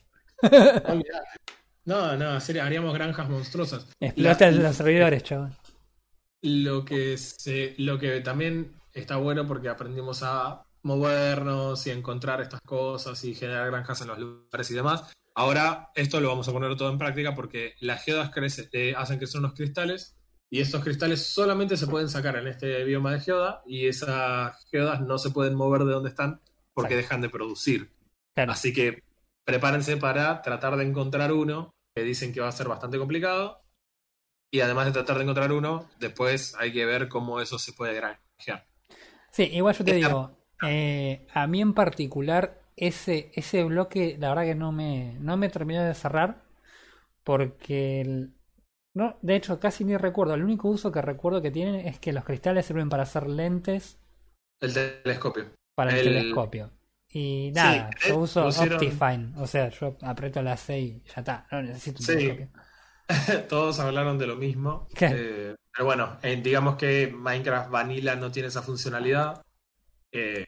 No, 1.86 2.16
no, 2.18 2.34
en 2.34 2.42
serio, 2.42 2.64
haríamos 2.64 2.94
granjas 2.96 3.30
monstruosas. 3.30 3.88
Explota 4.00 4.50
La- 4.52 4.58
los 4.70 4.76
servidores, 4.76 5.24
chaval. 5.24 5.56
Lo 6.42 6.84
que, 6.84 7.18
se, 7.18 7.76
lo 7.78 8.00
que 8.00 8.22
también 8.22 8.74
está 8.94 9.18
bueno 9.18 9.46
porque 9.48 9.70
aprendimos 9.70 10.24
a 10.24 10.64
movernos 10.84 11.86
y 11.86 11.92
encontrar 11.92 12.42
estas 12.42 12.62
cosas 12.62 13.24
y 13.24 13.36
generar 13.36 13.68
granjas 13.70 14.02
en 14.02 14.08
los 14.08 14.18
lugares 14.18 14.72
y 14.72 14.74
demás. 14.74 15.14
Ahora 15.36 15.90
esto 15.96 16.20
lo 16.20 16.30
vamos 16.30 16.48
a 16.48 16.52
poner 16.52 16.76
todo 16.76 16.90
en 16.92 16.98
práctica 16.98 17.36
porque 17.36 17.76
las 17.80 18.04
geodas 18.04 18.32
crece- 18.32 18.70
eh, 18.74 18.94
hacen 18.98 19.18
crecer 19.20 19.40
unos 19.40 19.54
cristales 19.54 20.16
y 20.50 20.60
estos 20.60 20.84
cristales 20.84 21.24
solamente 21.26 21.78
se 21.78 21.86
pueden 21.88 22.10
sacar 22.10 22.36
en 22.36 22.48
este 22.48 22.84
bioma 22.84 23.14
de 23.14 23.22
geoda 23.22 23.62
y 23.68 23.88
esas 23.88 24.66
geodas 24.72 25.02
no 25.02 25.18
se 25.20 25.30
pueden 25.30 25.54
mover 25.56 25.84
de 25.84 25.94
donde 25.94 26.10
están 26.10 26.42
porque 26.74 26.96
Exacto. 26.96 27.08
dejan 27.08 27.22
de 27.22 27.30
producir. 27.30 27.92
Claro. 28.34 28.54
Así 28.54 28.74
que 28.74 29.04
prepárense 29.46 29.98
para 29.98 30.42
tratar 30.42 30.76
de 30.78 30.84
encontrar 30.86 31.32
uno 31.34 31.72
que 31.96 32.04
dicen 32.04 32.34
que 32.34 32.42
va 32.42 32.48
a 32.50 32.52
ser 32.52 32.68
bastante 32.68 32.98
complicado. 33.00 33.62
Y 34.52 34.62
además 34.62 34.88
de 34.88 34.94
tratar 34.94 35.18
de 35.18 35.24
encontrar 35.24 35.52
uno, 35.54 35.90
después 36.00 36.56
hay 36.60 36.74
que 36.74 36.86
ver 36.86 37.10
cómo 37.10 37.42
eso 37.42 37.60
se 37.60 37.74
puede 37.74 37.96
granjear. 37.96 38.68
Sí, 39.32 39.44
igual 39.54 39.76
yo 39.76 39.86
te 39.86 39.94
digo, 39.94 40.32
eh, 40.62 41.26
a 41.34 41.48
mí 41.48 41.62
en 41.62 41.74
particular, 41.74 42.62
ese, 42.76 43.32
ese 43.36 43.64
bloque, 43.64 44.18
la 44.20 44.30
verdad 44.30 44.44
que 44.46 44.56
no 44.56 44.72
me, 44.72 45.16
no 45.20 45.38
me 45.38 45.50
terminó 45.50 45.84
de 45.84 45.94
cerrar, 45.94 46.42
porque, 47.24 48.02
el- 48.02 48.34
no, 48.96 49.18
de 49.24 49.36
hecho, 49.38 49.60
casi 49.60 49.86
ni 49.86 49.98
recuerdo. 49.98 50.36
El 50.36 50.44
único 50.44 50.70
uso 50.70 50.92
que 50.94 51.02
recuerdo 51.02 51.42
que 51.44 51.52
tienen 51.52 51.76
es 51.88 52.00
que 52.00 52.14
los 52.14 52.26
cristales 52.26 52.66
sirven 52.68 52.90
para 52.90 53.04
hacer 53.06 53.28
lentes 53.28 54.00
El 54.62 54.74
telescopio. 54.74 55.52
para 55.76 55.92
el, 55.92 56.00
El- 56.00 56.02
telescopio. 56.02 56.72
Y 57.14 57.52
nada, 57.54 57.90
Sí, 58.00 58.08
yo 58.10 58.14
eh, 58.14 58.18
uso 58.18 58.44
pusieron- 58.46 58.74
Optifine, 58.76 59.34
o 59.38 59.46
sea, 59.48 59.70
yo 59.70 59.98
aprieto 60.02 60.42
la 60.42 60.56
C 60.58 60.80
y 60.80 61.04
ya 61.04 61.16
está, 61.22 61.48
no 61.52 61.62
necesito 61.62 62.00
un 62.00 62.06
Sí. 62.06 62.38
Todos 63.50 63.80
hablaron 63.80 64.18
de 64.18 64.28
lo 64.28 64.36
mismo. 64.38 64.88
Eh, 65.00 65.56
pero 65.74 65.86
bueno, 65.86 66.18
eh, 66.24 66.40
digamos 66.42 66.78
que 66.78 67.14
Minecraft 67.14 67.70
Vanilla 67.70 68.16
no 68.16 68.32
tiene 68.32 68.48
esa 68.48 68.62
funcionalidad. 68.62 69.42
Eh, 70.14 70.46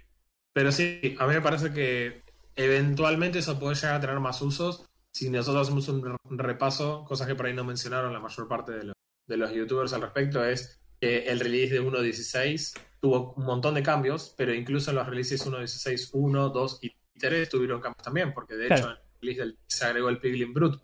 pero 0.53 0.71
sí, 0.71 1.15
a 1.19 1.27
mí 1.27 1.33
me 1.33 1.41
parece 1.41 1.71
que 1.73 2.23
eventualmente 2.55 3.39
eso 3.39 3.59
puede 3.59 3.75
llegar 3.75 3.95
a 3.95 3.99
tener 3.99 4.19
más 4.19 4.41
usos. 4.41 4.85
Si 5.13 5.29
nosotros 5.29 5.67
hacemos 5.67 5.87
un 5.89 6.17
repaso, 6.37 7.03
cosas 7.05 7.27
que 7.27 7.35
por 7.35 7.45
ahí 7.47 7.53
no 7.53 7.63
mencionaron 7.63 8.13
la 8.13 8.19
mayor 8.19 8.47
parte 8.47 8.71
de, 8.71 8.83
los- 8.85 8.95
de 9.27 9.37
los 9.37 9.51
youtubers 9.53 9.93
al 9.93 10.01
respecto, 10.01 10.43
es 10.45 10.79
que 11.01 11.25
el 11.27 11.39
release 11.39 11.73
de 11.73 11.81
1.16 11.81 12.73
tuvo 13.03 13.33
un 13.33 13.43
montón 13.43 13.73
de 13.73 13.83
cambios, 13.83 14.33
pero 14.37 14.53
incluso 14.53 14.91
en 14.91 14.95
los 14.95 15.05
releases 15.05 15.45
1.16, 15.45 16.11
1, 16.13 16.49
2 16.49 16.79
y 16.83 16.95
3 17.19 17.49
tuvieron 17.49 17.81
cambios 17.81 18.01
también, 18.01 18.33
porque 18.33 18.55
de 18.55 18.67
Claro. 18.67 18.81
hecho 18.81 18.91
en 18.91 18.95
el 18.97 19.19
release 19.19 19.39
del, 19.41 19.59
se 19.67 19.85
agregó 19.85 20.07
el 20.07 20.19
Piglin 20.21 20.53
Brute. 20.53 20.77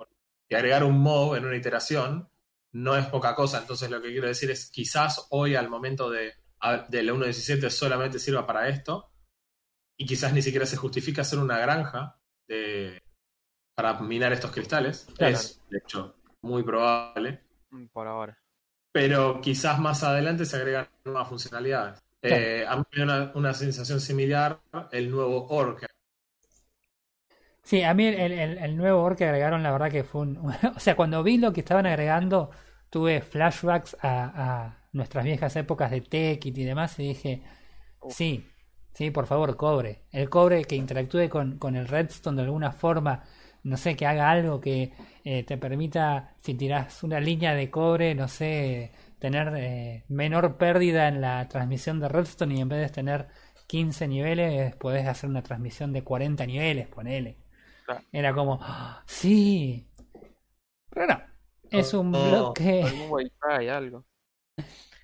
Y 0.50 0.56
agregar 0.56 0.84
un 0.84 1.00
mob 1.00 1.36
en 1.38 1.46
una 1.46 1.56
iteración 1.56 2.30
no 2.74 2.98
es 2.98 3.06
poca 3.06 3.34
cosa. 3.36 3.60
Entonces 3.60 3.90
lo 3.90 4.02
que 4.02 4.10
quiero 4.10 4.28
decir 4.28 4.52
es 4.52 4.70
quizás 4.70 5.28
hoy 5.30 5.56
al 5.56 5.70
momento 5.70 6.10
de, 6.10 6.34
de 6.90 7.04
la 7.04 7.14
1.17 7.14 7.70
solamente 7.70 8.20
sirva 8.20 8.46
para 8.46 8.68
esto 8.68 9.10
y 9.96 10.06
quizás 10.06 10.34
ni 10.34 10.42
siquiera 10.42 10.66
se 10.66 10.76
justifica 10.76 11.22
hacer 11.22 11.40
una 11.40 11.58
granja 11.58 12.20
de, 12.50 13.02
para 13.76 13.98
minar 14.02 14.34
estos 14.34 14.52
cristales. 14.52 15.08
Claro. 15.16 15.36
Es, 15.38 15.62
de 15.70 15.78
hecho, 15.78 16.18
muy 16.42 16.64
probable. 16.64 17.46
Mm, 17.70 17.86
Por 17.86 18.08
ahora. 18.08 18.38
Pero 18.92 19.40
quizás 19.40 19.80
más 19.80 20.04
adelante 20.04 20.44
se 20.44 20.58
agregan 20.58 20.90
nuevas 21.06 21.30
funcionalidades. 21.30 22.04
Eh, 22.22 22.66
a 22.68 22.78
mí 22.78 22.84
me 22.94 23.00
da 23.00 23.04
una, 23.06 23.32
una 23.36 23.54
sensación 23.54 24.00
similar 24.02 24.62
el 24.92 25.10
nuevo 25.12 25.48
Orc. 25.50 25.86
Sí, 27.64 27.84
a 27.84 27.94
mí 27.94 28.06
el, 28.08 28.32
el- 28.34 28.78
nuevo 28.78 29.04
ore 29.04 29.16
que 29.16 29.26
agregaron, 29.26 29.62
la 29.64 29.72
verdad 29.72 29.92
que 29.92 30.04
fue 30.04 30.22
un... 30.22 30.38
O 30.76 30.80
sea, 30.80 30.96
cuando 30.96 31.24
vi 31.24 31.38
lo 31.38 31.54
que 31.54 31.60
estaban 31.62 31.86
agregando, 31.86 32.50
tuve 32.90 33.22
flashbacks 33.22 33.98
a, 34.02 34.64
a 34.66 34.78
nuestras 34.94 35.24
viejas 35.26 35.56
épocas 35.56 35.92
de 35.92 36.02
Tekkit 36.02 36.58
y 36.58 36.64
demás 36.64 36.98
y 37.00 37.10
dije, 37.10 37.44
Uf. 38.02 38.20
sí, 38.20 38.46
sí, 38.94 39.12
por 39.12 39.28
favor, 39.28 39.58
cobre. 39.58 40.04
El 40.12 40.30
cobre 40.30 40.66
que 40.66 40.76
interactúe 40.76 41.30
con, 41.30 41.58
con 41.60 41.76
el 41.76 41.88
redstone 41.88 42.38
de 42.38 42.44
alguna 42.44 42.72
forma, 42.72 43.24
no 43.64 43.78
sé, 43.78 43.96
que 43.96 44.06
haga 44.08 44.32
algo 44.32 44.62
que 44.62 44.94
eh, 45.26 45.44
te 45.44 45.58
permita, 45.58 46.36
si 46.42 46.56
tiras 46.56 47.04
una 47.04 47.20
línea 47.20 47.56
de 47.56 47.70
cobre, 47.72 48.16
no 48.16 48.28
sé, 48.28 48.92
tener 49.20 49.54
eh, 49.58 50.06
menor 50.10 50.58
pérdida 50.58 51.08
en 51.08 51.22
la 51.22 51.48
transmisión 51.50 52.00
de 52.00 52.08
redstone 52.10 52.56
y 52.56 52.62
en 52.62 52.70
vez 52.70 52.82
de 52.82 52.90
tener 52.94 53.28
15 53.68 54.08
niveles, 54.08 54.76
podés 54.78 55.08
hacer 55.08 55.30
una 55.30 55.44
transmisión 55.44 55.94
de 55.94 56.04
40 56.04 56.46
niveles, 56.46 56.88
ponele. 56.88 57.38
Claro. 57.86 58.04
Era 58.12 58.34
como, 58.34 58.60
"Ah, 58.62 59.04
sí. 59.08 59.88
Pero 60.90 61.08
no, 61.08 61.22
es 61.72 61.94
un 61.94 62.14
Oh, 62.16 62.30
bloque. 62.30 62.84
Algún 62.84 63.12
wifi, 63.12 63.68
algo. 63.70 64.06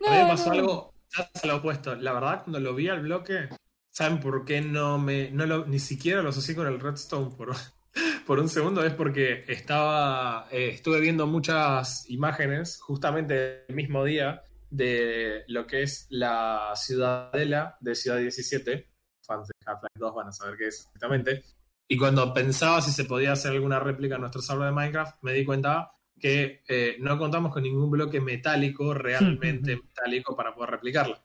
A 0.05 0.11
mí 0.11 0.17
me 0.17 0.25
pasó 0.27 0.49
No, 0.49 0.55
no. 0.55 0.61
algo 0.61 0.93
ya 1.15 1.47
lo 1.47 1.57
opuesto. 1.57 1.95
La 1.95 2.11
verdad, 2.13 2.43
cuando 2.43 2.59
lo 2.59 2.75
vi 2.75 2.89
al 2.89 3.01
bloque, 3.01 3.49
¿saben 3.89 4.19
por 4.19 4.45
qué 4.45 4.61
no 4.61 4.97
me, 4.99 5.31
no 5.31 5.45
lo, 5.45 5.65
ni 5.65 5.79
siquiera 5.79 6.21
lo 6.21 6.29
asocié 6.29 6.55
con 6.55 6.67
el 6.67 6.79
Redstone 6.79 7.35
por, 7.35 7.55
por 8.25 8.39
un 8.39 8.49
segundo? 8.49 8.83
Es 8.83 8.93
porque 8.93 9.45
estaba, 9.47 10.47
eh, 10.51 10.69
estuve 10.73 10.99
viendo 10.99 11.27
muchas 11.27 12.09
imágenes 12.09 12.79
justamente 12.81 13.65
el 13.67 13.75
mismo 13.75 14.03
día 14.03 14.43
de 14.69 15.43
lo 15.47 15.65
que 15.67 15.83
es 15.83 16.07
la 16.09 16.73
ciudadela 16.75 17.77
de 17.79 17.95
Ciudad 17.95 18.17
17. 18.17 18.89
Fans 19.25 19.47
de 19.47 19.53
Half-Life 19.65 19.99
2 19.99 20.15
van 20.15 20.27
a 20.27 20.31
saber 20.31 20.57
qué 20.57 20.67
es 20.67 20.81
exactamente. 20.81 21.43
Y 21.87 21.97
cuando 21.97 22.33
pensaba 22.33 22.81
si 22.81 22.91
se 22.91 23.05
podía 23.05 23.33
hacer 23.33 23.51
alguna 23.51 23.79
réplica 23.79 24.15
en 24.15 24.21
nuestro 24.21 24.41
server 24.41 24.67
de 24.67 24.73
Minecraft, 24.73 25.17
me 25.21 25.33
di 25.33 25.45
cuenta 25.45 25.91
que 26.19 26.63
eh, 26.67 26.97
no 26.99 27.17
contamos 27.17 27.53
con 27.53 27.63
ningún 27.63 27.91
bloque 27.91 28.19
metálico, 28.21 28.93
realmente 28.93 29.75
metálico, 29.75 30.35
para 30.35 30.53
poder 30.53 30.71
replicarla. 30.71 31.23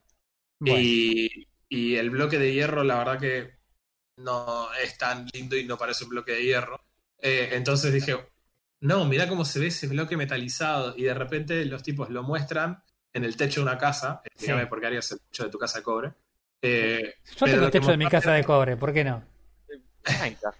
Bueno, 0.58 0.80
Y, 0.80 1.48
y 1.68 1.94
el 1.94 2.10
bloque 2.10 2.38
de 2.38 2.52
hierro, 2.52 2.84
la 2.84 2.98
verdad 2.98 3.18
que 3.18 3.60
no 4.18 4.72
es 4.74 4.98
tan 4.98 5.26
lindo 5.32 5.56
y 5.56 5.64
no 5.64 5.78
parece 5.78 6.04
un 6.04 6.10
bloque 6.10 6.32
de 6.32 6.44
hierro. 6.44 6.89
Eh, 7.22 7.50
entonces 7.52 7.92
dije, 7.92 8.16
no, 8.80 9.04
mira 9.04 9.28
cómo 9.28 9.44
se 9.44 9.58
ve 9.60 9.66
ese 9.68 9.86
bloque 9.88 10.16
metalizado. 10.16 10.94
Y 10.96 11.02
de 11.04 11.14
repente 11.14 11.64
los 11.66 11.82
tipos 11.82 12.10
lo 12.10 12.22
muestran 12.22 12.82
en 13.12 13.24
el 13.24 13.36
techo 13.36 13.60
de 13.60 13.66
una 13.66 13.78
casa. 13.78 14.22
Explícame 14.24 14.62
Sí. 14.62 14.66
por 14.68 14.80
qué 14.80 14.86
harías 14.86 15.10
el 15.12 15.20
techo 15.20 15.44
de 15.44 15.50
tu 15.50 15.58
casa 15.58 15.78
de 15.78 15.84
cobre. 15.84 16.12
Eh, 16.62 17.14
Yo 17.38 17.46
tengo 17.46 17.64
el 17.66 17.70
techo 17.70 17.90
de 17.90 17.96
mi 17.96 18.06
casa 18.06 18.32
de 18.32 18.44
cobre, 18.44 18.76
¿por 18.76 18.92
qué 18.92 19.02
no? 19.04 19.24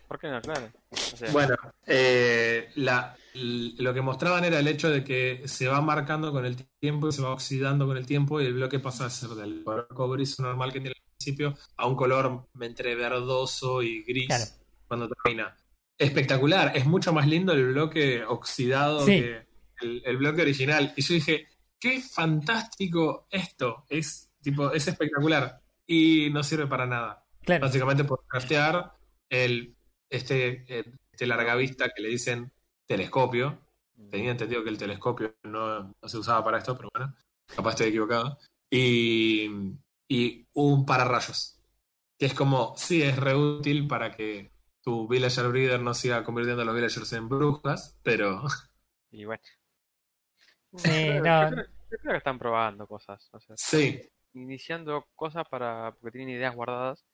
¿por 0.08 0.18
qué 0.18 0.28
no? 0.28 0.40
Claro. 0.42 0.70
O 0.90 0.96
sea, 0.96 1.30
Bueno, 1.32 1.54
eh, 1.86 2.70
la- 2.76 3.16
lo 3.34 3.94
que 3.94 4.00
mostraban 4.00 4.44
era 4.44 4.58
el 4.58 4.68
hecho 4.68 4.90
de 4.90 5.02
que 5.04 5.42
se 5.46 5.66
va 5.68 5.80
marcando 5.80 6.32
con 6.32 6.44
el 6.44 6.56
tiempo 6.80 7.08
y 7.08 7.12
se 7.12 7.22
va 7.22 7.30
oxidando 7.32 7.86
con 7.86 7.96
el 7.96 8.06
tiempo 8.06 8.40
y 8.40 8.46
el 8.46 8.54
bloque 8.54 8.78
pasa 8.80 9.06
a 9.06 9.10
ser 9.10 9.30
del 9.30 9.62
color 9.64 9.88
cobrizo 9.88 10.42
normal 10.42 10.72
que 10.72 10.80
tiene 10.80 10.94
al 10.96 11.02
principio 11.16 11.56
a 11.76 11.86
un 11.86 11.96
color 11.96 12.46
entre 12.60 12.94
verdoso 12.96 13.82
y 13.82 14.02
gris 14.02 14.26
Claro. 14.26 14.44
cuando 14.88 15.08
termina. 15.08 15.56
Espectacular, 16.00 16.72
es 16.74 16.86
mucho 16.86 17.12
más 17.12 17.26
lindo 17.28 17.52
el 17.52 17.72
bloque 17.72 18.24
oxidado 18.24 19.04
Sí. 19.04 19.20
que 19.20 19.46
el, 19.82 20.02
el 20.06 20.16
bloque 20.16 20.40
original. 20.42 20.94
Y 20.96 21.02
yo 21.02 21.14
dije, 21.14 21.46
qué 21.78 22.00
fantástico 22.00 23.26
esto, 23.30 23.84
es 23.88 24.30
tipo, 24.40 24.72
es 24.72 24.88
espectacular 24.88 25.60
y 25.86 26.30
no 26.32 26.42
sirve 26.42 26.66
para 26.66 26.86
nada. 26.86 27.22
Claro. 27.42 27.66
Básicamente 27.66 28.04
por 28.04 28.24
craftear 28.26 28.92
el, 29.28 29.74
este, 30.08 30.64
eh, 30.68 30.84
este 31.12 31.26
largavista 31.26 31.90
que 31.94 32.02
le 32.02 32.08
dicen 32.08 32.50
telescopio. 32.86 33.58
Tenía 34.10 34.30
entendido 34.30 34.64
que 34.64 34.70
el 34.70 34.78
telescopio 34.78 35.34
no, 35.42 35.82
no 36.00 36.08
se 36.08 36.16
usaba 36.16 36.42
para 36.42 36.58
esto, 36.58 36.74
pero 36.78 36.88
bueno, 36.94 37.14
capaz 37.54 37.72
estoy 37.72 37.88
equivocado. 37.88 38.38
Y, 38.70 39.50
y 40.08 40.46
un 40.54 40.86
pararrayos, 40.86 41.60
que 42.18 42.24
es 42.26 42.32
como, 42.34 42.72
sí, 42.78 43.02
es 43.02 43.16
reútil 43.18 43.86
para 43.86 44.10
que 44.16 44.50
tu 44.82 45.06
villager 45.08 45.48
breeder 45.48 45.80
no 45.80 45.94
siga 45.94 46.24
convirtiendo 46.24 46.62
a 46.62 46.64
los 46.64 46.74
villagers 46.74 47.12
en 47.12 47.28
brujas, 47.28 47.98
pero 48.02 48.42
Y 49.10 49.24
bueno. 49.24 49.42
Sí, 50.76 51.06
Yo 51.06 51.14
no. 51.14 51.48
creo- 51.50 51.66
yo 51.90 51.98
creo 51.98 52.12
que 52.12 52.18
están 52.18 52.38
probando 52.38 52.86
cosas. 52.86 53.28
O 53.32 53.40
sea, 53.40 53.56
sí, 53.56 54.00
iniciando 54.34 55.06
cosas 55.16 55.44
para 55.48 55.92
porque 56.00 56.18
tienen 56.18 56.36
ideas 56.36 56.54
guardadas. 56.54 57.04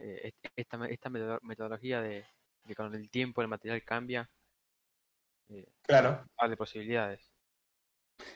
Eh, 0.00 0.20
est- 0.28 0.52
esta, 0.56 0.86
esta 0.88 1.08
meto- 1.10 1.38
metodología 1.42 2.00
de 2.00 2.24
que 2.66 2.74
con 2.74 2.92
el 2.94 3.08
tiempo 3.10 3.40
el 3.42 3.48
material 3.48 3.82
cambia, 3.84 4.28
eh, 5.50 5.66
claro. 5.82 6.24
abre 6.38 6.56
posibilidades. 6.56 7.30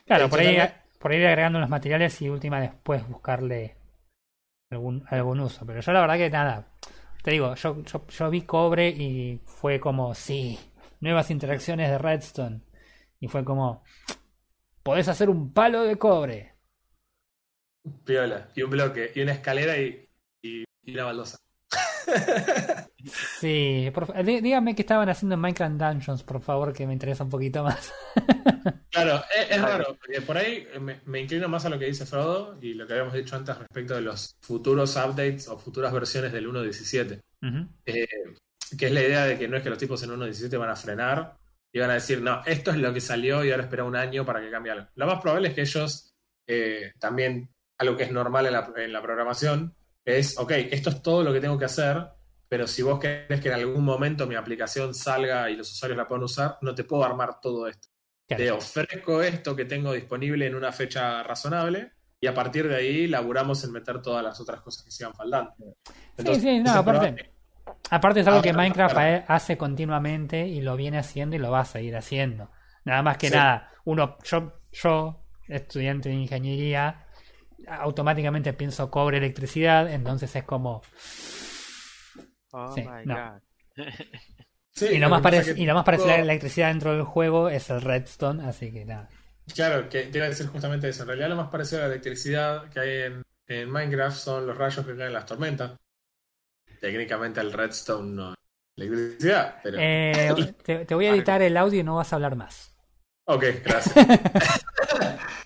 Claro, 0.06 0.28
por 0.28 0.38
ahí, 0.40 0.56
por 0.98 1.10
ahí 1.10 1.18
ir 1.18 1.26
agregando 1.26 1.58
los 1.58 1.68
materiales 1.68 2.20
y 2.22 2.28
última 2.28 2.60
después 2.60 3.06
buscarle 3.08 3.76
algún, 4.70 5.04
algún 5.08 5.40
uso. 5.40 5.66
Pero 5.66 5.80
yo 5.80 5.92
la 5.92 6.00
verdad 6.00 6.16
que 6.16 6.30
nada, 6.30 6.66
te 7.24 7.30
digo, 7.30 7.54
yo, 7.54 7.82
yo, 7.82 8.30
vi 8.30 8.42
cobre 8.42 8.90
y 8.90 9.40
fue 9.46 9.80
como, 9.80 10.14
sí, 10.14 10.58
nuevas 11.00 11.30
interacciones 11.30 11.88
de 11.88 11.96
Redstone. 11.96 12.60
Y 13.18 13.28
fue 13.28 13.42
como, 13.46 13.82
podés 14.82 15.08
hacer 15.08 15.30
un 15.30 15.50
palo 15.54 15.84
de 15.84 15.96
cobre. 15.96 16.54
Piola. 18.04 18.50
Y 18.54 18.62
un 18.62 18.68
bloque, 18.68 19.10
y 19.14 19.22
una 19.22 19.32
escalera 19.32 19.78
y, 19.78 20.06
y, 20.42 20.64
y 20.82 20.92
una 20.92 21.04
baldosa. 21.04 21.38
Sí, 23.12 23.90
por 23.92 24.06
fa- 24.06 24.22
dí- 24.22 24.40
díganme 24.40 24.74
qué 24.74 24.82
estaban 24.82 25.08
haciendo 25.08 25.34
en 25.34 25.40
Minecraft 25.40 25.74
Dungeons, 25.76 26.22
por 26.22 26.40
favor, 26.40 26.72
que 26.72 26.86
me 26.86 26.92
interesa 26.92 27.24
un 27.24 27.30
poquito 27.30 27.62
más. 27.62 27.92
Claro, 28.90 29.16
es, 29.36 29.50
es 29.50 29.56
Claro. 29.58 29.66
raro, 29.78 29.96
porque 30.00 30.20
por 30.22 30.36
ahí 30.38 30.66
me, 30.80 31.00
me 31.06 31.20
inclino 31.20 31.48
más 31.48 31.64
a 31.64 31.68
lo 31.68 31.78
que 31.80 31.86
dice 31.86 32.06
Frodo 32.06 32.56
y 32.62 32.74
lo 32.74 32.86
que 32.86 32.92
habíamos 32.92 33.12
dicho 33.14 33.34
antes 33.34 33.58
respecto 33.58 33.94
de 33.96 34.02
los 34.02 34.36
futuros 34.40 34.94
updates 34.94 35.48
o 35.48 35.58
futuras 35.58 35.92
versiones 35.92 36.32
del 36.32 36.46
1.17. 36.48 37.20
Ujú. 37.42 37.68
Eh, 37.86 38.06
que 38.78 38.86
es 38.86 38.92
la 38.92 39.00
idea 39.02 39.24
de 39.26 39.36
que 39.36 39.48
no 39.48 39.56
es 39.56 39.64
que 39.64 39.70
los 39.70 39.78
tipos 39.78 40.00
en 40.04 40.10
1.17 40.10 40.56
van 40.58 40.70
a 40.70 40.76
frenar 40.76 41.36
y 41.72 41.80
van 41.80 41.90
a 41.90 41.94
decir, 41.94 42.22
no, 42.22 42.40
esto 42.46 42.70
es 42.70 42.76
lo 42.76 42.94
que 42.94 43.00
salió 43.00 43.44
y 43.44 43.50
ahora 43.50 43.64
espera 43.64 43.82
un 43.82 43.96
año 43.96 44.24
para 44.24 44.40
que 44.40 44.50
cambie 44.50 44.70
algo. 44.70 44.86
Lo 44.94 45.06
más 45.08 45.20
probable 45.20 45.48
es 45.48 45.54
que 45.54 45.62
ellos 45.62 46.14
eh, 46.46 46.92
también, 47.00 47.50
algo 47.78 47.96
que 47.96 48.04
es 48.04 48.12
normal 48.12 48.46
en 48.46 48.52
la, 48.52 48.72
en 48.76 48.92
la 48.92 49.02
programación, 49.02 49.74
es, 50.04 50.38
ok, 50.38 50.52
esto 50.70 50.90
es 50.90 51.02
todo 51.02 51.24
lo 51.24 51.32
que 51.32 51.40
tengo 51.40 51.58
que 51.58 51.64
hacer, 51.64 52.00
pero 52.48 52.66
si 52.66 52.82
vos 52.82 52.98
querés 53.00 53.40
que 53.40 53.48
en 53.48 53.54
algún 53.54 53.84
momento 53.84 54.26
mi 54.26 54.34
aplicación 54.34 54.94
salga 54.94 55.50
y 55.50 55.56
los 55.56 55.70
usuarios 55.72 55.96
la 55.98 56.06
puedan 56.06 56.24
usar, 56.24 56.58
no 56.62 56.74
te 56.74 56.84
puedo 56.84 57.04
armar 57.04 57.40
todo 57.40 57.66
esto. 57.68 57.88
Claro. 58.26 58.42
Te 58.44 58.50
ofrezco 58.50 59.22
esto 59.22 59.54
que 59.54 59.64
tengo 59.64 59.92
disponible 59.92 60.46
en 60.46 60.54
una 60.54 60.72
fecha 60.72 61.22
razonable 61.22 61.92
y 62.20 62.26
a 62.26 62.32
partir 62.34 62.68
de 62.68 62.76
ahí 62.76 63.06
laburamos 63.06 63.62
en 63.64 63.72
meter 63.72 64.00
todas 64.00 64.24
las 64.24 64.40
otras 64.40 64.60
cosas 64.62 64.84
que 64.84 64.90
sigan 64.90 65.12
faltando. 65.14 65.52
Sí, 66.16 66.34
sí, 66.36 66.60
no, 66.60 66.72
aparte, 66.72 67.30
aparte 67.90 68.20
es 68.20 68.26
algo 68.26 68.40
que 68.40 68.50
Ahora, 68.50 68.62
Minecraft 68.62 68.96
ha- 68.96 69.16
hace 69.34 69.58
continuamente 69.58 70.46
y 70.46 70.60
lo 70.62 70.76
viene 70.76 70.96
haciendo 70.98 71.36
y 71.36 71.38
lo 71.38 71.50
va 71.50 71.60
a 71.60 71.64
seguir 71.66 71.96
haciendo. 71.96 72.50
Nada 72.84 73.02
más 73.02 73.18
que 73.18 73.28
Sí. 73.28 73.34
nada, 73.34 73.70
uno, 73.84 74.16
yo, 74.24 74.54
yo, 74.72 75.26
estudiante 75.48 76.08
de 76.08 76.14
ingeniería, 76.14 77.06
automáticamente 77.68 78.52
pienso 78.54 78.90
cobre 78.90 79.18
electricidad, 79.18 79.90
entonces 79.92 80.34
es 80.34 80.44
como, 80.44 80.82
Oh 82.56 82.72
Sí, 82.72 82.82
my 82.82 83.04
no. 83.04 83.14
god. 83.14 83.40
Sí, 84.76 84.86
y 84.86 84.98
lo 84.98 85.08
más 85.08 85.22
que 85.22 85.54
y 85.56 85.66
lo 85.66 85.74
más 85.74 85.84
parecido 85.84 86.10
a 86.10 86.16
la 86.16 86.22
electricidad 86.22 86.68
dentro 86.68 86.92
del 86.92 87.04
juego 87.04 87.48
es 87.48 87.70
el 87.70 87.80
redstone, 87.80 88.44
así 88.44 88.72
que 88.72 88.84
nada. 88.84 89.08
Claro, 89.54 89.88
que 89.88 90.02
te 90.04 90.18
iba 90.18 90.26
a 90.26 90.30
decir 90.30 90.48
justamente 90.48 90.88
eso. 90.88 91.02
En 91.02 91.08
realidad 91.08 91.28
lo 91.28 91.36
más 91.36 91.48
parecido 91.48 91.82
a 91.82 91.86
la 91.86 91.92
electricidad 91.92 92.68
que 92.70 92.80
hay 92.80 92.90
en, 93.02 93.22
en 93.46 93.70
Minecraft 93.70 94.16
son 94.16 94.46
los 94.48 94.56
rayos 94.58 94.84
que 94.84 94.96
caen 94.96 95.08
en 95.08 95.12
las 95.12 95.26
tormentas. 95.26 95.76
Técnicamente 96.80 97.40
el 97.40 97.52
redstone 97.52 98.10
no 98.14 98.32
es 98.32 98.36
electricidad, 98.76 99.60
pero... 99.62 99.76
Eh, 99.80 100.54
te, 100.64 100.84
te 100.84 100.94
voy 100.94 101.06
a 101.06 101.10
editar 101.14 101.40
el 101.40 101.56
audio 101.56 101.78
y 101.78 101.84
no 101.84 101.94
vas 101.94 102.12
a 102.12 102.16
hablar 102.16 102.34
más. 102.34 102.74
Ok, 103.26 103.44
gracias. 103.64 103.94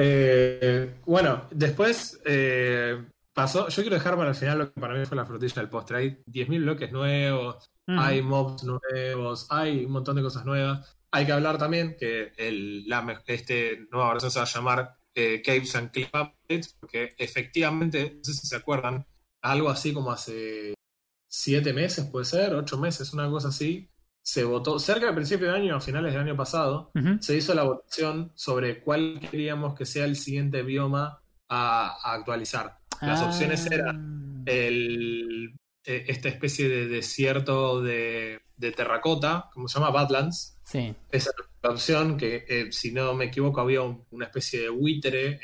Eh, 0.00 0.94
bueno, 1.06 1.48
después 1.50 2.20
eh, 2.24 3.04
pasó... 3.42 3.68
Yo 3.68 3.82
quiero 3.82 3.94
dejar 3.94 4.16
para 4.16 4.30
el 4.30 4.34
final 4.34 4.58
lo 4.58 4.72
que 4.72 4.80
para 4.80 4.94
mí 4.94 5.06
fue 5.06 5.16
la 5.16 5.24
frutilla 5.24 5.54
del 5.62 5.70
postre. 5.70 5.98
Hay 5.98 6.22
10.000 6.26 6.62
bloques 6.62 6.92
nuevos, 6.92 7.70
Mm. 7.86 7.98
hay 7.98 8.20
mobs 8.20 8.64
nuevos, 8.64 9.46
hay 9.48 9.86
un 9.86 9.92
montón 9.92 10.16
de 10.16 10.22
cosas 10.22 10.44
nuevas. 10.44 10.98
Hay 11.10 11.24
que 11.24 11.32
hablar 11.32 11.56
también 11.56 11.96
que 11.98 12.32
el, 12.36 12.86
la, 12.86 13.22
este 13.26 13.86
nueva 13.90 14.10
versión 14.12 14.30
se 14.30 14.38
va 14.40 14.44
a 14.44 14.48
llamar 14.48 14.96
eh, 15.14 15.40
Caves 15.42 15.74
and 15.74 15.90
Cliff 15.90 16.10
Updates, 16.12 16.76
porque 16.78 17.14
efectivamente, 17.16 18.16
no 18.18 18.24
sé 18.24 18.34
si 18.34 18.46
se 18.46 18.56
acuerdan, 18.56 19.06
algo 19.40 19.70
así 19.70 19.94
como 19.94 20.10
hace 20.12 20.74
siete 21.30 21.72
meses, 21.72 22.04
puede 22.06 22.26
ser, 22.26 22.54
ocho 22.54 22.76
meses, 22.76 23.14
una 23.14 23.30
cosa 23.30 23.48
así, 23.48 23.88
se 24.22 24.44
votó 24.44 24.78
cerca 24.78 25.06
del 25.06 25.14
principio 25.14 25.50
de 25.50 25.56
año, 25.56 25.76
a 25.76 25.80
finales 25.80 26.12
del 26.12 26.22
año 26.22 26.36
pasado, 26.36 26.90
se 27.20 27.36
hizo 27.38 27.54
la 27.54 27.62
votación 27.62 28.32
sobre 28.34 28.82
cuál 28.82 29.18
queríamos 29.30 29.74
que 29.74 29.86
sea 29.86 30.04
el 30.04 30.16
siguiente 30.16 30.62
bioma 30.62 31.22
a, 31.48 31.96
a 32.02 32.12
actualizar. 32.12 32.77
Las 33.00 33.20
Ah. 33.20 33.26
opciones 33.26 33.66
eran 33.70 34.42
el, 34.46 35.54
eh, 35.84 36.04
esta 36.08 36.28
especie 36.28 36.68
de 36.68 36.86
desierto 36.88 37.80
de, 37.82 38.40
de 38.56 38.72
terracota, 38.72 39.48
como 39.52 39.68
se 39.68 39.78
llama 39.78 39.90
Badlands. 39.90 40.58
Sí, 40.64 40.94
Esa 41.10 41.30
la 41.62 41.70
opción 41.70 42.16
que, 42.16 42.44
eh, 42.48 42.72
si 42.72 42.92
no 42.92 43.14
me 43.14 43.26
equivoco, 43.26 43.60
había 43.60 43.82
un- 43.82 44.04
una 44.10 44.26
especie 44.26 44.60
de 44.62 44.68
buitre, 44.68 45.26
eh, 45.32 45.40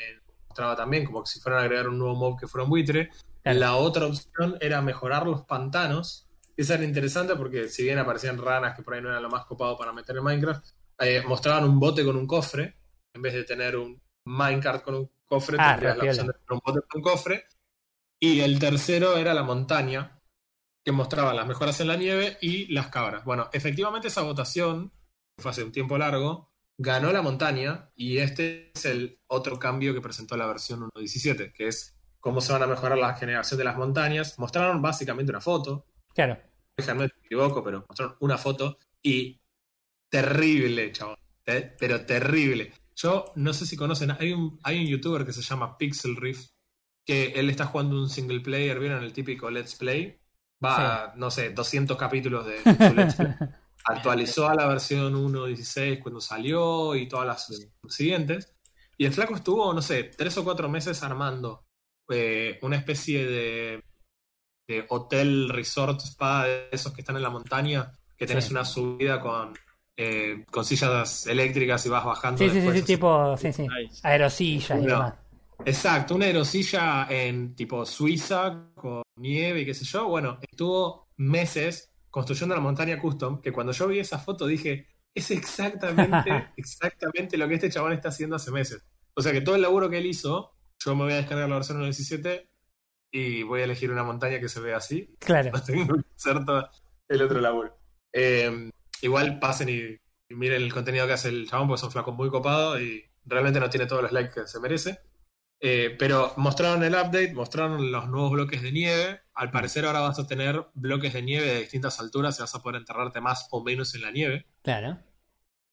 mostraba 0.47 0.75
también 0.75 1.05
como 1.05 1.23
que 1.23 1.29
si 1.29 1.39
fueran 1.39 1.61
a 1.61 1.63
agregar 1.63 1.89
un 1.89 1.97
nuevo 1.97 2.15
mob 2.15 2.39
que 2.39 2.47
fuera 2.47 2.63
un 2.63 2.69
buitre. 2.69 3.09
Claro. 3.43 3.59
La 3.59 3.75
otra 3.75 4.05
opción 4.07 4.57
era 4.61 4.81
mejorar 4.81 5.25
los 5.27 5.41
pantanos. 5.45 6.27
Esa 6.57 6.75
era 6.75 6.83
interesante 6.85 7.35
porque 7.35 7.67
si 7.67 7.83
bien 7.83 7.97
aparecían 7.99 8.37
ranas 8.37 8.75
que 8.75 8.81
por 8.83 8.93
ahí 8.93 9.01
no 9.01 9.09
eran 9.09 9.21
lo 9.23 9.29
más 9.29 9.45
copado 9.45 9.77
para 9.77 9.91
meter 9.91 10.15
en 10.17 10.23
Minecraft, 10.23 10.65
eh, 10.99 11.21
mostraban 11.27 11.65
un 11.65 11.79
bote 11.79 12.05
con 12.05 12.15
un 12.15 12.25
cofre. 12.27 12.75
En 13.13 13.21
vez 13.21 13.33
de 13.33 13.43
tener 13.43 13.75
un 13.75 13.99
minecart 14.25 14.83
con 14.83 14.95
un 14.95 15.09
cofre, 15.25 15.57
Ah, 15.59 15.77
la 15.81 15.93
opción 15.93 16.27
de 16.27 16.33
un 16.49 16.61
bote 16.65 16.79
con 16.89 17.01
cofre. 17.01 17.45
Y 18.19 18.39
el 18.41 18.59
tercero 18.59 19.17
era 19.17 19.33
la 19.33 19.43
montaña, 19.43 20.19
que 20.83 20.91
mostraba 20.91 21.33
las 21.33 21.47
mejoras 21.47 21.79
en 21.81 21.87
la 21.87 21.95
nieve 21.97 22.37
y 22.41 22.71
las 22.73 22.87
cabras. 22.87 23.25
Bueno, 23.25 23.49
efectivamente 23.51 24.07
esa 24.07 24.21
votación, 24.21 24.91
que 25.35 25.41
fue 25.41 25.51
hace 25.51 25.63
un 25.63 25.71
tiempo 25.71 25.97
largo, 25.97 26.51
ganó 26.77 27.11
la 27.11 27.21
montaña 27.21 27.89
y 27.95 28.17
este 28.19 28.71
es 28.73 28.85
el 28.85 29.19
otro 29.27 29.57
cambio 29.59 29.93
que 29.93 30.01
presentó 30.01 30.37
la 30.37 30.45
versión 30.47 30.81
1.17, 30.81 31.51
que 31.53 31.67
es 31.67 31.95
cómo 32.19 32.41
se 32.41 32.53
van 32.53 32.63
a 32.63 32.67
mejorar 32.67 32.97
la 32.97 33.15
generación 33.15 33.57
de 33.57 33.63
las 33.65 33.77
montañas. 33.77 34.37
Mostraron 34.39 34.81
básicamente 34.81 35.31
una 35.31 35.41
foto, 35.41 35.85
claro. 36.13 36.37
déjame 36.77 37.01
me 37.03 37.25
equivoco, 37.25 37.63
pero 37.63 37.85
mostraron 37.87 38.15
una 38.19 38.37
foto 38.37 38.77
y 39.01 39.41
terrible. 40.09 40.91
Te- 41.43 41.61
pero 41.79 42.05
terrible. 42.05 42.73
Yo 42.95 43.25
no 43.35 43.53
sé 43.53 43.65
si 43.65 43.75
conocen, 43.75 44.11
hay 44.11 44.31
un, 44.31 44.59
hay 44.63 44.79
un 44.79 44.87
youtuber 44.87 45.25
que 45.25 45.33
se 45.33 45.41
llama 45.41 45.77
Pixel 45.77 46.15
Riff, 46.15 46.47
que 47.05 47.27
él 47.35 47.49
está 47.49 47.65
jugando 47.65 47.95
un 47.99 48.09
single 48.09 48.39
player, 48.39 48.79
¿vieron 48.79 49.03
el 49.03 49.13
típico 49.13 49.49
Let's 49.51 49.75
Play? 49.75 50.19
Va, 50.63 51.13
no 51.17 51.29
sé, 51.29 51.49
200 51.51 51.97
capítulos 51.97 52.45
de 52.45 52.63
su 52.63 52.93
Let's 52.95 53.15
Play. 53.15 53.33
Actualizó 53.87 54.47
a 54.47 54.55
la 54.55 54.67
versión 54.67 55.13
1.16 55.13 56.01
cuando 56.01 56.19
salió 56.21 56.95
y 56.95 57.07
todas 57.07 57.27
las 57.27 57.69
siguientes. 57.89 58.53
Y 58.97 59.05
el 59.05 59.13
flaco 59.13 59.35
estuvo, 59.35 59.73
no 59.73 59.81
sé, 59.81 60.05
tres 60.05 60.37
o 60.37 60.43
cuatro 60.43 60.69
meses 60.69 61.03
armando 61.03 61.65
eh, 62.09 62.57
una 62.61 62.77
especie 62.77 63.25
de, 63.27 63.83
de 64.67 64.85
hotel, 64.89 65.49
resort, 65.49 65.99
spa, 66.01 66.45
de 66.45 66.69
esos 66.71 66.93
que 66.93 67.01
están 67.01 67.17
en 67.17 67.23
la 67.23 67.29
montaña, 67.29 67.91
que 68.17 68.25
tenés 68.25 68.45
Sí. 68.45 68.51
una 68.51 68.63
subida 68.65 69.19
con, 69.19 69.53
eh, 69.97 70.45
con 70.51 70.65
sillas 70.65 71.27
eléctricas 71.27 71.85
y 71.85 71.89
vas 71.89 72.05
bajando. 72.05 72.37
Sí, 72.37 72.45
sí, 72.45 72.49
sí, 72.49 72.55
después 72.55 72.75
sí, 72.75 72.81
así. 72.83 72.93
tipo, 72.93 73.37
sí, 73.37 73.53
sí. 73.53 73.67
Aerosillas 74.03 74.83
y 74.83 74.85
demás. 74.85 75.13
Exacto, 75.63 76.15
una 76.15 76.25
aerosilla 76.25 77.07
en 77.09 77.55
tipo 77.55 77.85
Suiza 77.85 78.67
con 78.75 79.03
nieve 79.15 79.61
y 79.61 79.65
qué 79.65 79.73
sé 79.73 79.85
yo. 79.85 80.07
Bueno, 80.07 80.37
estuvo 80.41 81.07
meses 81.17 81.91
construyendo 82.09 82.55
la 82.55 82.61
montaña 82.61 82.99
custom, 82.99 83.41
que 83.41 83.51
cuando 83.51 83.71
yo 83.71 83.87
vi 83.87 83.99
esa 83.99 84.19
foto 84.19 84.47
dije, 84.47 84.87
es 85.13 85.31
exactamente, 85.31 86.49
exactamente 86.57 87.37
lo 87.37 87.47
que 87.47 87.55
este 87.55 87.69
chabón 87.69 87.93
está 87.93 88.09
haciendo 88.09 88.35
hace 88.35 88.51
meses. 88.51 88.85
O 89.13 89.21
sea 89.21 89.31
que 89.31 89.41
todo 89.41 89.55
el 89.55 89.61
laburo 89.61 89.89
que 89.89 89.97
él 89.97 90.05
hizo, 90.05 90.51
yo 90.83 90.95
me 90.95 91.03
voy 91.03 91.13
a 91.13 91.17
descargar 91.17 91.49
la 91.49 91.55
versión 91.55 91.81
1.17 91.81 92.47
y 93.11 93.43
voy 93.43 93.61
a 93.61 93.63
elegir 93.63 93.91
una 93.91 94.03
montaña 94.03 94.39
que 94.39 94.49
se 94.49 94.59
vea 94.59 94.77
así. 94.77 95.15
Claro. 95.19 95.51
No 95.51 95.61
tengo 95.63 95.95
que 95.95 96.03
hacer 96.15 96.43
todo 96.45 96.69
el 97.07 97.21
otro 97.21 97.39
laburo. 97.39 97.77
Eh, 98.11 98.71
igual 99.05 99.39
pasen 99.39 99.69
y, 99.69 99.97
y 100.31 100.35
miren 100.35 100.61
el 100.61 100.73
contenido 100.73 101.07
que 101.07 101.13
hace 101.13 101.29
el 101.29 101.49
chabón, 101.49 101.67
porque 101.67 101.81
son 101.81 101.91
flacos 101.91 102.15
muy 102.15 102.29
copados 102.29 102.79
y 102.81 103.03
realmente 103.25 103.59
no 103.59 103.69
tiene 103.69 103.85
todos 103.85 104.01
los 104.03 104.11
likes 104.11 104.33
que 104.41 104.47
se 104.47 104.59
merece. 104.59 104.99
Eh, 105.61 105.95
pero 105.97 106.33
mostraron 106.37 106.83
el 106.83 106.93
update, 106.93 107.33
mostraron 107.33 107.91
los 107.91 108.07
nuevos 108.09 108.31
bloques 108.31 108.61
de 108.61 108.71
nieve. 108.71 109.21
Al 109.33 109.51
parecer 109.51 109.85
ahora 109.85 110.01
vas 110.01 110.19
a 110.19 110.27
tener 110.27 110.65
bloques 110.73 111.13
de 111.13 111.21
nieve 111.21 111.47
de 111.47 111.59
distintas 111.61 111.99
alturas 111.99 112.37
y 112.37 112.41
vas 112.41 112.53
a 112.55 112.61
poder 112.61 112.81
enterrarte 112.81 113.21
más 113.21 113.47
o 113.51 113.63
menos 113.63 113.95
en 113.95 114.01
la 114.01 114.11
nieve. 114.11 114.45
Claro. 114.63 114.99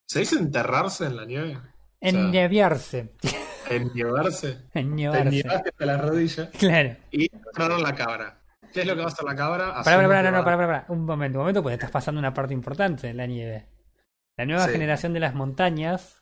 ¿Se 0.06 0.20
dice 0.20 0.36
enterrarse 0.36 1.06
en 1.06 1.16
la 1.16 1.24
nieve? 1.24 1.58
¿Ennievarse? 2.00 3.10
Te 3.20 3.76
Ennevarse. 3.76 4.58
ennievaste 4.74 5.68
hasta 5.70 5.86
la 5.86 5.96
rodilla. 5.98 6.50
Claro. 6.50 6.96
Y 7.10 7.30
mostraron 7.32 7.82
la 7.82 7.94
cabra. 7.94 8.41
¿Qué 8.72 8.80
es 8.80 8.86
lo 8.86 8.94
que 8.94 9.00
va 9.00 9.06
a 9.08 9.12
hacer 9.12 9.24
la 9.24 9.36
cabra? 9.36 9.74
Pará, 9.82 9.96
pará, 9.96 10.08
pará, 10.08 10.30
no, 10.30 10.44
pará, 10.44 10.56
pará. 10.56 10.84
Un 10.88 11.04
momento, 11.04 11.38
un 11.38 11.42
momento, 11.42 11.62
porque 11.62 11.74
estás 11.74 11.90
pasando 11.90 12.18
una 12.18 12.32
parte 12.34 12.54
importante 12.54 13.06
de 13.08 13.14
la 13.14 13.26
nieve. 13.26 13.66
La 14.36 14.46
nueva 14.46 14.66
Sí. 14.66 14.72
generación 14.72 15.12
de 15.12 15.20
las 15.20 15.34
montañas, 15.34 16.18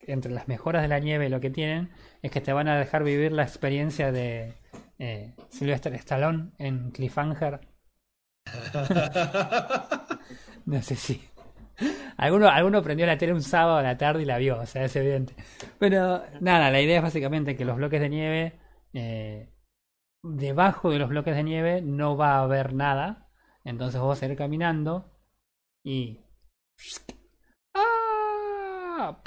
entre 0.00 0.32
las 0.32 0.48
mejoras 0.48 0.82
de 0.82 0.88
la 0.88 0.98
nieve, 0.98 1.28
lo 1.28 1.40
que 1.40 1.50
tienen, 1.50 1.90
es 2.22 2.30
que 2.30 2.40
te 2.40 2.52
van 2.52 2.68
a 2.68 2.78
dejar 2.78 3.04
vivir 3.04 3.32
la 3.32 3.42
experiencia 3.42 4.10
de 4.12 4.54
eh, 4.98 5.34
Sylvester 5.50 5.92
Stallone 5.94 6.52
en 6.58 6.90
Cliffhanger. 6.90 7.60
No 10.66 10.82
sé 10.82 10.96
si. 10.96 11.22
Alguno, 12.16 12.48
alguno 12.48 12.82
prendió 12.82 13.06
la 13.06 13.18
tele 13.18 13.32
un 13.32 13.42
sábado 13.42 13.76
a 13.76 13.82
la 13.82 13.96
tarde 13.96 14.22
y 14.22 14.24
la 14.24 14.38
vio, 14.38 14.58
o 14.58 14.66
sea, 14.66 14.84
es 14.84 14.96
evidente. 14.96 15.34
Pero 15.78 16.22
nada, 16.40 16.70
la 16.70 16.80
idea 16.80 16.96
es 16.96 17.02
básicamente 17.02 17.54
que 17.54 17.64
los 17.64 17.76
bloques 17.76 18.00
de 18.00 18.08
nieve, 18.08 18.58
eh, 18.94 19.48
debajo 20.22 20.90
de 20.90 20.98
los 20.98 21.08
bloques 21.08 21.34
de 21.34 21.42
nieve 21.42 21.82
no 21.82 22.16
va 22.16 22.36
a 22.36 22.42
haber 22.42 22.74
nada. 22.74 23.28
Entonces 23.64 24.00
vos 24.00 24.10
vas 24.10 24.22
a 24.22 24.26
ir 24.26 24.36
caminando 24.36 25.10
y. 25.84 26.20
¡Ah! 27.74 29.22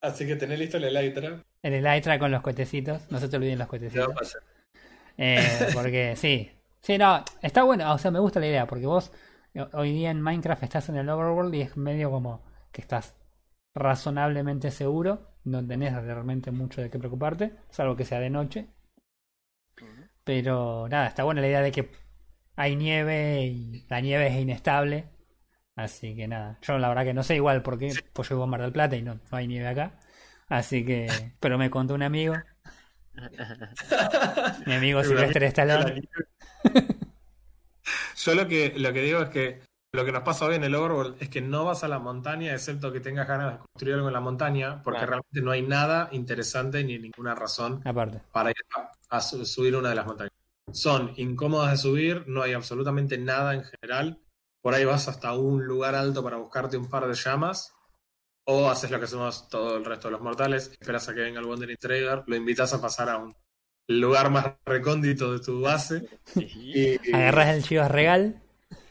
Así 0.00 0.26
que 0.26 0.36
tenés 0.36 0.58
listo 0.58 0.76
el 0.76 0.84
Elytra. 0.84 1.44
El 1.62 1.86
Aitra 1.86 2.18
con 2.18 2.30
los 2.30 2.42
cohetecitos, 2.42 3.10
no 3.10 3.18
se 3.18 3.28
te 3.28 3.36
olviden 3.36 3.58
los 3.58 3.66
¿Qué 3.66 3.78
cohetecitos. 3.78 4.38
Eh, 5.16 5.68
porque 5.74 6.14
sí. 6.16 6.52
Sí, 6.80 6.96
no, 6.96 7.24
está 7.42 7.64
bueno, 7.64 7.92
o 7.92 7.98
sea, 7.98 8.12
me 8.12 8.20
gusta 8.20 8.38
la 8.38 8.46
idea, 8.46 8.66
porque 8.66 8.86
vos 8.86 9.12
eh, 9.54 9.66
hoy 9.72 9.92
día 9.92 10.10
en 10.10 10.22
Minecraft 10.22 10.62
estás 10.62 10.88
en 10.88 10.96
el 10.96 11.08
overworld 11.08 11.54
y 11.54 11.62
es 11.62 11.76
medio 11.76 12.10
como 12.10 12.42
que 12.70 12.80
estás 12.80 13.16
razonablemente 13.74 14.70
seguro, 14.70 15.27
no 15.50 15.66
tenés 15.66 15.94
realmente 15.94 16.50
mucho 16.50 16.80
de 16.80 16.90
qué 16.90 16.98
preocuparte, 16.98 17.52
salvo 17.70 17.96
que 17.96 18.04
sea 18.04 18.20
de 18.20 18.30
noche. 18.30 18.68
Pero 20.24 20.88
nada, 20.88 21.06
está 21.08 21.24
buena 21.24 21.40
la 21.40 21.48
idea 21.48 21.62
de 21.62 21.72
que 21.72 21.90
hay 22.56 22.76
nieve 22.76 23.46
y 23.46 23.86
la 23.88 24.00
nieve 24.00 24.26
es 24.28 24.36
inestable. 24.36 25.08
Así 25.76 26.14
que 26.16 26.26
nada, 26.26 26.58
yo 26.62 26.76
la 26.78 26.88
verdad 26.88 27.04
que 27.04 27.14
no 27.14 27.22
sé 27.22 27.36
igual 27.36 27.62
porque 27.62 27.92
pues 28.12 28.28
yo 28.28 28.36
vivo 28.36 28.44
en 28.44 28.50
Mar 28.50 28.62
del 28.62 28.72
Plata 28.72 28.96
y 28.96 29.02
no, 29.02 29.14
no 29.14 29.38
hay 29.38 29.46
nieve 29.46 29.68
acá. 29.68 29.98
Así 30.48 30.84
que, 30.84 31.06
pero 31.40 31.56
me 31.56 31.70
contó 31.70 31.94
un 31.94 32.02
amigo, 32.02 32.34
mi 34.66 34.74
amigo 34.74 35.02
Silvestre 35.04 35.46
Stallone. 35.46 36.02
Yo 38.16 38.34
lo 38.34 38.48
que, 38.48 38.74
lo 38.76 38.92
que 38.92 39.02
digo 39.02 39.22
es 39.22 39.28
que 39.30 39.67
lo 39.92 40.04
que 40.04 40.12
nos 40.12 40.22
pasa 40.22 40.44
hoy 40.46 40.56
en 40.56 40.64
el 40.64 40.74
Overworld 40.74 41.16
es 41.22 41.28
que 41.30 41.40
no 41.40 41.64
vas 41.64 41.82
a 41.82 41.88
la 41.88 41.98
montaña 41.98 42.52
excepto 42.52 42.92
que 42.92 43.00
tengas 43.00 43.26
ganas 43.26 43.52
de 43.54 43.58
construir 43.58 43.94
algo 43.94 44.08
en 44.08 44.14
la 44.14 44.20
montaña, 44.20 44.82
porque 44.82 44.98
Claro. 44.98 45.10
realmente 45.12 45.42
no 45.42 45.50
hay 45.50 45.62
nada 45.62 46.08
interesante 46.12 46.84
ni 46.84 46.98
ninguna 46.98 47.34
razón 47.34 47.80
Aparte. 47.86 48.20
para 48.32 48.50
ir 48.50 48.56
a, 48.76 48.90
a 49.16 49.20
su- 49.20 49.44
subir 49.46 49.74
una 49.76 49.88
de 49.90 49.94
las 49.94 50.06
montañas. 50.06 50.32
Son 50.72 51.12
incómodas 51.16 51.70
de 51.70 51.76
subir, 51.78 52.24
no 52.28 52.42
hay 52.42 52.52
absolutamente 52.52 53.16
nada 53.16 53.54
en 53.54 53.64
general. 53.64 54.18
Por 54.60 54.74
ahí 54.74 54.84
vas 54.84 55.08
hasta 55.08 55.32
un 55.32 55.64
lugar 55.64 55.94
alto 55.94 56.22
para 56.22 56.36
buscarte 56.36 56.76
un 56.76 56.90
par 56.90 57.06
de 57.06 57.14
llamas, 57.14 57.72
o 58.44 58.68
haces 58.68 58.90
lo 58.90 58.98
que 58.98 59.04
hacemos 59.06 59.48
todo 59.48 59.76
el 59.78 59.84
resto 59.86 60.08
de 60.08 60.12
los 60.12 60.20
mortales, 60.20 60.70
esperas 60.78 61.08
a 61.08 61.14
que 61.14 61.20
venga 61.20 61.40
el 61.40 61.46
Wandering 61.46 61.76
Trader, 61.78 62.24
lo 62.26 62.36
invitas 62.36 62.74
a 62.74 62.80
pasar 62.82 63.08
a 63.08 63.16
un 63.18 63.34
lugar 63.88 64.30
más 64.30 64.54
recóndito 64.66 65.32
de 65.32 65.40
tu 65.40 65.62
base. 65.62 66.06
Y, 66.36 66.98
Y, 67.08 67.12
Agarras 67.14 67.48
el 67.56 67.62
chivas 67.62 67.90
regal. 67.90 68.42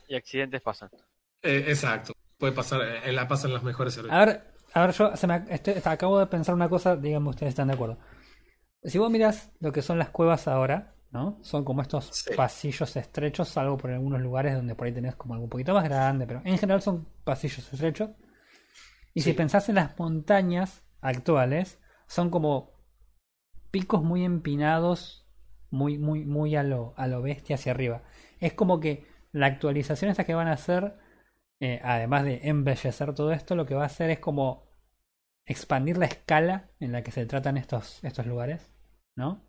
Y 0.07 0.15
accidentes 0.15 0.61
pasan. 0.61 0.89
Eh, 1.41 1.65
exacto. 1.67 2.13
Puede 2.37 2.53
pasar, 2.53 2.81
eh, 2.81 3.01
en 3.09 3.15
la 3.15 3.27
pasan 3.27 3.53
las 3.53 3.63
mejores 3.63 3.97
A 4.09 4.25
ver, 4.25 4.43
a 4.73 4.81
ver, 4.85 4.91
yo 4.95 5.15
se 5.15 5.27
me, 5.27 5.43
estoy- 5.49 5.75
acabo 5.83 6.19
de 6.19 6.27
pensar 6.27 6.53
una 6.55 6.69
cosa, 6.69 6.95
díganme 6.95 7.29
ustedes 7.29 7.49
están 7.51 7.67
de 7.67 7.73
acuerdo. 7.73 7.97
Si 8.83 8.97
vos 8.97 9.09
mirás 9.11 9.51
lo 9.59 9.71
que 9.71 9.81
son 9.81 9.97
las 9.99 10.09
cuevas 10.09 10.47
ahora, 10.47 10.95
¿no? 11.11 11.39
Son 11.41 11.63
como 11.65 11.81
estos 11.81 12.05
Sí. 12.13 12.33
pasillos 12.35 12.95
estrechos, 12.95 13.49
salvo 13.49 13.77
por 13.77 13.91
algunos 13.91 14.21
lugares 14.21 14.55
donde 14.55 14.75
por 14.75 14.87
ahí 14.87 14.93
tenés 14.93 15.15
como 15.15 15.33
algo 15.33 15.45
un 15.45 15.49
poquito 15.49 15.73
más 15.73 15.83
grande, 15.83 16.27
pero 16.27 16.41
en 16.45 16.57
general 16.57 16.81
son 16.81 17.07
pasillos 17.23 17.71
estrechos. 17.73 18.11
Y 19.13 19.21
si 19.21 19.33
pensás 19.33 19.67
en 19.69 19.75
las 19.75 19.97
montañas 19.97 20.83
actuales, 21.01 21.79
son 22.07 22.29
como 22.29 22.71
picos 23.71 24.03
muy 24.03 24.23
empinados, 24.25 25.25
muy, 25.69 25.97
muy, 25.97 26.25
muy 26.25 26.55
a 26.55 26.63
lo, 26.63 26.93
a 26.97 27.07
lo 27.07 27.21
bestia 27.21 27.55
hacia 27.55 27.71
arriba. 27.71 28.03
Es 28.39 28.53
como 28.53 28.79
que 28.79 29.05
la 29.37 29.47
actualización 29.47 30.11
esta 30.11 30.23
que 30.25 30.33
van 30.35 30.47
a 30.47 30.53
hacer, 30.53 30.95
eh, 31.59 31.79
además 31.83 32.23
de 32.23 32.41
embellecer 32.43 33.13
todo 33.13 33.31
esto, 33.31 33.55
lo 33.55 33.65
que 33.65 33.75
va 33.75 33.83
a 33.83 33.87
hacer 33.87 34.09
es 34.09 34.19
como 34.19 34.67
expandir 35.45 35.97
la 35.97 36.05
escala 36.07 36.69
en 36.79 36.91
la 36.91 37.03
que 37.03 37.11
se 37.11 37.25
tratan 37.25 37.57
estos, 37.57 38.03
estos 38.03 38.25
lugares, 38.25 38.73
¿no? 39.15 39.43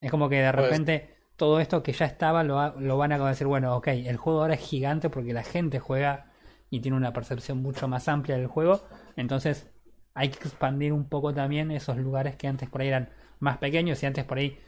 Es 0.00 0.10
como 0.10 0.28
que 0.28 0.36
de 0.40 0.52
Pues- 0.52 0.64
repente 0.64 1.14
todo 1.36 1.60
esto 1.60 1.82
que 1.82 1.92
ya 1.92 2.06
estaba 2.06 2.42
lo, 2.42 2.78
lo 2.80 2.96
van 2.96 3.12
a 3.12 3.18
decir, 3.28 3.46
bueno, 3.46 3.76
ok, 3.76 3.88
el 3.88 4.16
juego 4.16 4.40
ahora 4.42 4.54
es 4.54 4.60
gigante 4.60 5.10
porque 5.10 5.32
la 5.32 5.44
gente 5.44 5.78
juega 5.78 6.32
y 6.70 6.80
tiene 6.80 6.96
una 6.96 7.12
percepción 7.12 7.62
mucho 7.62 7.88
más 7.88 8.08
amplia 8.08 8.36
del 8.36 8.46
juego, 8.46 8.82
entonces 9.16 9.70
hay 10.14 10.30
que 10.30 10.38
expandir 10.48 10.92
un 10.92 11.08
poco 11.08 11.32
también 11.32 11.70
esos 11.70 11.96
lugares 11.96 12.36
que 12.36 12.48
antes 12.48 12.68
por 12.68 12.80
ahí 12.80 12.88
eran 12.88 13.10
más 13.38 13.58
pequeños 13.58 14.02
y 14.02 14.06
antes 14.06 14.24
por 14.24 14.38
ahí 14.38 14.58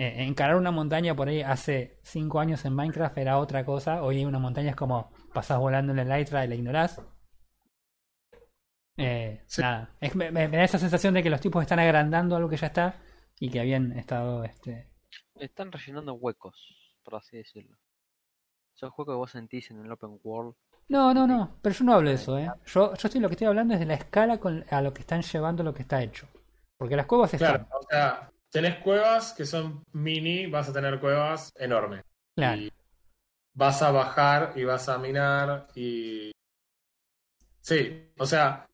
eh, 0.00 0.24
encarar 0.24 0.56
una 0.56 0.70
montaña 0.70 1.14
por 1.14 1.28
ahí 1.28 1.42
hace 1.42 1.98
5 2.04 2.40
años 2.40 2.64
en 2.64 2.74
Minecraft 2.74 3.18
era 3.18 3.38
otra 3.38 3.64
cosa, 3.64 4.02
hoy 4.02 4.24
una 4.24 4.38
montaña 4.38 4.70
es 4.70 4.76
como 4.76 5.10
pasás 5.34 5.58
volando 5.58 5.92
en 5.92 5.98
el 6.00 6.10
Elytra 6.12 6.44
y 6.44 6.48
la 6.48 6.54
ignorás. 6.54 7.00
Eh, 8.96 9.42
Sí. 9.46 9.62
Nada, 9.62 9.90
es- 10.00 10.14
me, 10.16 10.30
da 10.48 10.64
esa 10.64 10.78
sensación 10.78 11.14
de 11.14 11.22
que 11.22 11.30
los 11.30 11.40
tipos 11.40 11.62
están 11.62 11.78
agrandando 11.78 12.36
algo 12.36 12.48
que 12.48 12.56
ya 12.56 12.66
está 12.68 12.96
y 13.38 13.50
que 13.50 13.60
habían 13.60 13.92
estado 13.92 14.42
este, 14.44 14.88
Están 15.36 15.70
rellenando 15.72 16.14
huecos, 16.14 16.56
por 17.04 17.14
así 17.16 17.36
decirlo. 17.36 17.76
Esos 18.74 18.90
huecos 18.90 19.06
que 19.14 19.16
vos 19.16 19.30
sentís 19.30 19.70
en 19.70 19.84
el 19.84 19.92
open 19.92 20.18
world. 20.22 20.54
No, 20.88 21.12
no, 21.14 21.26
no, 21.26 21.58
pero 21.62 21.74
yo 21.74 21.84
no 21.84 21.94
hablo 21.94 22.08
de 22.08 22.16
eso, 22.16 22.38
¿eh? 22.38 22.50
Yo, 22.66 22.94
yo 22.94 23.06
estoy 23.08 23.20
lo 23.20 23.28
que 23.28 23.34
estoy 23.34 23.46
hablando 23.46 23.74
es 23.74 23.80
de 23.80 23.86
la 23.86 23.94
escala 23.94 24.38
con, 24.38 24.64
a 24.70 24.80
lo 24.82 24.92
que 24.94 25.00
están 25.02 25.22
llevando 25.22 25.62
lo 25.62 25.74
que 25.74 25.82
está 25.82 26.02
hecho. 26.02 26.26
Porque 26.76 26.96
las 26.96 27.06
cuevas 27.06 27.30
Claro, 27.36 27.62
están. 27.64 27.68
o 27.72 27.82
sea, 27.88 28.32
tenés 28.50 28.76
cuevas 28.76 29.32
que 29.32 29.46
son 29.46 29.82
mini, 29.92 30.46
vas 30.46 30.68
a 30.68 30.72
tener 30.72 31.00
cuevas 31.00 31.52
enormes. 31.56 32.02
Claro. 32.34 32.62
Y 32.62 32.72
vas 33.54 33.82
a 33.82 33.90
bajar 33.90 34.52
y 34.56 34.64
vas 34.64 34.88
a 34.88 34.98
minar 34.98 35.68
y... 35.74 36.30
Sí, 37.60 38.12
o 38.16 38.24
sea, 38.24 38.66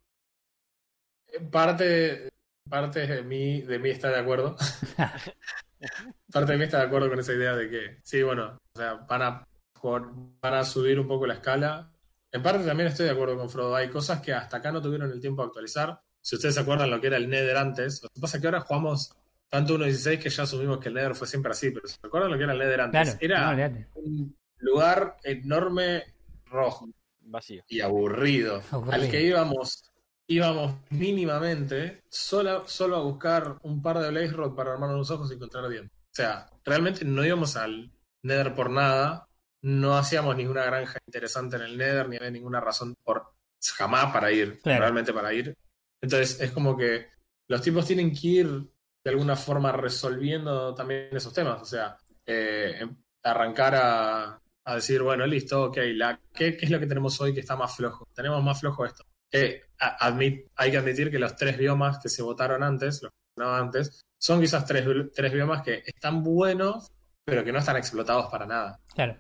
parte, 1.51 2.29
parte 2.69 3.07
de 3.07 3.23
mí, 3.23 3.63
de 3.63 3.79
mí 3.79 3.91
está 3.91 4.09
de 4.09 4.19
acuerdo. 4.19 4.57
parte 6.33 6.53
de 6.53 6.59
mí 6.59 6.65
está 6.65 6.79
de 6.79 6.85
acuerdo 6.85 7.09
con 7.09 7.19
esa 7.19 7.33
idea 7.33 7.57
de 7.57 7.69
que, 7.69 7.99
sí, 8.03 8.23
bueno, 8.23 8.57
o 8.75 8.79
sea, 8.79 8.95
van 8.95 9.23
a, 9.23 9.49
van 9.83 10.55
a 10.55 10.65
subir 10.65 11.01
un 11.01 11.09
poco 11.09 11.27
la 11.27 11.35
escala. 11.35 11.91
En 12.31 12.43
parte 12.43 12.65
también 12.65 12.89
estoy 12.89 13.07
de 13.07 13.13
acuerdo 13.13 13.37
con 13.37 13.51
Frodo. 13.51 13.75
Hay 13.75 13.89
cosas 13.89 14.21
que 14.21 14.33
hasta 14.33 14.59
acá 14.59 14.71
no 14.71 14.83
tuvieron 14.83 15.11
el 15.11 15.21
tiempo 15.21 15.43
de 15.43 15.47
actualizar. 15.47 16.01
Si 16.21 16.37
ustedes 16.37 16.55
se 16.55 16.61
acuerdan 16.61 16.91
lo 16.91 17.01
que 17.01 17.09
era 17.09 17.17
el 17.17 17.29
Nether 17.29 17.57
antes, 17.57 18.03
lo 18.03 18.09
que 18.09 18.21
pasa 18.21 18.37
es 18.37 18.41
que 18.41 18.47
ahora 18.47 18.61
jugamos 18.61 19.15
tanto 19.55 19.79
1.16 19.79 20.19
que 20.21 20.31
ya 20.31 20.43
asumimos 20.43 20.79
que 20.81 20.89
el 20.89 20.95
Nether 20.95 21.15
fue 21.15 21.27
siempre 21.29 21.53
así, 21.53 21.71
pero 21.71 21.87
se 21.87 21.97
acuerdan 22.03 22.33
lo 22.33 22.37
que 22.37 22.43
era 22.45 22.53
el 22.55 22.59
Nether 22.59 22.81
antes, 22.81 23.15
Claro, 23.17 23.53
era 23.57 23.69
no, 23.69 23.85
un 23.95 24.37
lugar 24.59 25.17
enorme 25.23 26.03
rojo 26.47 26.89
Vacío. 27.21 27.63
y 27.69 27.81
aburrido, 27.81 28.63
Aburrido. 28.73 28.93
al 29.05 29.11
que 29.11 29.23
íbamos 29.23 29.91
íbamos 30.27 30.75
mínimamente 30.91 32.03
solo, 32.09 32.67
solo 32.67 32.97
a 32.97 33.03
buscar 33.03 33.59
un 33.63 33.81
par 33.83 33.99
de 33.99 34.11
Blaze 34.11 34.33
Rod 34.33 34.55
para 34.57 34.73
armar 34.73 34.91
unos 34.91 35.11
ojos 35.11 35.31
y 35.31 35.35
encontrar 35.35 35.69
dientes. 35.69 35.93
O 35.97 36.15
sea, 36.15 36.47
realmente 36.65 37.05
no 37.05 37.25
íbamos 37.25 37.57
al 37.57 37.93
Nether 38.23 38.55
por 38.55 38.71
nada, 38.71 39.29
no 39.63 39.97
hacíamos 39.97 40.35
ninguna 40.37 40.65
granja 40.65 40.99
interesante 41.07 41.57
en 41.57 41.63
el 41.63 41.77
Nether, 41.79 42.09
ni 42.09 42.17
había 42.17 42.31
ninguna 42.31 42.61
razón 42.61 42.95
por 43.05 43.35
jamás 43.77 44.13
para 44.13 44.33
ir, 44.33 44.59
Claro. 44.63 44.81
realmente 44.81 45.13
para 45.13 45.33
ir. 45.33 45.55
Entonces 46.01 46.41
es 46.41 46.51
como 46.51 46.77
que 46.77 47.07
los 47.49 47.61
tipos 47.63 47.87
tienen 47.87 48.11
que 48.13 48.27
ir 48.27 48.67
de 49.05 49.11
alguna 49.11 49.37
forma 49.37 49.73
resolviendo 49.73 50.75
también 50.75 51.09
esos 51.13 51.33
temas. 51.33 51.61
O 51.63 51.65
sea, 51.67 51.97
eh, 52.27 52.77
em- 52.81 52.97
arrancar 53.23 53.75
a, 53.77 54.41
a 54.65 54.75
decir, 54.75 55.03
bueno, 55.03 55.27
listo, 55.27 55.65
ok, 55.65 55.79
la, 55.95 56.21
¿qué, 56.35 56.57
qué 56.57 56.65
es 56.67 56.71
lo 56.71 56.81
que 56.81 56.87
tenemos 56.87 57.21
hoy 57.21 57.35
que 57.35 57.41
está 57.41 57.57
más 57.57 57.75
flojo? 57.77 58.07
Tenemos 58.15 58.43
más 58.43 58.61
flojo 58.61 58.85
esto. 58.85 59.05
Eh, 59.33 59.63
admit- 59.79 60.49
hay 60.57 60.71
que 60.71 60.79
admitir 60.79 61.11
que 61.11 61.19
los 61.19 61.37
tres 61.37 61.59
biomas 61.59 61.99
que 61.99 62.09
se 62.09 62.23
votaron 62.23 62.63
antes, 62.63 63.03
los 63.03 63.11
que 63.13 63.43
no 63.43 63.55
antes, 63.55 64.03
son 64.19 64.41
quizás 64.41 64.65
tres, 64.67 64.87
tres 65.15 65.33
biomas 65.33 65.63
que 65.63 65.83
están 65.87 66.23
buenos, 66.23 66.89
pero 67.25 67.45
que 67.45 67.53
no 67.53 67.59
están 67.59 67.77
explotados 67.77 68.27
para 68.31 68.47
nada. 68.47 68.81
Claro. 68.95 69.19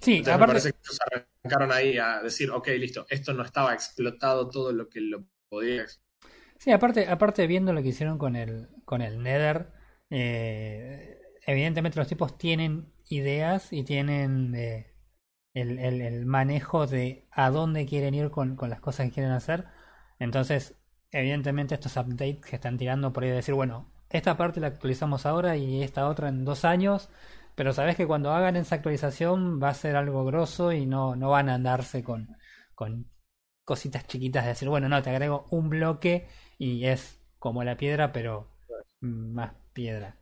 Sí, 0.00 0.16
Entonces 0.18 0.34
me 0.38 0.44
aparte, 0.44 0.46
parece 0.46 0.72
que 0.72 0.78
ellos 0.84 0.98
arrancaron 1.44 1.72
ahí 1.72 1.98
a 1.98 2.20
decir, 2.22 2.50
ok, 2.50 2.68
listo, 2.78 3.06
esto 3.08 3.32
no 3.32 3.42
estaba 3.44 3.74
explotado 3.74 4.48
todo 4.50 4.72
lo 4.72 4.88
que 4.88 5.00
lo 5.00 5.24
podía 5.48 5.82
explotar. 5.82 6.08
sí, 6.58 6.70
aparte, 6.72 7.08
aparte 7.08 7.46
viendo 7.46 7.72
lo 7.72 7.82
que 7.82 7.88
hicieron 7.88 8.18
con 8.18 8.36
el, 8.36 8.68
con 8.88 9.02
el 9.02 9.22
Nether, 9.22 9.72
eh, 10.10 11.20
evidentemente 11.46 11.98
los 12.00 12.08
tipos 12.08 12.38
tienen 12.38 12.92
ideas 13.10 13.72
y 13.72 13.84
tienen 13.84 14.54
eh, 14.56 14.94
el, 15.54 15.78
el- 15.78 16.26
manejo 16.26 16.86
de 16.86 17.26
a 17.30 17.50
dónde 17.50 17.86
quieren 17.86 18.14
ir 18.14 18.30
con, 18.30 18.56
con 18.56 18.70
las 18.70 18.80
cosas 18.80 19.06
que 19.06 19.12
quieren 19.14 19.32
hacer. 19.32 19.66
Entonces, 20.18 20.76
evidentemente 21.10 21.74
estos 21.74 21.96
updates 21.96 22.40
que 22.46 22.56
están 22.56 22.78
tirando 22.78 23.12
por 23.12 23.22
ahí 23.24 23.30
de 23.30 23.36
decir, 23.36 23.54
bueno, 23.54 23.90
esta 24.10 24.36
parte 24.36 24.60
la 24.60 24.68
actualizamos 24.68 25.26
ahora 25.26 25.56
y 25.56 25.82
esta 25.82 26.08
otra 26.08 26.28
en 26.28 26.44
dos 26.44 26.64
años, 26.64 27.08
pero 27.54 27.72
sabes 27.72 27.96
que 27.96 28.06
cuando 28.06 28.32
hagan 28.32 28.56
esa 28.56 28.76
actualización 28.76 29.60
va 29.62 29.70
a 29.70 29.74
ser 29.74 29.96
algo 29.96 30.24
grosso 30.24 30.72
y 30.72 30.86
no, 30.86 31.16
no 31.16 31.30
van 31.30 31.48
a 31.48 31.54
andarse 31.54 32.02
con, 32.04 32.36
con 32.74 33.08
cositas 33.64 34.06
chiquitas 34.06 34.44
de 34.44 34.50
decir, 34.50 34.68
bueno, 34.68 34.88
no, 34.88 35.02
te 35.02 35.10
agrego 35.10 35.46
un 35.50 35.68
bloque 35.68 36.28
y 36.58 36.86
es 36.86 37.20
como 37.38 37.64
la 37.64 37.76
piedra, 37.76 38.12
pero 38.12 38.48
más 39.00 39.52
piedra. 39.72 40.16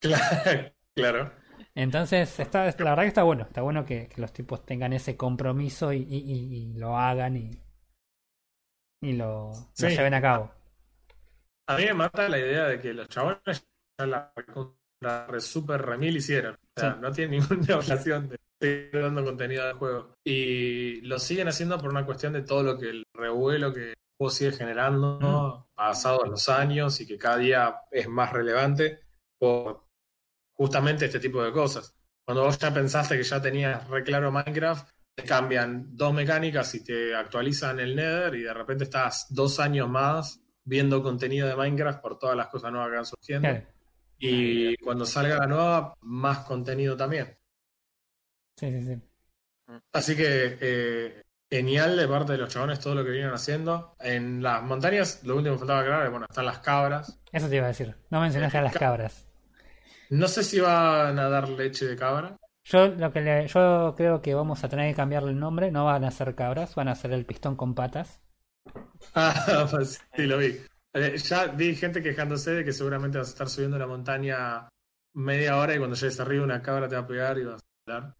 Claro, 0.00 0.72
claro. 0.94 1.32
Entonces, 1.74 2.38
está, 2.40 2.64
la 2.64 2.72
verdad 2.90 3.02
que 3.02 3.08
está 3.08 3.22
bueno, 3.22 3.44
está 3.44 3.62
bueno 3.62 3.84
que, 3.84 4.08
que 4.08 4.20
los 4.20 4.32
tipos 4.32 4.64
tengan 4.64 4.92
ese 4.92 5.16
compromiso 5.16 5.92
y, 5.92 5.98
y- 5.98 6.16
y- 6.18 6.54
y 6.70 6.72
lo 6.74 6.96
hagan 6.96 7.36
y, 7.36 7.50
y 9.02 9.12
lo, 9.12 9.50
lo 9.78 9.88
lleven 9.88 10.14
a 10.14 10.20
cabo. 10.20 10.50
A 11.68 11.76
mí 11.76 11.84
me 11.84 11.94
mata 11.94 12.28
la 12.28 12.38
idea 12.38 12.64
de 12.66 12.80
que 12.80 12.92
los 12.94 13.08
chabones 13.08 13.64
ya 13.98 14.06
la 14.06 15.26
re 15.28 15.40
super 15.40 15.80
remil 15.80 16.16
hicieron. 16.16 16.54
O 16.76 16.80
sea, 16.80 16.94
Sí. 16.94 16.98
no 17.00 17.12
tienen 17.12 17.40
ninguna 17.50 17.76
obligación 17.76 18.28
de 18.28 18.36
seguir 18.60 18.90
dando 19.02 19.24
contenido 19.24 19.66
del 19.66 19.76
juego. 19.76 20.14
Y 20.24 21.00
lo 21.02 21.18
siguen 21.18 21.48
haciendo 21.48 21.78
por 21.78 21.90
una 21.90 22.04
cuestión 22.06 22.32
de 22.32 22.42
todo 22.42 22.62
lo 22.62 22.78
que 22.78 22.90
el 22.90 23.04
revuelo 23.14 23.72
que 23.72 23.94
juego 24.20 24.30
sigue 24.30 24.52
generando, 24.52 25.18
¿no? 25.18 25.70
pasados 25.74 26.28
los 26.28 26.46
años 26.50 27.00
y 27.00 27.06
que 27.06 27.16
cada 27.16 27.38
día 27.38 27.76
es 27.90 28.06
más 28.06 28.30
relevante 28.34 29.00
por 29.38 29.86
justamente 30.52 31.06
este 31.06 31.20
tipo 31.20 31.42
de 31.42 31.52
cosas. 31.52 31.96
Cuando 32.22 32.44
vos 32.44 32.58
ya 32.58 32.72
pensaste 32.72 33.16
que 33.16 33.22
ya 33.22 33.40
tenías 33.40 33.88
re 33.88 34.04
claro 34.04 34.30
Minecraft, 34.30 34.90
te 35.14 35.24
cambian 35.24 35.96
dos 35.96 36.12
mecánicas 36.12 36.74
y 36.74 36.84
te 36.84 37.14
actualizan 37.14 37.80
el 37.80 37.96
Nether 37.96 38.34
y 38.34 38.42
de 38.42 38.52
repente 38.52 38.84
estás 38.84 39.26
dos 39.30 39.58
años 39.58 39.88
más 39.88 40.42
viendo 40.64 41.02
contenido 41.02 41.48
de 41.48 41.56
Minecraft 41.56 42.02
por 42.02 42.18
todas 42.18 42.36
las 42.36 42.48
cosas 42.48 42.70
nuevas 42.72 42.90
que 42.90 42.96
van 42.96 43.06
surgiendo. 43.06 43.48
Y 44.18 44.76
cuando 44.76 45.06
salga 45.06 45.38
la 45.38 45.46
nueva, 45.46 45.94
más 46.02 46.40
contenido 46.40 46.94
también. 46.94 47.38
Sí, 48.54 48.70
sí, 48.70 48.82
sí. 48.82 49.02
Así 49.92 50.14
que 50.14 50.58
eh, 50.60 51.22
genial 51.50 51.96
de 51.96 52.06
parte 52.08 52.32
de 52.32 52.38
los 52.38 52.48
chabones 52.48 52.80
todo 52.80 52.94
lo 52.94 53.04
que 53.04 53.10
vienen 53.10 53.32
haciendo. 53.32 53.94
En 53.98 54.42
las 54.42 54.62
montañas, 54.62 55.22
lo 55.24 55.36
último 55.36 55.54
que 55.56 55.60
faltaba 55.60 55.80
aclarar 55.80 56.04
es, 56.06 56.10
bueno, 56.10 56.26
están 56.28 56.46
las 56.46 56.58
cabras. 56.60 57.20
Eso 57.32 57.48
te 57.48 57.56
iba 57.56 57.64
a 57.66 57.68
decir. 57.68 57.96
No 58.10 58.20
mencionaste 58.20 58.58
a 58.58 58.62
las 58.62 58.74
cabras. 58.74 59.26
No 60.10 60.26
sé 60.28 60.42
si 60.44 60.60
van 60.60 61.18
a 61.18 61.28
dar 61.28 61.48
leche 61.48 61.86
de 61.86 61.96
cabra. 61.96 62.36
Yo 62.64 62.88
lo 62.88 63.12
que 63.12 63.20
le- 63.20 63.46
yo 63.48 63.94
creo 63.96 64.20
que 64.22 64.34
vamos 64.34 64.62
a 64.64 64.68
tener 64.68 64.90
que 64.90 64.96
cambiarle 64.96 65.30
el 65.30 65.38
nombre. 65.38 65.70
No 65.70 65.84
van 65.86 66.04
a 66.04 66.10
ser 66.10 66.34
cabras, 66.34 66.74
van 66.74 66.88
a 66.88 66.94
ser 66.94 67.12
el 67.12 67.26
pistón 67.26 67.56
con 67.56 67.74
patas. 67.74 68.20
Ah, 69.14 69.66
pues 69.70 70.00
sí, 70.14 70.22
lo 70.26 70.38
vi. 70.38 70.60
Eh, 70.92 71.16
ya 71.18 71.46
vi 71.46 71.74
gente 71.74 72.02
quejándose 72.02 72.50
de 72.52 72.64
que 72.64 72.72
seguramente 72.72 73.18
vas 73.18 73.28
a 73.28 73.30
estar 73.30 73.48
subiendo 73.48 73.78
la 73.78 73.86
montaña 73.86 74.68
media 75.14 75.56
hora 75.56 75.74
y 75.74 75.78
cuando 75.78 75.96
llegues 75.96 76.20
arriba 76.20 76.44
una 76.44 76.60
cabra 76.62 76.88
te 76.88 76.96
va 76.96 77.02
a 77.02 77.06
pegar 77.06 77.38
y 77.38 77.44
vas 77.44 77.60
a 77.88 77.92
hablar. 77.92 78.14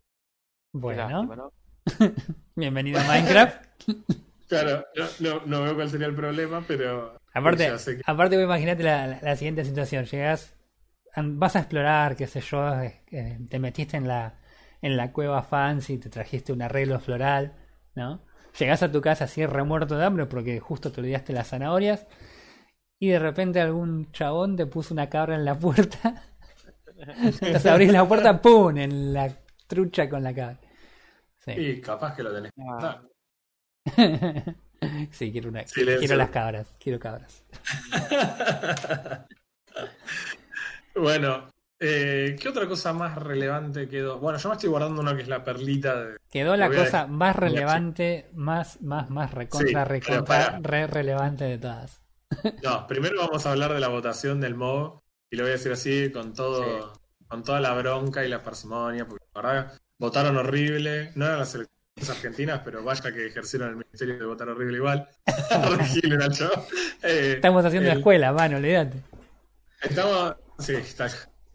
Bueno, 0.72 1.02
lástima, 1.08 1.36
¿no? 1.36 1.52
bienvenido 2.56 3.00
a 3.00 3.04
Minecraft. 3.04 3.64
Claro, 4.48 4.84
no, 4.96 5.04
no, 5.20 5.46
no 5.46 5.62
veo 5.62 5.74
cuál 5.76 5.88
sería 5.88 6.08
el 6.08 6.14
problema, 6.16 6.64
pero 6.66 7.16
Aparte, 7.32 7.72
que- 7.84 8.02
aparte 8.04 8.34
vos 8.34 8.44
imaginate 8.46 8.82
la, 8.82 9.06
la- 9.06 9.20
la 9.22 9.36
siguiente 9.36 9.64
situación. 9.64 10.06
Llegas, 10.06 10.56
vas 11.14 11.54
a 11.54 11.60
explorar, 11.60 12.16
qué 12.16 12.26
sé 12.26 12.40
yo, 12.40 12.68
eh, 12.82 13.38
te 13.48 13.58
metiste 13.60 13.96
en 13.96 14.08
la, 14.08 14.40
en 14.82 14.96
la 14.96 15.12
cueva 15.12 15.44
fancy, 15.44 15.98
te 15.98 16.10
trajiste 16.10 16.52
un 16.52 16.62
arreglo 16.62 16.98
floral, 16.98 17.54
¿no? 17.94 18.24
Llegás 18.58 18.82
a 18.82 18.90
tu 18.90 19.00
casa 19.00 19.26
así 19.26 19.46
remuerto 19.46 19.96
de 19.96 20.04
hambre 20.04 20.26
porque 20.26 20.58
justo 20.58 20.90
te 20.90 21.00
olvidaste 21.00 21.32
las 21.32 21.46
zanahorias 21.50 22.08
y 22.98 23.10
de 23.10 23.20
repente 23.20 23.60
algún 23.60 24.10
chabón 24.10 24.56
te 24.56 24.66
puso 24.66 24.94
una 24.94 25.08
cabra 25.08 25.36
en 25.36 25.44
la 25.44 25.56
puerta. 25.56 26.24
Entonces 27.22 27.66
abrís 27.66 27.92
la 27.92 28.04
puerta, 28.08 28.42
¡pum! 28.42 28.76
en 28.78 29.12
la 29.12 29.32
trucha 29.68 30.10
con 30.10 30.24
la 30.24 30.34
cabra. 30.34 30.58
Sí, 31.40 31.52
y 31.52 31.80
capaz 31.80 32.14
que 32.14 32.22
lo 32.22 32.32
tenés 32.32 32.52
que 32.52 32.62
Ah. 32.62 32.74
matar. 32.74 33.02
sí 35.10 35.32
quiero, 35.32 35.48
una, 35.48 35.64
quiero 35.64 36.16
las 36.16 36.30
cabras, 36.30 36.74
quiero 36.78 36.98
cabras. 36.98 37.44
bueno, 40.94 41.48
eh, 41.78 42.36
¿qué 42.38 42.48
otra 42.48 42.66
cosa 42.68 42.92
más 42.92 43.16
relevante 43.16 43.88
quedó? 43.88 44.18
Bueno, 44.18 44.38
yo 44.38 44.48
me 44.48 44.54
estoy 44.56 44.68
guardando 44.68 45.00
una 45.00 45.16
que 45.16 45.22
es 45.22 45.28
la 45.28 45.42
perlita 45.44 46.04
de... 46.04 46.16
Quedó 46.30 46.56
la 46.56 46.66
a 46.66 46.68
cosa 46.68 47.06
más 47.06 47.34
relevante, 47.36 48.28
más, 48.34 48.80
más, 48.82 49.08
más 49.10 49.32
recontra, 49.32 49.84
Sí, 49.84 49.88
recontra, 49.88 50.58
re 50.62 50.86
relevante 50.86 51.44
de 51.44 51.58
todas. 51.58 52.00
No, 52.62 52.86
primero 52.86 53.18
vamos 53.18 53.44
a 53.46 53.52
hablar 53.52 53.72
de 53.74 53.80
la 53.80 53.88
votación 53.88 54.40
del 54.40 54.54
MOB 54.54 55.00
y 55.30 55.36
lo 55.36 55.42
voy 55.44 55.50
a 55.50 55.54
decir 55.54 55.72
así 55.72 56.12
con 56.12 56.32
todo, 56.32 56.92
con 57.26 57.42
toda 57.42 57.60
la 57.60 57.74
bronca 57.74 58.24
y 58.24 58.28
la 58.28 58.42
parsimonia, 58.42 59.04
porque 59.06 59.24
la 59.34 59.40
verdad 59.42 59.80
votaron 60.00 60.36
horrible, 60.38 61.12
no 61.14 61.26
eran 61.26 61.38
las 61.38 61.54
elecciones 61.54 62.10
argentinas, 62.10 62.62
pero 62.64 62.82
vaya 62.82 63.12
que 63.12 63.26
ejercieron 63.26 63.68
el 63.68 63.76
ministerio 63.76 64.18
de 64.18 64.24
votar 64.24 64.48
horrible 64.48 64.78
igual. 64.78 65.06
Eh, 67.02 67.32
Estamos 67.36 67.64
haciendo 67.64 67.90
el- 67.90 67.98
escuela, 67.98 68.32
mano, 68.32 68.56
olvídate. 68.56 68.98
Estamos. 69.80 70.34
Sí, 70.58 70.74
está. 70.74 71.08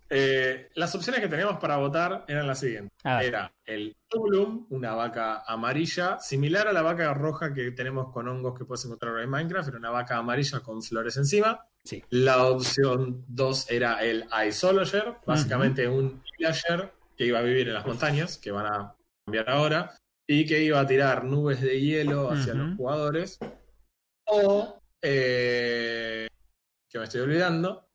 Eh, 0.09 0.69
las 0.75 0.93
opciones 0.95 1.21
que 1.21 1.27
teníamos 1.27 1.57
para 1.59 1.77
votar 1.77 2.25
eran 2.27 2.45
las 2.47 2.59
siguientes. 2.59 2.91
Era 3.03 3.51
el 3.65 3.95
Tulum, 4.07 4.67
una 4.69 4.93
vaca 4.93 5.43
amarilla, 5.47 6.19
similar 6.19 6.67
a 6.67 6.73
la 6.73 6.81
vaca 6.83 7.11
roja 7.13 7.53
que 7.53 7.71
tenemos 7.71 8.11
con 8.13 8.27
hongos 8.27 8.57
que 8.57 8.65
puedes 8.65 8.85
encontrar 8.85 9.19
en 9.19 9.29
Minecraft, 9.29 9.69
era 9.69 9.77
una 9.77 9.89
vaca 9.91 10.17
amarilla 10.17 10.59
con 10.61 10.81
flores 10.83 11.17
encima. 11.17 11.65
Sí. 11.83 12.03
La 12.09 12.43
opción 12.47 13.23
2 13.27 13.71
era 13.71 14.03
el 14.03 14.25
Isologer, 14.47 15.15
básicamente 15.25 15.87
un 15.87 16.21
villager 16.37 16.91
que 17.16 17.26
iba 17.26 17.39
a 17.39 17.43
vivir 17.43 17.68
en 17.68 17.74
las 17.74 17.86
montañas, 17.86 18.38
que 18.38 18.51
van 18.51 18.66
a 18.66 18.95
cambiar 19.26 19.49
ahora, 19.49 19.97
y 20.28 20.45
que 20.45 20.61
iba 20.61 20.80
a 20.80 20.88
tirar 20.88 21.24
nubes 21.24 21.61
de 21.61 21.80
hielo 21.80 22.32
hacia 22.32 22.53
los 22.53 22.76
jugadores. 22.76 23.39
O, 24.28 24.82
eh, 25.01 26.28
que 26.89 26.97
me 26.99 27.05
estoy 27.05 27.22
olvidando, 27.22 27.88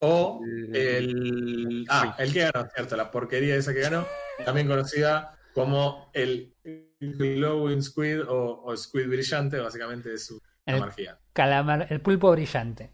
o 0.00 0.40
el. 0.72 1.86
Ah, 1.88 2.16
el 2.18 2.32
que 2.32 2.50
ganó, 2.50 2.68
cierto, 2.74 2.96
la 2.96 3.10
porquería 3.10 3.56
esa 3.56 3.72
que 3.72 3.80
ganó, 3.80 4.06
también 4.44 4.66
conocida 4.68 5.38
como 5.54 6.10
el 6.12 6.54
Glowing 7.00 7.82
Squid 7.82 8.22
o, 8.28 8.62
o 8.64 8.76
Squid 8.76 9.08
Brillante, 9.08 9.58
básicamente 9.58 10.14
es 10.14 10.26
su 10.26 10.40
gigante. 10.66 11.08
Calamar, 11.32 11.86
el 11.90 12.00
pulpo 12.00 12.30
brillante. 12.30 12.92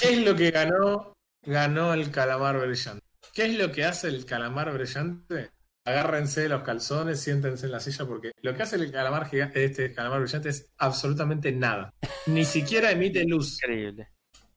¿Qué 0.00 0.14
es 0.14 0.24
lo 0.24 0.34
que 0.34 0.50
ganó? 0.50 1.12
Ganó 1.42 1.92
el 1.92 2.10
calamar 2.10 2.58
brillante. 2.58 3.01
¿Qué 3.32 3.46
es 3.46 3.58
lo 3.58 3.72
que 3.72 3.84
hace 3.84 4.08
el 4.08 4.26
calamar 4.26 4.72
brillante? 4.72 5.50
Agárrense 5.84 6.48
los 6.48 6.62
calzones, 6.62 7.20
siéntense 7.20 7.66
en 7.66 7.72
la 7.72 7.80
silla, 7.80 8.04
porque 8.06 8.32
lo 8.42 8.54
que 8.54 8.62
hace 8.62 8.76
el 8.76 8.92
calamar 8.92 9.26
gigante, 9.28 9.64
este 9.64 9.92
calamar 9.92 10.20
brillante 10.20 10.50
es 10.50 10.70
absolutamente 10.76 11.50
nada. 11.50 11.92
Ni 12.26 12.44
siquiera 12.44 12.92
emite 12.92 13.24
luz. 13.24 13.54
Increíble. 13.62 14.08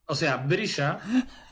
O 0.08 0.14
sea, 0.14 0.38
brilla, 0.38 1.00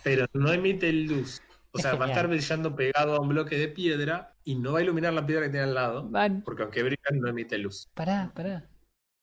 pero 0.03 0.27
no 0.33 0.51
emite 0.51 0.91
luz. 0.91 1.41
O 1.71 1.79
sea, 1.79 1.95
va 1.95 2.05
a 2.05 2.09
estar 2.09 2.27
brillando 2.27 2.75
pegado 2.75 3.15
a 3.15 3.21
un 3.21 3.29
bloque 3.29 3.57
de 3.57 3.67
piedra 3.67 4.35
y 4.43 4.55
no 4.55 4.73
va 4.73 4.79
a 4.79 4.83
iluminar 4.83 5.13
la 5.13 5.25
piedra 5.25 5.45
que 5.45 5.49
tiene 5.49 5.65
al 5.65 5.73
lado, 5.73 6.07
Van, 6.07 6.43
porque 6.43 6.63
aunque 6.63 6.83
brilla 6.83 7.01
no 7.13 7.29
emite 7.29 7.57
luz. 7.57 7.89
pará, 7.95 8.31
pará. 8.35 8.69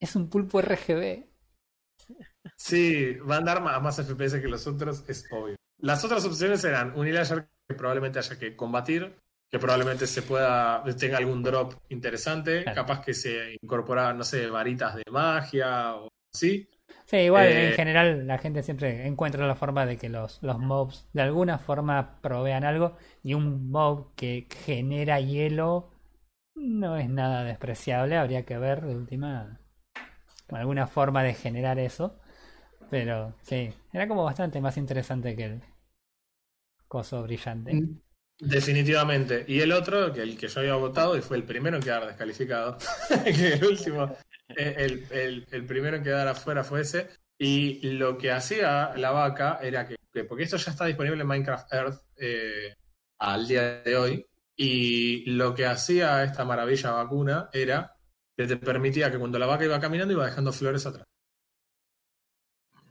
Es 0.01 0.17
un 0.17 0.29
pulpo 0.29 0.61
RGB. 0.61 1.27
Sí, 2.57 3.15
va 3.19 3.37
a 3.37 3.39
andar 3.39 3.63
más, 3.63 3.81
más 3.83 3.97
FPS 3.97 4.41
que 4.41 4.49
los 4.49 4.67
otros, 4.67 5.05
es 5.07 5.27
obvio. 5.31 5.55
Las 5.79 6.05
otras 6.05 6.25
opciones 6.25 6.65
eran 6.65 6.99
un 6.99 7.07
Illager 7.07 7.49
que 7.71 7.77
probablemente 7.77 8.19
haya 8.19 8.39
que 8.39 8.57
combatir, 8.57 9.17
que 9.51 9.59
probablemente 9.59 10.07
se 10.07 10.23
pueda, 10.23 10.83
tenga 10.99 11.19
algún 11.19 11.43
drop 11.43 11.75
interesante, 11.91 12.53
Claro. 12.65 12.73
capaz 12.73 13.01
que 13.05 13.15
se 13.15 13.57
incorpora, 13.63 14.13
no 14.15 14.25
sé, 14.25 14.49
varitas 14.49 14.97
de 14.97 15.05
magia 15.11 15.95
o 15.97 16.09
así. 16.35 16.69
Sí, 17.07 17.17
igual 17.19 17.53
Eh, 17.53 17.67
en 17.67 17.73
general 17.73 18.27
la 18.27 18.39
gente 18.39 18.63
siempre 18.63 19.07
encuentra 19.07 19.47
la 19.47 19.57
forma 19.57 19.85
de 19.87 19.97
que 19.99 20.09
los, 20.09 20.39
los 20.43 20.59
mobs 20.59 21.09
de 21.13 21.23
alguna 21.23 21.59
forma 21.59 22.21
provean 22.23 22.65
algo 22.65 22.97
y 23.23 23.35
un 23.35 23.71
mob 23.71 24.15
que 24.15 24.47
genera 24.65 25.21
hielo 25.21 25.91
no 26.57 26.97
es 26.97 27.09
nada 27.11 27.45
despreciable, 27.45 28.17
habría 28.19 28.45
que 28.47 28.59
ver 28.59 28.83
de 28.87 28.97
última 28.97 29.61
alguna 30.51 30.87
forma 30.89 31.23
de 31.25 31.35
generar 31.35 31.79
eso, 31.79 32.19
pero 32.91 33.35
sí, 33.43 33.75
era 33.93 34.09
como 34.09 34.25
bastante 34.25 34.61
más 34.61 34.77
interesante 34.79 35.37
que 35.37 35.45
el 35.45 35.63
coso 36.91 37.23
brillante. 37.23 37.73
Mm. 37.73 38.01
Definitivamente. 38.41 39.45
Y 39.47 39.61
el 39.61 39.71
otro, 39.73 40.13
que 40.13 40.23
el 40.23 40.37
que 40.37 40.49
yo 40.49 40.61
había 40.61 40.75
votado 40.75 41.17
y 41.17 41.21
fue 41.21 41.37
el 41.37 41.45
primero 41.45 41.77
en 41.77 41.83
quedar 41.83 42.07
descalificado, 42.07 42.77
que 43.25 43.53
el 43.55 43.65
último, 43.65 44.17
eh, 44.49 44.75
el, 44.79 45.07
el- 45.11 45.47
el 45.51 45.67
primero 45.67 45.97
en 45.97 46.03
quedar 46.03 46.27
afuera 46.29 46.65
fue 46.65 46.81
ese. 46.81 47.09
Y 47.39 47.81
lo 47.93 48.19
que 48.19 48.31
hacía 48.33 48.93
la 48.97 49.11
vaca 49.13 49.59
era 49.63 49.87
que, 49.87 49.97
que- 50.13 50.25
porque 50.25 50.45
esto 50.45 50.57
ya 50.57 50.71
está 50.73 50.87
disponible 50.87 51.21
en 51.23 51.27
Minecraft 51.29 51.73
Earth 51.73 52.03
eh, 52.17 52.75
al 53.19 53.47
día 53.47 53.83
de 53.83 53.97
hoy, 53.97 54.27
y 54.57 55.31
lo 55.31 55.55
que 55.55 55.67
hacía 55.67 56.25
esta 56.25 56.45
maravilla 56.45 56.91
vacuna 56.93 57.49
era 57.53 57.95
que 58.37 58.47
te 58.47 58.57
permitía 58.57 59.11
que 59.11 59.19
cuando 59.19 59.39
la 59.39 59.47
vaca 59.47 59.65
iba 59.65 59.79
caminando 59.81 60.13
iba 60.15 60.27
dejando 60.27 60.53
flores 60.53 60.85
atrás. 60.87 61.07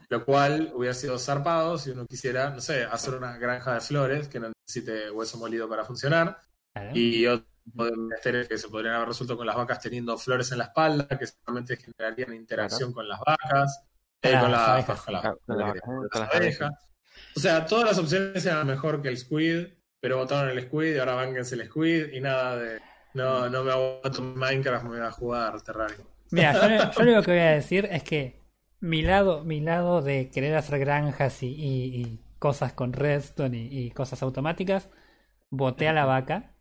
Lo 0.09 0.25
cual 0.25 0.71
hubiera 0.73 0.93
sido 0.93 1.19
zarpado 1.19 1.77
si 1.77 1.91
uno 1.91 2.05
quisiera, 2.07 2.49
no 2.49 2.59
sé, 2.61 2.83
hacer 2.83 3.13
una 3.13 3.37
granja 3.37 3.75
de 3.75 3.79
flores 3.81 4.27
que 4.27 4.39
no 4.39 4.51
necesite 4.65 5.11
hueso 5.11 5.37
molido 5.37 5.69
para 5.69 5.85
funcionar. 5.85 6.39
Claro. 6.73 6.91
Y 6.97 7.27
otro 7.27 7.45
de 7.65 7.91
menesteres 7.95 8.47
que 8.47 8.57
se 8.57 8.67
podrían 8.69 8.95
haber 8.95 9.09
resuelto 9.09 9.37
con 9.37 9.45
las 9.45 9.55
vacas 9.55 9.79
teniendo 9.79 10.17
flores 10.17 10.51
en 10.51 10.57
la 10.57 10.63
espalda, 10.65 11.07
que 11.07 11.27
seguramente 11.27 11.77
generarían 11.77 12.33
interacción 12.33 12.91
con 12.91 13.07
las 13.07 13.19
vacas, 13.19 13.83
eh, 14.23 14.31
Con 14.31 14.41
con, 14.41 14.51
las 14.51 14.67
abejas. 14.67 15.01
con 15.01 15.37
con 15.45 15.57
las. 15.59 16.71
O 17.35 17.39
sea, 17.39 17.65
todas 17.65 17.85
las 17.85 17.97
opciones 17.99 18.43
eran 18.45 18.65
mejor 18.65 19.01
que 19.01 19.09
el 19.09 19.17
Squid, 19.17 19.67
pero 19.99 20.17
votaron 20.17 20.49
el 20.57 20.63
Squid 20.65 20.95
y 20.95 20.97
ahora 20.99 21.13
bánquense 21.15 21.55
el 21.55 21.67
Squid 21.67 22.13
y 22.13 22.19
nada 22.19 22.55
de. 22.57 22.79
No, 23.13 23.49
no 23.49 23.63
me 23.63 23.71
aguanto 23.71 24.21
Minecraft, 24.21 24.83
me 24.85 24.89
voy 24.97 24.99
a 25.07 25.11
jugar 25.11 25.61
Terraria. 25.61 25.97
Mira, 26.31 26.53
yo, 26.53 26.69
lo- 26.69 26.91
yo 26.91 27.03
lo 27.17 27.23
que 27.23 27.31
voy 27.31 27.39
a 27.39 27.51
decir 27.51 27.87
es 27.91 28.03
que 28.03 28.38
mi 28.81 29.01
lado, 29.01 29.43
mi 29.43 29.59
lado 29.61 30.01
de 30.01 30.29
querer 30.29 30.55
hacer 30.55 30.79
granjas 30.79 31.43
y, 31.43 31.47
y- 31.47 32.01
y 32.01 32.19
cosas 32.39 32.73
con 32.73 32.93
redstone 32.93 33.57
y, 33.57 33.87
y 33.87 33.91
cosas 33.91 34.23
automáticas, 34.23 34.89
voté 35.49 35.87
a 35.87 35.93
la 35.93 36.05
vaca. 36.05 36.55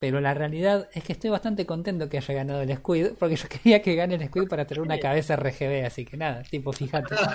Pero 0.00 0.20
la 0.20 0.34
realidad 0.34 0.88
es 0.94 1.04
que 1.04 1.12
estoy 1.14 1.30
bastante 1.30 1.66
contento 1.66 2.08
que 2.10 2.18
haya 2.18 2.34
ganado 2.34 2.62
el 2.62 2.74
Squid, 2.76 3.12
porque 3.18 3.36
yo 3.36 3.48
quería 3.50 3.82
que 3.82 3.94
gane 3.96 4.16
el 4.16 4.26
Squid 4.28 4.48
para 4.48 4.66
tener 4.66 4.82
una 4.82 4.98
cabeza 5.00 5.34
RGB, 5.36 5.86
así 5.86 6.04
que 6.04 6.16
nada, 6.16 6.42
tipo, 6.44 6.72
fíjate. 6.72 7.14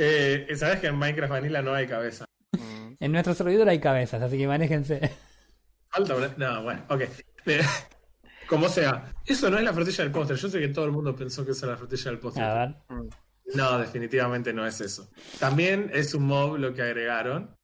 Eh, 0.00 0.46
Sabes 0.56 0.78
que 0.78 0.86
en 0.86 0.96
Minecraft 0.96 1.32
Vanilla 1.32 1.60
no 1.60 1.74
hay 1.74 1.86
cabeza. 1.88 2.24
En 3.00 3.12
nuestro 3.12 3.34
servidor 3.34 3.68
hay 3.68 3.80
cabezas, 3.80 4.22
así 4.22 4.38
que 4.38 4.46
manéjense. 4.46 5.10
Falta 5.90 6.14
No, 6.36 6.62
bueno, 6.62 6.84
ok. 6.88 7.02
Como 8.48 8.68
sea, 8.68 9.14
eso 9.26 9.50
no 9.50 9.58
es 9.58 9.64
la 9.64 9.74
frutilla 9.74 10.04
del 10.04 10.12
póster. 10.12 10.36
Yo 10.36 10.48
sé 10.48 10.58
que 10.58 10.68
todo 10.68 10.86
el 10.86 10.92
mundo 10.92 11.14
pensó 11.14 11.44
que 11.44 11.52
esa 11.52 11.66
era 11.66 11.72
la 11.74 11.78
frutilla 11.78 12.10
del 12.10 12.18
póster. 12.18 12.42
A 12.42 12.54
ver. 12.54 12.76
No, 13.54 13.78
definitivamente 13.78 14.52
no 14.52 14.66
es 14.66 14.80
eso. 14.80 15.10
También 15.38 15.90
es 15.92 16.14
un 16.14 16.24
mob 16.24 16.56
lo 16.56 16.72
que 16.74 16.82
agregaron, 16.82 17.54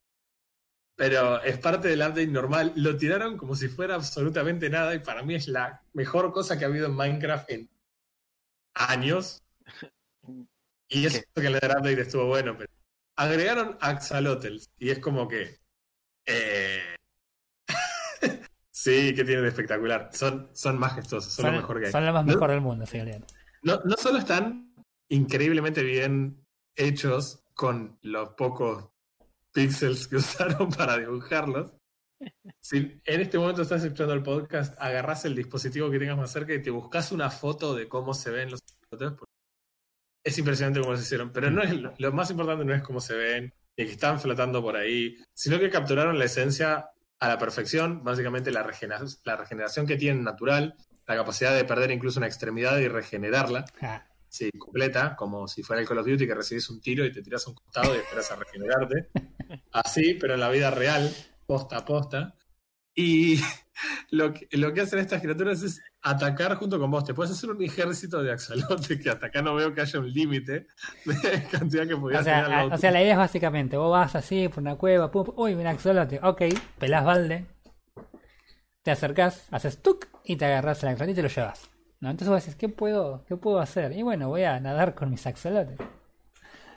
pero 0.95 1.41
es 1.41 1.57
parte 1.57 1.87
del 1.87 2.01
update 2.01 2.27
normal. 2.27 2.71
Lo 2.75 2.95
tiraron 2.97 3.37
como 3.37 3.55
si 3.55 3.67
fuera 3.67 3.95
absolutamente 3.95 4.69
nada 4.69 4.93
y 4.93 4.99
para 4.99 5.23
mí 5.23 5.35
es 5.35 5.47
la 5.47 5.81
mejor 5.93 6.31
cosa 6.31 6.57
que 6.57 6.65
ha 6.65 6.67
habido 6.67 6.85
en 6.85 6.95
Minecraft 6.95 7.49
en 7.49 7.69
años. 8.75 9.43
Y 10.87 11.05
eso 11.05 11.19
que 11.35 11.47
el 11.47 11.55
update 11.55 12.01
estuvo 12.01 12.27
bueno, 12.27 12.55
pero 12.57 12.71
agregaron 13.15 13.77
axolotls 13.81 14.69
y 14.77 14.91
es 14.91 14.99
como 14.99 15.27
que... 15.27 15.59
eh, 16.27 16.94
sí, 18.85 19.13
que 19.15 19.23
tienen 19.25 19.43
de 19.43 19.49
espectacular. 19.49 20.09
Son, 20.13 20.49
son 20.53 20.77
majestuosos, 20.79 21.33
son, 21.33 21.45
lo 21.45 21.51
Son, 21.51 21.57
mejor 21.61 21.79
que 21.79 21.85
hay. 21.87 21.91
son 21.91 22.05
lo 22.05 22.13
más 22.13 22.25
No- 22.25 22.33
mejor 22.33 22.49
del 22.51 22.61
mundo, 22.61 22.85
Elian. 22.91 23.25
no, 23.63 23.79
no 23.83 23.95
solo 23.97 24.19
están 24.19 24.73
increíblemente 25.09 25.83
bien 25.83 26.45
hechos 26.75 27.43
con 27.53 27.97
los 28.01 28.29
pocos 28.35 28.89
píxeles 29.53 30.07
que 30.07 30.15
usaron 30.57 30.69
para 30.69 30.97
dibujarlos. 30.97 31.71
Si 32.61 32.77
en 33.05 33.21
este 33.21 33.37
momento 33.37 33.61
estás 33.61 33.83
escuchando 33.83 34.13
el 34.13 34.23
podcast, 34.23 34.75
agarrás 34.81 35.25
el 35.25 35.35
dispositivo 35.35 35.91
que 35.91 35.99
tengas 35.99 36.17
más 36.17 36.31
cerca 36.31 36.53
y 36.53 36.61
te 36.61 36.69
buscas 36.71 37.11
una 37.11 37.29
foto 37.29 37.75
de 37.75 37.87
cómo 37.89 38.13
se 38.13 38.31
ven 38.31 38.51
los. 38.51 38.59
Es 40.23 40.37
impresionante 40.37 40.79
cómo 40.79 40.93
los 40.93 41.01
hicieron, 41.01 41.31
pero 41.31 41.51
no 41.51 41.61
es 41.61 41.73
lo, 41.73 41.93
lo 41.97 42.11
más 42.13 42.31
importante 42.31 42.65
no 42.65 42.73
es 42.73 42.81
cómo 42.81 42.99
se 42.99 43.15
ven, 43.15 43.53
ni 43.77 43.85
que 43.85 43.91
están 43.91 44.19
flotando 44.19 44.61
por 44.61 44.75
ahí, 44.75 45.17
sino 45.35 45.59
que 45.59 45.69
capturaron 45.69 46.17
la 46.17 46.25
esencia 46.25 46.89
a 47.19 47.27
la 47.27 47.37
perfección, 47.37 48.03
básicamente 48.03 48.51
la, 48.51 48.63
regenera- 48.63 49.05
la 49.23 49.35
regeneración 49.37 49.87
que 49.87 49.95
tienen 49.97 50.23
natural, 50.23 50.75
la 51.07 51.15
capacidad 51.15 51.55
de 51.55 51.63
perder 51.65 51.91
incluso 51.91 52.19
una 52.19 52.27
extremidad 52.27 52.77
y 52.79 52.87
regenerarla. 52.87 53.65
Ah, 53.81 54.05
Sí, 54.27 54.49
completa, 54.57 55.15
como 55.15 55.47
si 55.47 55.63
fuera 55.63 55.81
el 55.81 55.87
Call 55.87 55.99
of 55.99 56.07
Duty 56.07 56.27
que 56.27 56.35
recibís 56.35 56.69
un 56.69 56.81
tiro 56.81 57.05
y 57.05 57.11
te 57.13 57.21
tiras 57.21 57.47
a 57.47 57.51
un 57.51 57.55
costado 57.55 57.95
y 57.95 57.99
esperas 57.99 58.29
a 58.31 58.35
regenerarte. 58.35 59.09
Así, 59.71 60.15
pero 60.15 60.33
en 60.33 60.41
la 60.41 60.49
vida 60.49 60.71
real, 60.71 61.09
posta 61.45 61.77
a 61.77 61.85
posta. 61.85 62.35
Y 62.93 63.39
lo 64.09 64.33
que, 64.33 64.47
lo 64.57 64.73
que 64.73 64.81
hacen 64.81 64.99
estas 64.99 65.21
criaturas 65.21 65.61
es 65.63 65.79
atacar 66.05 66.55
junto 66.55 66.79
con 66.79 66.89
vos. 66.91 67.03
Te 67.03 67.13
puedes 67.13 67.31
hacer 67.31 67.49
un 67.49 67.61
ejército 67.63 68.21
de 68.21 68.31
axolotes 68.31 69.01
que 69.01 69.09
hasta 69.09 69.25
acá 69.27 69.41
no 69.41 69.55
veo 69.55 69.73
que 69.73 69.81
haya 69.81 69.99
un 69.99 70.11
límite 70.11 70.67
de 71.05 71.43
cantidad 71.51 71.87
que 71.87 71.93
O 71.95 71.99
pudieras 71.99 72.23
sea, 72.25 72.43
tener 72.45 72.59
al 72.59 72.71
a- 72.71 72.75
o 72.75 72.77
sea, 72.77 72.91
la 72.91 73.01
idea 73.01 73.13
es 73.13 73.17
básicamente, 73.17 73.75
vos 73.77 73.91
vas 73.91 74.15
así 74.15 74.47
por 74.49 74.59
una 74.59 74.75
cueva, 74.75 75.09
pum, 75.11 75.31
uy, 75.35 75.53
un 75.55 75.65
axolote, 75.67 76.19
ok, 76.21 76.41
pelás 76.79 77.03
balde, 77.05 77.45
te 78.83 78.91
acercás, 78.91 79.47
haces 79.51 79.81
tuk 79.81 80.05
y 80.23 80.35
te 80.35 80.45
agarras 80.45 80.83
el 80.83 80.89
axolote 80.89 81.11
y 81.11 81.15
te 81.15 81.23
lo 81.23 81.29
llevas. 81.29 81.69
¿no? 82.01 82.11
Entonces 82.11 82.29
vos 82.29 82.43
decís, 82.43 82.55
¿qué 82.55 82.69
puedo, 82.69 83.25
¿qué 83.27 83.35
puedo 83.35 83.59
hacer? 83.59 83.91
Y 83.93 84.03
bueno, 84.03 84.27
voy 84.29 84.43
a 84.43 84.59
nadar 84.59 84.93
con 84.93 85.09
mis 85.09 85.25
axolotes. 85.25 85.77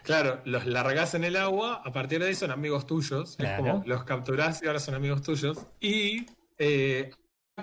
Claro, 0.04 0.40
los 0.46 0.64
largás 0.64 1.14
en 1.14 1.24
el 1.24 1.36
agua, 1.36 1.82
a 1.84 1.92
partir 1.92 2.20
de 2.20 2.28
ahí 2.28 2.34
son 2.34 2.50
amigos 2.50 2.86
tuyos. 2.86 3.36
Claro. 3.36 3.62
Es 3.66 3.72
como 3.72 3.84
los 3.84 4.04
capturás 4.04 4.62
y 4.62 4.66
ahora 4.66 4.78
son 4.80 4.94
amigos 4.94 5.20
tuyos. 5.22 5.58
Y 5.80 6.24
eh, 6.56 7.10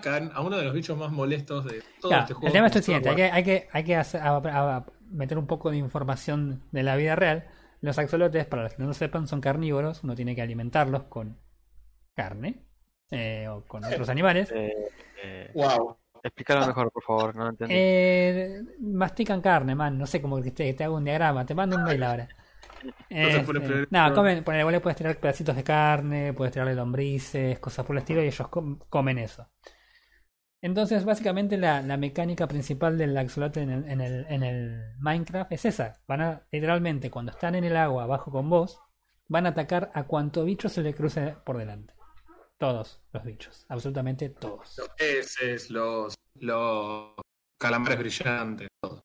a 0.04 0.42
uno 0.42 0.58
de 0.58 0.64
los 0.66 0.74
bichos 0.74 0.98
más 0.98 1.12
molestos 1.12 1.66
de 1.66 1.82
todo 2.02 2.10
Claro, 2.10 2.22
este 2.24 2.34
juego. 2.34 2.48
el 2.48 2.54
tema 2.54 2.68
es 2.68 2.76
el 2.76 2.84
siguiente, 2.84 3.10
hay 3.10 3.16
que, 3.16 3.24
hay 3.32 3.44
que, 3.44 3.68
hay 3.72 3.84
que 3.84 3.96
hacer- 3.96 4.22
a- 4.22 4.36
a- 4.38 4.76
a 4.78 4.86
meter 5.10 5.38
un 5.38 5.48
poco 5.48 5.72
de 5.72 5.78
información 5.78 6.64
de 6.72 6.84
la 6.84 6.96
vida 6.96 7.16
real. 7.16 7.46
Los 7.82 7.98
axolotes, 7.98 8.46
para 8.46 8.64
los 8.64 8.74
que 8.74 8.82
no 8.82 8.88
lo 8.90 8.94
sepan, 8.94 9.28
son 9.28 9.42
carnívoros, 9.42 10.04
uno 10.04 10.16
tiene 10.16 10.36
que 10.36 10.42
alimentarlos 10.42 11.04
con 11.04 11.38
carne 12.16 12.66
eh, 13.12 13.48
o 13.50 13.64
con 13.66 13.84
otros 13.86 14.10
animales. 14.10 14.52
Eh, 14.52 14.74
eh, 15.24 15.52
Wow. 15.54 15.98
explícalo 16.24 16.66
mejor, 16.68 16.92
por 16.92 17.04
favor, 17.04 17.36
no 17.36 17.50
entendí. 17.50 17.74
Eh, 17.78 18.62
mastican 18.80 19.42
carne, 19.42 19.76
man. 19.76 19.98
No 19.98 20.08
sé 20.08 20.22
cómo 20.22 20.42
que 20.42 20.52
te, 20.52 20.74
te 20.74 20.84
hago 20.84 20.96
un 20.96 21.04
diagrama. 21.06 21.46
Te 21.46 21.54
mando 21.56 21.78
un 21.78 21.84
mail 21.84 22.02
ahora. 22.04 22.28
no, 23.92 24.14
comen, 24.14 24.44
ponele, 24.44 24.64
vos 24.64 24.72
le 24.74 24.80
puedes 24.80 24.98
tirar 24.98 25.16
pedacitos 25.18 25.56
de 25.56 25.64
carne, 25.64 26.34
puedes 26.34 26.52
tirarle 26.54 26.76
lombrices, 26.76 27.60
cosas 27.60 27.86
por 27.86 27.96
el 27.96 28.00
estilo, 28.00 28.22
y 28.24 28.28
ellos 28.28 28.48
com- 28.48 28.80
comen 28.90 29.18
eso. 29.20 29.48
Entonces, 30.66 31.06
básicamente, 31.06 31.58
la, 31.58 31.84
la 31.84 31.96
mecánica 31.96 32.48
principal 32.48 32.98
del 32.98 33.16
axolote 33.16 33.62
en 33.62 33.70
el, 33.70 33.88
en, 33.88 34.02
el, 34.02 34.26
en 34.30 34.42
el 34.42 34.96
Minecraft 34.98 35.52
es 35.52 35.66
esa. 35.66 36.02
Van 36.08 36.22
a, 36.22 36.42
literalmente, 36.52 37.12
cuando 37.12 37.32
están 37.32 37.54
en 37.54 37.66
el 37.66 37.78
agua 37.78 38.06
abajo 38.06 38.32
con 38.32 38.50
vos, 38.50 38.82
van 39.28 39.46
a 39.46 39.50
atacar 39.50 39.92
a 39.94 40.06
cuanto 40.06 40.44
bicho 40.44 40.68
se 40.68 40.82
le 40.82 40.96
cruce 40.96 41.36
por 41.46 41.60
delante. 41.60 41.94
Todos 42.58 43.00
los 43.14 43.24
bichos, 43.24 43.68
absolutamente 43.70 44.30
todos. 44.30 44.76
Los 44.80 44.90
peces, 44.98 45.70
los, 45.70 46.16
los 46.40 47.14
calamares 47.60 48.00
brillantes, 48.00 48.68
todo. 48.82 49.04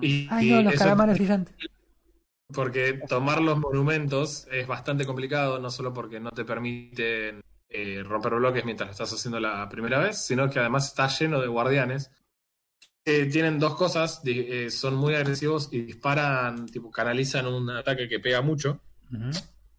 Y, 0.00 0.28
Ay, 0.30 0.48
y 0.48 0.52
no, 0.52 0.62
los 0.62 0.74
calamares 0.76 1.18
brillantes. 1.18 1.56
Porque 2.54 3.00
tomar 3.08 3.40
los 3.40 3.58
monumentos 3.58 4.46
es 4.52 4.68
bastante 4.68 5.04
complicado, 5.04 5.58
no 5.58 5.70
solo 5.70 5.92
porque 5.92 6.20
no 6.20 6.30
te 6.30 6.44
permiten 6.44 7.40
eh, 7.68 8.02
romper 8.04 8.34
bloques 8.34 8.64
mientras 8.64 8.88
lo 8.88 8.92
estás 8.92 9.12
haciendo 9.12 9.38
la 9.40 9.68
primera 9.68 9.98
vez, 9.98 10.24
sino 10.24 10.48
que 10.48 10.58
además 10.58 10.86
está 10.88 11.08
lleno 11.08 11.40
de 11.40 11.48
guardianes. 11.48 12.10
Eh, 13.04 13.26
tienen 13.26 13.58
dos 13.58 13.74
cosas, 13.74 14.20
eh, 14.24 14.70
son 14.70 14.94
muy 14.96 15.14
agresivos 15.14 15.68
y 15.72 15.82
disparan, 15.82 16.66
tipo, 16.66 16.90
canalizan 16.90 17.46
un 17.46 17.70
ataque 17.70 18.08
que 18.08 18.20
pega 18.20 18.42
mucho. 18.42 18.80
Ujú. 19.12 19.30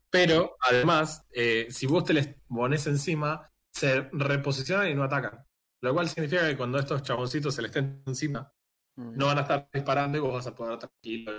Pero 0.10 0.56
además, 0.62 1.26
eh, 1.32 1.68
si 1.70 1.86
vos 1.86 2.04
te 2.04 2.14
les 2.14 2.28
pones 2.48 2.88
encima, 2.88 3.50
se 3.72 4.10
reposicionan 4.12 4.90
y 4.90 4.96
no 4.96 5.04
atacan. 5.04 5.46
Lo 5.82 5.94
cual 5.94 6.10
significa 6.10 6.48
que 6.48 6.58
cuando 6.58 6.80
estos 6.80 7.04
chaboncitos 7.04 7.54
se 7.54 7.62
les 7.62 7.70
estén 7.70 8.02
encima, 8.06 8.52
Mm. 8.96 9.16
no 9.18 9.28
van 9.28 9.38
a 9.38 9.42
estar 9.42 9.70
disparando 9.72 10.18
y 10.18 10.22
vos 10.22 10.34
vas 10.34 10.48
a 10.48 10.54
poder 10.56 10.78
tranquilo. 10.78 11.32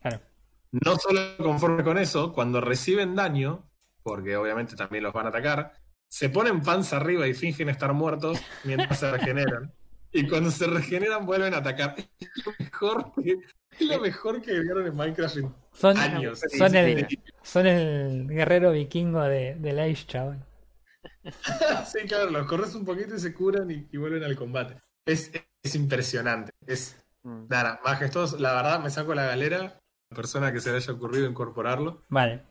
Claro. 0.00 0.20
No 0.72 0.96
solo 0.96 1.36
conforme 1.36 1.84
con 1.84 1.98
eso, 1.98 2.32
cuando 2.32 2.60
reciben 2.60 3.14
daño 3.14 3.69
porque 4.02 4.36
obviamente 4.36 4.76
también 4.76 5.04
los 5.04 5.12
van 5.12 5.26
a 5.26 5.28
atacar, 5.30 5.72
se 6.08 6.28
ponen 6.28 6.60
panza 6.62 6.96
arriba 6.96 7.26
y 7.26 7.34
fingen 7.34 7.68
estar 7.68 7.92
muertos 7.92 8.38
mientras 8.64 8.98
se 8.98 9.10
regeneran. 9.10 9.72
Y 10.12 10.26
cuando 10.26 10.50
se 10.50 10.66
regeneran 10.66 11.24
vuelven 11.24 11.54
a 11.54 11.58
atacar. 11.58 11.94
Es 11.96 12.44
lo 12.44 12.52
mejor 12.58 13.12
que, 13.14 13.36
es 13.78 13.86
lo 13.86 14.00
mejor 14.00 14.42
que 14.42 14.58
vieron 14.58 14.84
en 14.84 14.96
Minecraft 14.96 15.36
en 15.36 15.54
Son, 15.72 15.96
años. 15.96 16.40
son, 16.58 16.74
el, 16.74 17.06
son 17.44 17.66
el 17.68 18.26
guerrero 18.26 18.72
vikingo 18.72 19.22
de, 19.22 19.54
del 19.54 19.78
Age, 19.78 20.06
chaval. 20.08 20.44
sí, 21.86 22.00
claro, 22.08 22.28
los 22.30 22.44
corres 22.48 22.74
un 22.74 22.84
poquito 22.84 23.14
y 23.14 23.20
se 23.20 23.32
curan 23.32 23.70
y, 23.70 23.86
y 23.92 23.96
vuelven 23.98 24.24
al 24.24 24.34
combate. 24.34 24.80
Es, 25.06 25.30
es 25.62 25.74
impresionante. 25.76 26.50
Es 26.66 26.96
Mm. 27.22 27.46
nada, 27.48 27.80
majestuoso. 27.84 28.38
La 28.38 28.54
verdad, 28.54 28.80
me 28.80 28.90
saco 28.90 29.14
la 29.14 29.26
galera. 29.26 29.78
La 30.10 30.16
persona 30.16 30.52
que 30.52 30.60
se 30.60 30.70
le 30.70 30.76
haya 30.76 30.92
ocurrido 30.92 31.28
incorporarlo. 31.28 32.04
Vale. 32.08 32.42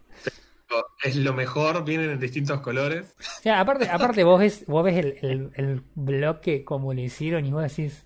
Es 1.03 1.15
lo 1.15 1.34
mejor, 1.34 1.84
vienen 1.84 2.11
en 2.11 2.20
distintos 2.20 2.61
colores. 2.61 3.15
O 3.20 3.24
sea, 3.41 3.59
aparte, 3.59 3.88
aparte 3.89 4.24
vos 4.24 4.39
ves, 4.39 4.65
vos 4.67 4.84
ves 4.84 4.97
el, 4.97 5.17
el, 5.22 5.51
el 5.55 5.84
bloque 5.95 6.63
como 6.65 6.93
lo 6.93 7.01
hicieron 7.01 7.45
y 7.45 7.51
vos 7.51 7.63
decís, 7.63 8.05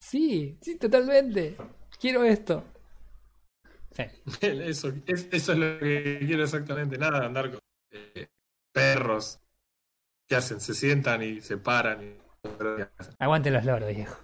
sí, 0.00 0.58
sí, 0.60 0.76
totalmente, 0.78 1.56
quiero 2.00 2.24
esto. 2.24 2.64
Sí, 3.92 4.04
Eso 4.42 4.92
es, 5.06 5.28
eso 5.30 5.52
es 5.52 5.58
lo 5.58 5.78
que 5.78 6.20
quiero 6.26 6.44
exactamente. 6.44 6.96
Nada 6.96 7.20
de 7.20 7.26
andar 7.26 7.50
con 7.50 7.60
eh, 7.90 8.28
perros. 8.72 9.40
¿Qué 10.28 10.36
hacen? 10.36 10.60
Se 10.60 10.74
sientan 10.74 11.22
y 11.22 11.40
se 11.40 11.58
paran. 11.58 12.02
Y... 12.02 12.16
aguante 13.18 13.50
los 13.50 13.64
loros, 13.64 13.94
viejo. 13.94 14.16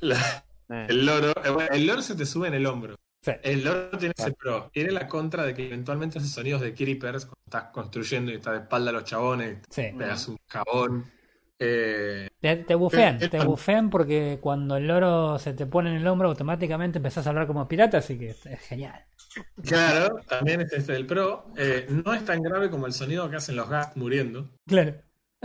La- 0.00 0.44
el 0.68 1.06
loro, 1.06 1.30
eh, 1.30 1.68
el 1.70 1.86
loro 1.86 2.02
se 2.02 2.16
te 2.16 2.26
sube 2.26 2.48
en 2.48 2.54
el 2.54 2.66
hombro. 2.66 2.96
Sí. 3.26 3.32
El 3.42 3.64
loro 3.64 3.98
tiene 3.98 4.14
ese 4.16 4.32
pro. 4.34 4.70
Tiene 4.72 4.92
la 4.92 5.08
contra 5.08 5.44
de 5.44 5.52
que 5.52 5.66
eventualmente 5.66 6.18
hace 6.18 6.28
sonidos 6.28 6.60
de 6.60 6.72
creepers 6.72 7.24
cuando 7.26 7.42
estás 7.44 7.64
construyendo 7.72 8.30
y 8.30 8.36
estás 8.36 8.52
de 8.54 8.60
espalda 8.60 8.90
a 8.90 8.92
los 8.92 9.04
chabones. 9.04 9.58
Sí. 9.68 9.82
Te 9.98 10.04
das 10.06 10.28
un 10.28 10.36
jabón. 10.46 11.04
Eh, 11.58 12.28
Te, 12.40 12.56
te 12.56 12.74
bufean, 12.76 13.20
Eh, 13.20 13.28
te 13.28 13.38
eh, 13.38 13.44
bufean 13.44 13.90
porque 13.90 14.38
cuando 14.40 14.76
el 14.76 14.86
loro 14.86 15.40
se 15.40 15.54
te 15.54 15.66
pone 15.66 15.90
en 15.90 15.96
el 15.96 16.06
hombro 16.06 16.28
automáticamente 16.28 16.98
empezás 16.98 17.26
a 17.26 17.30
hablar 17.30 17.48
como 17.48 17.66
pirata, 17.66 17.98
así 17.98 18.16
que 18.16 18.28
es 18.30 18.60
genial. 18.60 19.04
claro, 19.64 20.20
también 20.28 20.60
este 20.60 20.76
es 20.76 20.88
el 20.88 21.04
pro. 21.06 21.46
Eh, 21.56 21.86
no 21.88 22.14
es 22.14 22.24
tan 22.24 22.42
grave 22.42 22.70
como 22.70 22.86
el 22.86 22.92
sonido 22.92 23.28
que 23.28 23.36
hacen 23.36 23.56
los 23.56 23.68
gas 23.68 23.96
muriendo. 23.96 24.48
Claro. 24.68 24.94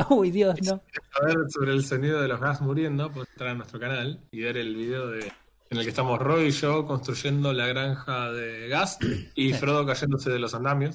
Uy, 0.10 0.30
Dios, 0.30 0.62
no. 0.62 0.84
A 1.20 1.26
ver 1.26 1.38
sobre 1.50 1.72
el 1.72 1.84
sonido 1.84 2.22
de 2.22 2.28
los 2.28 2.40
gas 2.40 2.62
muriendo, 2.62 3.10
puedes 3.10 3.30
entrar 3.32 3.50
a 3.50 3.56
nuestro 3.56 3.80
canal 3.80 4.20
y 4.32 4.42
ver 4.42 4.58
el 4.58 4.76
video 4.76 5.08
de, 5.08 5.32
en 5.72 5.78
el 5.78 5.84
que 5.84 5.90
estamos 5.90 6.20
Roy 6.20 6.48
y 6.48 6.52
yo 6.52 6.86
construyendo 6.86 7.54
la 7.54 7.66
granja 7.66 8.30
de 8.32 8.68
gas 8.68 8.98
y 9.36 9.54
Frodo 9.54 9.86
cayéndose 9.86 10.30
de 10.30 10.38
los 10.38 10.54
andamios. 10.54 10.94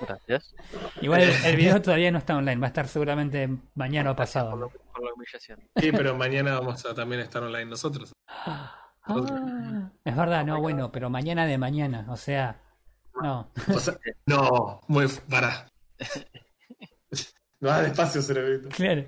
gracias. 0.00 0.52
Igual 1.00 1.22
el, 1.22 1.32
el 1.44 1.56
video 1.56 1.80
todavía 1.80 2.10
no 2.10 2.18
está 2.18 2.36
online, 2.36 2.56
va 2.60 2.66
a 2.66 2.68
estar 2.68 2.88
seguramente 2.88 3.48
mañana 3.76 4.10
o 4.10 4.14
Por, 4.14 4.24
pasado. 4.24 4.56
lo- 4.56 4.68
por 4.70 5.04
la 5.04 5.12
humillación. 5.14 5.60
Sí, 5.76 5.92
pero 5.92 6.16
mañana 6.16 6.58
vamos 6.58 6.84
a 6.84 6.92
también 6.94 7.20
estar 7.20 7.40
online 7.42 7.66
nosotros. 7.66 8.12
Ah, 8.26 8.90
es 10.04 10.16
verdad, 10.16 10.44
no, 10.44 10.60
bueno, 10.60 10.90
pero 10.90 11.08
mañana 11.08 11.46
de 11.46 11.56
mañana, 11.58 12.04
o 12.08 12.16
sea, 12.16 12.60
no. 13.22 13.48
O 13.72 13.78
sea, 13.78 13.94
no, 14.26 14.80
muy 14.88 15.06
para. 15.30 15.70
No 17.58 17.70
va 17.70 17.80
despacio, 17.80 18.20
cerebrito. 18.20 18.68
Claro. 18.68 19.00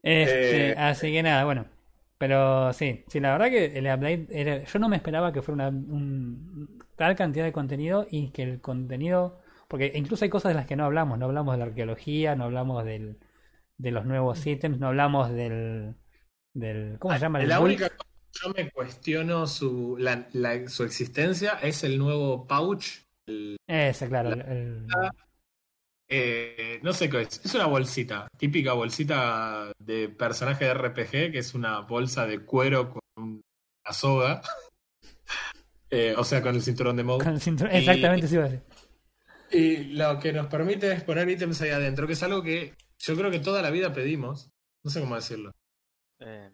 Este, 0.00 0.70
Eh. 0.70 0.74
así 0.78 1.10
que 1.10 1.20
nada, 1.20 1.44
bueno. 1.44 1.66
Pero 2.18 2.72
sí, 2.72 3.04
sí, 3.08 3.20
la 3.20 3.32
verdad 3.32 3.50
que 3.50 3.78
el 3.78 3.84
update 3.86 4.26
era. 4.30 4.64
Yo 4.64 4.78
no 4.78 4.88
me 4.88 4.96
esperaba 4.96 5.32
que 5.32 5.42
fuera 5.42 5.68
una 5.68 5.78
un- 5.78 6.78
tal 6.96 7.14
cantidad 7.14 7.44
de 7.44 7.52
contenido 7.52 8.06
y 8.10 8.30
que 8.30 8.42
el 8.42 8.60
contenido. 8.60 9.40
Porque 9.68 9.92
incluso 9.94 10.24
hay 10.24 10.30
cosas 10.30 10.50
de 10.50 10.54
las 10.56 10.66
que 10.66 10.76
no 10.76 10.84
hablamos. 10.84 11.18
No 11.18 11.26
hablamos 11.26 11.54
de 11.54 11.58
la 11.58 11.64
arqueología, 11.66 12.36
no 12.36 12.44
hablamos 12.44 12.84
del, 12.84 13.18
de 13.78 13.90
los 13.90 14.06
nuevos 14.06 14.46
ítems, 14.46 14.78
no 14.78 14.86
hablamos 14.88 15.30
del. 15.30 15.96
del 16.54 16.98
¿Cómo 16.98 17.14
se 17.14 17.20
llama? 17.20 17.40
El 17.42 17.48
La 17.48 17.60
única 17.60 17.88
cosa 17.90 18.04
que 18.08 18.38
yo 18.40 18.54
me 18.54 18.70
cuestiono 18.70 19.46
su, 19.46 19.96
la- 19.98 20.26
la- 20.32 20.68
su 20.68 20.84
existencia 20.84 21.58
es 21.62 21.84
el 21.84 21.98
nuevo 21.98 22.46
pouch. 22.46 23.04
el- 23.26 23.56
Ese, 23.66 24.08
claro. 24.08 24.30
el- 24.30 24.86
eh, 26.08 26.80
no 26.82 26.92
sé 26.92 27.08
qué 27.10 27.22
es. 27.22 27.40
Es 27.44 27.54
una 27.54 27.66
bolsita, 27.66 28.28
típica 28.38 28.72
bolsita 28.74 29.72
de 29.78 30.08
personaje 30.08 30.64
de 30.66 30.74
RPG, 30.74 31.10
que 31.32 31.38
es 31.38 31.54
una 31.54 31.80
bolsa 31.80 32.26
de 32.26 32.44
cuero 32.44 32.90
con 32.90 33.02
una 33.16 33.92
soga. 33.92 34.40
Eh, 35.88 36.14
o 36.18 36.24
sea, 36.24 36.42
con 36.42 36.52
el 36.56 36.62
cinturón 36.62 36.96
de 36.96 37.02
el 37.02 37.40
cinturón- 37.40 37.72
y- 37.72 37.76
Exactamente, 37.76 38.26
sí 38.26 38.34
iba 38.34 38.44
a 38.44 38.48
decir. 38.48 38.64
Y 39.52 39.76
lo 39.94 40.18
que 40.18 40.32
nos 40.32 40.48
permite 40.48 40.90
es 40.92 41.04
poner 41.04 41.28
ítems 41.28 41.60
ahí 41.62 41.70
adentro, 41.70 42.08
que 42.08 42.14
es 42.14 42.22
algo 42.24 42.42
que 42.42 42.74
yo 42.98 43.16
creo 43.16 43.30
que 43.30 43.38
toda 43.38 43.62
la 43.62 43.70
vida 43.70 43.92
pedimos. 43.92 44.50
No 44.82 44.90
sé 44.90 44.98
cómo 45.00 45.14
decirlo. 45.14 45.52
Eh, 46.18 46.50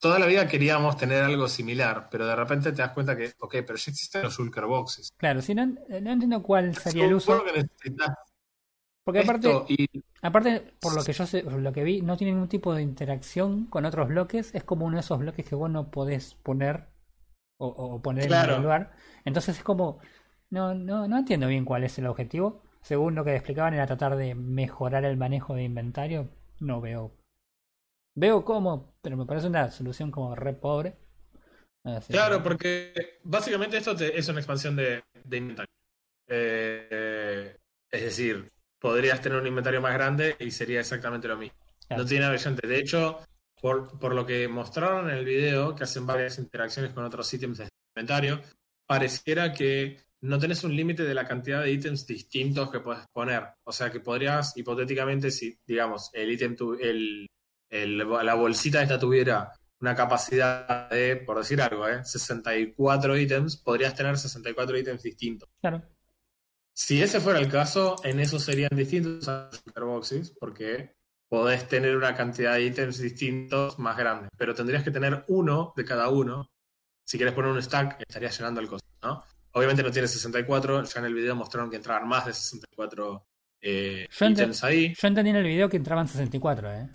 Toda 0.00 0.18
la 0.18 0.26
vida 0.26 0.46
queríamos 0.48 0.96
tener 0.96 1.22
algo 1.22 1.46
similar, 1.48 2.08
pero 2.10 2.26
de 2.26 2.34
repente 2.36 2.70
te 2.72 2.82
das 2.82 2.90
cuenta 2.90 3.16
que, 3.16 3.32
ok, 3.38 3.52
pero 3.64 3.76
ya 3.76 3.90
existen 3.92 4.22
los 4.24 4.36
Shulker 4.36 4.64
Boxes. 4.66 5.10
Claro, 5.16 5.40
sí, 5.40 5.54
no, 5.54 5.64
no 5.64 5.76
entiendo 6.10 6.42
cuál 6.42 6.74
sería 6.76 7.06
el 7.06 7.14
uso. 7.14 7.42
que 7.44 7.52
necesitas 7.62 8.10
Porque 9.06 9.20
aparte. 9.20 9.48
y 9.68 9.88
Aparte, 10.20 10.74
por 10.80 10.94
lo 10.94 11.04
que 11.04 11.14
yo 11.14 11.26
sé, 11.26 11.42
lo 11.44 11.72
que 11.72 11.84
vi, 11.84 12.02
no 12.02 12.16
tiene 12.18 12.32
ningún 12.34 12.48
tipo 12.50 12.74
de 12.74 12.82
interacción 12.82 13.66
con 13.66 13.86
otros 13.86 14.08
bloques. 14.08 14.54
Es 14.54 14.64
como 14.64 14.84
uno 14.86 14.96
de 14.96 15.00
esos 15.02 15.18
bloques 15.18 15.46
que 15.48 15.54
vos 15.54 15.70
no 15.70 15.90
podés 15.90 16.34
poner 16.34 16.88
o, 17.58 17.68
o 17.68 18.02
poner 18.02 18.26
Claro. 18.28 18.52
en 18.54 18.56
el 18.58 18.62
lugar. 18.64 18.92
Entonces 19.24 19.58
es 19.58 19.64
como. 19.64 20.00
No, 20.50 20.74
no, 20.74 21.08
no 21.08 21.18
entiendo 21.18 21.48
bien 21.48 21.64
cuál 21.64 21.84
es 21.84 21.98
el 21.98 22.06
objetivo. 22.06 22.62
Según 22.82 23.14
lo 23.16 23.24
que 23.24 23.34
explicaban, 23.36 23.74
era 23.74 23.86
tratar 23.86 24.16
de 24.16 24.34
mejorar 24.34 25.04
el 25.04 25.16
manejo 25.16 25.54
de 25.54 25.64
inventario. 25.64 26.30
No 26.60 26.80
veo. 26.80 27.12
Veo 28.14 28.44
cómo, 28.44 28.94
pero 29.02 29.16
me 29.16 29.26
parece 29.26 29.46
una 29.48 29.70
solución 29.70 30.10
como 30.10 30.34
re 30.34 30.54
pobre. 30.54 30.96
Así 31.84 32.12
Claro, 32.12 32.38
que- 32.38 32.42
porque 32.44 32.92
básicamente 33.24 33.76
esto 33.78 33.94
te- 33.96 34.18
es 34.18 34.28
una 34.28 34.40
expansión 34.40 34.76
de, 34.76 35.04
de 35.24 35.36
inventario. 35.36 35.70
Eh, 36.28 37.56
es 37.90 38.02
decir, 38.02 38.50
podrías 38.86 39.20
tener 39.20 39.38
un 39.40 39.46
inventario 39.46 39.80
más 39.80 39.92
grande 39.94 40.36
y 40.38 40.50
sería 40.52 40.80
exactamente 40.80 41.26
lo 41.28 41.36
mismo. 41.36 41.58
Claro. 41.88 42.02
No 42.02 42.08
tiene 42.08 42.22
nada 42.22 42.34
brillante. 42.34 42.66
De 42.66 42.78
hecho, 42.78 43.18
por, 43.60 43.98
por 43.98 44.14
lo 44.14 44.24
que 44.24 44.46
mostraron 44.48 45.10
en 45.10 45.16
el 45.16 45.24
video, 45.24 45.74
que 45.74 45.84
hacen 45.84 46.06
varias 46.06 46.38
interacciones 46.38 46.92
con 46.92 47.04
otros 47.04 47.32
ítems 47.34 47.58
del 47.58 47.68
inventario, 47.96 48.40
pareciera 48.86 49.52
que 49.52 49.98
no 50.22 50.38
tenés 50.38 50.62
un 50.64 50.74
límite 50.74 51.02
de 51.04 51.14
la 51.14 51.26
cantidad 51.26 51.62
de 51.62 51.70
ítems 51.72 52.06
distintos 52.06 52.70
que 52.70 52.80
puedes 52.80 53.04
poner. 53.12 53.42
O 53.64 53.72
sea 53.72 53.90
que 53.90 54.00
podrías, 54.00 54.56
hipotéticamente, 54.56 55.30
si, 55.30 55.58
digamos, 55.66 56.10
el 56.12 56.30
ítem, 56.30 56.54
tu- 56.56 56.74
el, 56.80 57.26
el- 57.70 57.98
la 57.98 58.34
bolsita 58.34 58.82
esta 58.82 58.98
tuviera 58.98 59.52
una 59.80 59.94
capacidad 59.94 60.88
de, 60.90 61.16
por 61.16 61.38
decir 61.38 61.60
algo, 61.60 61.86
¿eh? 61.88 62.02
64 62.04 63.16
ítems, 63.18 63.56
podrías 63.58 63.94
tener 63.94 64.16
64 64.16 64.78
ítems 64.78 65.02
distintos. 65.02 65.48
Claro. 65.60 65.82
Si 66.78 67.02
ese 67.02 67.22
fuera 67.22 67.38
el 67.38 67.48
caso, 67.48 67.96
en 68.04 68.20
eso 68.20 68.38
serían 68.38 68.68
distintos 68.74 69.26
a 69.28 69.48
los 69.50 69.62
superboxes, 69.64 70.34
porque 70.38 70.94
podés 71.26 71.66
tener 71.66 71.96
una 71.96 72.14
cantidad 72.14 72.52
de 72.52 72.64
ítems 72.64 72.98
distintos 72.98 73.78
más 73.78 73.96
grande, 73.96 74.28
pero 74.36 74.54
tendrías 74.54 74.84
que 74.84 74.90
tener 74.90 75.24
uno 75.28 75.72
de 75.74 75.86
cada 75.86 76.10
uno. 76.10 76.50
Si 77.02 77.16
quieres 77.16 77.34
poner 77.34 77.52
un 77.52 77.62
stack, 77.62 78.02
estarías 78.06 78.36
llenando 78.36 78.60
el 78.60 78.68
costo, 78.68 78.86
¿no? 79.02 79.24
Obviamente 79.52 79.82
no 79.82 79.90
tiene 79.90 80.06
64, 80.06 80.84
ya 80.84 81.00
en 81.00 81.06
el 81.06 81.14
video 81.14 81.34
mostraron 81.34 81.70
que 81.70 81.76
entraban 81.76 82.06
más 82.06 82.26
de 82.26 82.34
64 82.34 83.26
eh, 83.62 84.06
Yo 84.10 84.26
ítems 84.26 84.62
ahí. 84.62 84.94
Yo 85.00 85.08
entendí 85.08 85.30
en 85.30 85.36
el 85.36 85.44
video 85.44 85.70
que 85.70 85.78
entraban 85.78 86.06
64, 86.06 86.74
¿eh? 86.74 86.90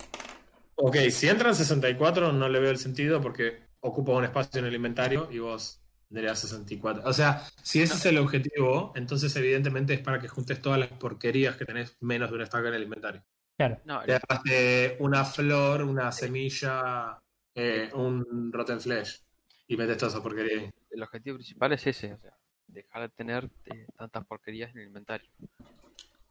Ok, 0.76 0.96
si 1.10 1.28
entran 1.28 1.56
64 1.56 2.32
no 2.32 2.48
le 2.48 2.60
veo 2.60 2.70
el 2.70 2.78
sentido 2.78 3.20
porque 3.20 3.64
ocupa 3.80 4.12
un 4.12 4.22
espacio 4.22 4.60
en 4.60 4.66
el 4.66 4.74
inventario 4.76 5.28
y 5.28 5.40
vos 5.40 5.81
tendrías 6.12 6.38
64. 6.38 7.02
O 7.04 7.12
sea, 7.12 7.42
si 7.62 7.80
ese 7.82 7.94
es 7.94 8.06
el 8.06 8.18
objetivo, 8.18 8.92
entonces 8.94 9.34
evidentemente 9.36 9.94
es 9.94 10.00
para 10.00 10.20
que 10.20 10.28
juntes 10.28 10.60
todas 10.60 10.78
las 10.78 10.88
porquerías 10.90 11.56
que 11.56 11.64
tenés 11.64 11.96
menos 12.00 12.28
de 12.30 12.36
una 12.36 12.46
stack 12.46 12.66
en 12.66 12.74
el 12.74 12.82
inventario. 12.82 13.24
Claro. 13.56 13.80
no, 13.84 14.02
Te 14.02 14.14
agarraste 14.14 14.96
una 15.00 15.24
flor, 15.24 15.82
una 15.82 16.10
semilla, 16.12 17.18
eh, 17.54 17.90
un 17.94 18.50
rotten 18.52 18.80
flesh 18.80 19.22
y 19.68 19.76
metes 19.76 19.96
toda 19.98 20.12
esa 20.12 20.22
porquería 20.22 20.58
ahí. 20.60 20.70
el 20.90 21.02
objetivo 21.02 21.36
principal 21.36 21.72
es 21.72 21.86
ese, 21.86 22.12
o 22.12 22.18
sea, 22.18 22.36
dejar 22.66 23.02
de 23.02 23.08
tener 23.10 23.50
eh, 23.66 23.86
tantas 23.96 24.24
porquerías 24.26 24.70
en 24.74 24.80
el 24.80 24.86
inventario. 24.88 25.28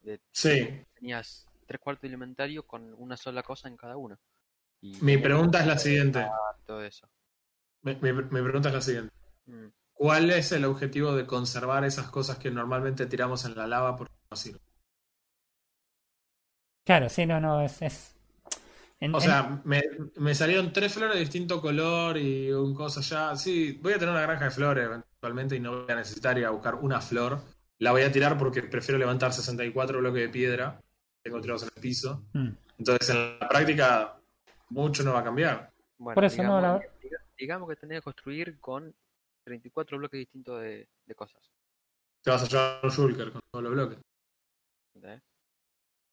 De- 0.04 0.20
Sí, 0.32 0.68
tenías 0.96 1.48
tres 1.68 1.80
cuartos 1.80 2.04
del 2.04 2.14
inventario 2.14 2.64
con 2.68 2.94
una 2.98 3.18
sola 3.18 3.44
cosa 3.44 3.68
en 3.68 3.78
cada 3.78 3.98
uno. 3.98 4.18
Y 4.82 4.98
mi 5.02 5.18
pregunta 5.18 5.60
es 5.62 5.68
la 5.68 5.78
siguiente. 5.78 6.26
Todo 6.66 6.84
eso. 6.84 7.08
Mi, 7.84 7.96
mi- 7.96 8.12
mi 8.14 8.42
pregunta 8.42 8.70
es 8.70 8.76
la 8.76 8.82
siguiente. 8.82 9.14
¿Cuál 9.94 10.32
es 10.32 10.52
el 10.52 10.66
objetivo 10.66 11.14
de 11.16 11.26
conservar 11.26 11.84
esas 11.86 12.10
cosas 12.10 12.38
que 12.38 12.50
normalmente 12.52 13.06
tiramos 13.06 13.46
en 13.46 13.56
la 13.56 13.68
lava 13.68 13.96
porque 13.96 14.14
no 14.30 14.38
sirven? 14.38 14.62
Claro, 16.86 17.10
sí, 17.10 17.26
no, 17.26 17.40
no, 17.40 17.62
es. 17.62 17.82
es... 17.82 18.16
en- 19.00 19.14
O 19.14 19.18
en- 19.20 19.24
sea, 19.24 19.62
me, 19.64 19.82
me 20.16 20.34
salieron 20.34 20.74
tres 20.74 20.94
flores 20.94 21.14
de 21.16 21.20
distinto 21.22 21.62
color 21.62 22.18
y 22.18 22.52
un 22.52 22.74
cosa 22.74 23.02
ya. 23.02 23.36
Sí, 23.36 23.80
voy 23.82 23.94
a 23.94 24.00
tener 24.00 24.14
una 24.14 24.24
granja 24.24 24.46
de 24.46 24.52
flores 24.52 24.86
eventualmente 24.86 25.56
y 25.56 25.60
no 25.60 25.84
voy 25.84 25.92
a 25.92 25.96
necesitar 25.96 26.38
ir 26.38 26.46
a 26.46 26.50
buscar 26.52 26.76
una 26.76 27.00
flor 27.02 27.40
la 27.80 27.92
voy 27.92 28.04
a 28.04 28.12
tirar 28.12 28.38
porque 28.38 28.62
prefiero 28.62 29.00
levantar 29.00 29.34
64 29.34 29.98
bloques 29.98 30.22
de 30.22 30.30
piedra, 30.30 30.80
tengo 31.24 31.42
tirados 31.42 31.64
en 31.64 31.70
el 31.76 31.82
piso. 31.82 32.26
Mm. 32.34 32.50
Entonces, 32.78 33.10
en 33.10 33.40
la 33.40 33.50
práctica, 33.50 34.20
mucho 34.70 35.02
no 35.04 35.14
va 35.14 35.22
a 35.22 35.24
cambiar. 35.24 35.72
Bueno, 35.98 36.14
Por 36.14 36.26
eso 36.26 36.44
no, 36.44 36.62
la- 36.62 36.78
diga- 36.78 37.24
digamos 37.36 37.68
que 37.70 37.76
tenés 37.78 37.98
que 37.98 38.04
construir 38.04 38.60
con 38.60 38.94
34 39.44 39.98
bloques 39.98 40.20
distintos 40.20 40.62
de, 40.62 40.88
de 41.06 41.16
cosas. 41.16 41.52
Te 42.24 42.32
vas 42.32 42.44
a 42.44 42.48
llevar 42.48 42.80
un 42.84 42.90
Shulker 42.90 43.32
con 43.32 43.42
todos 43.52 43.64
los 43.64 43.74
bloques. 43.74 44.00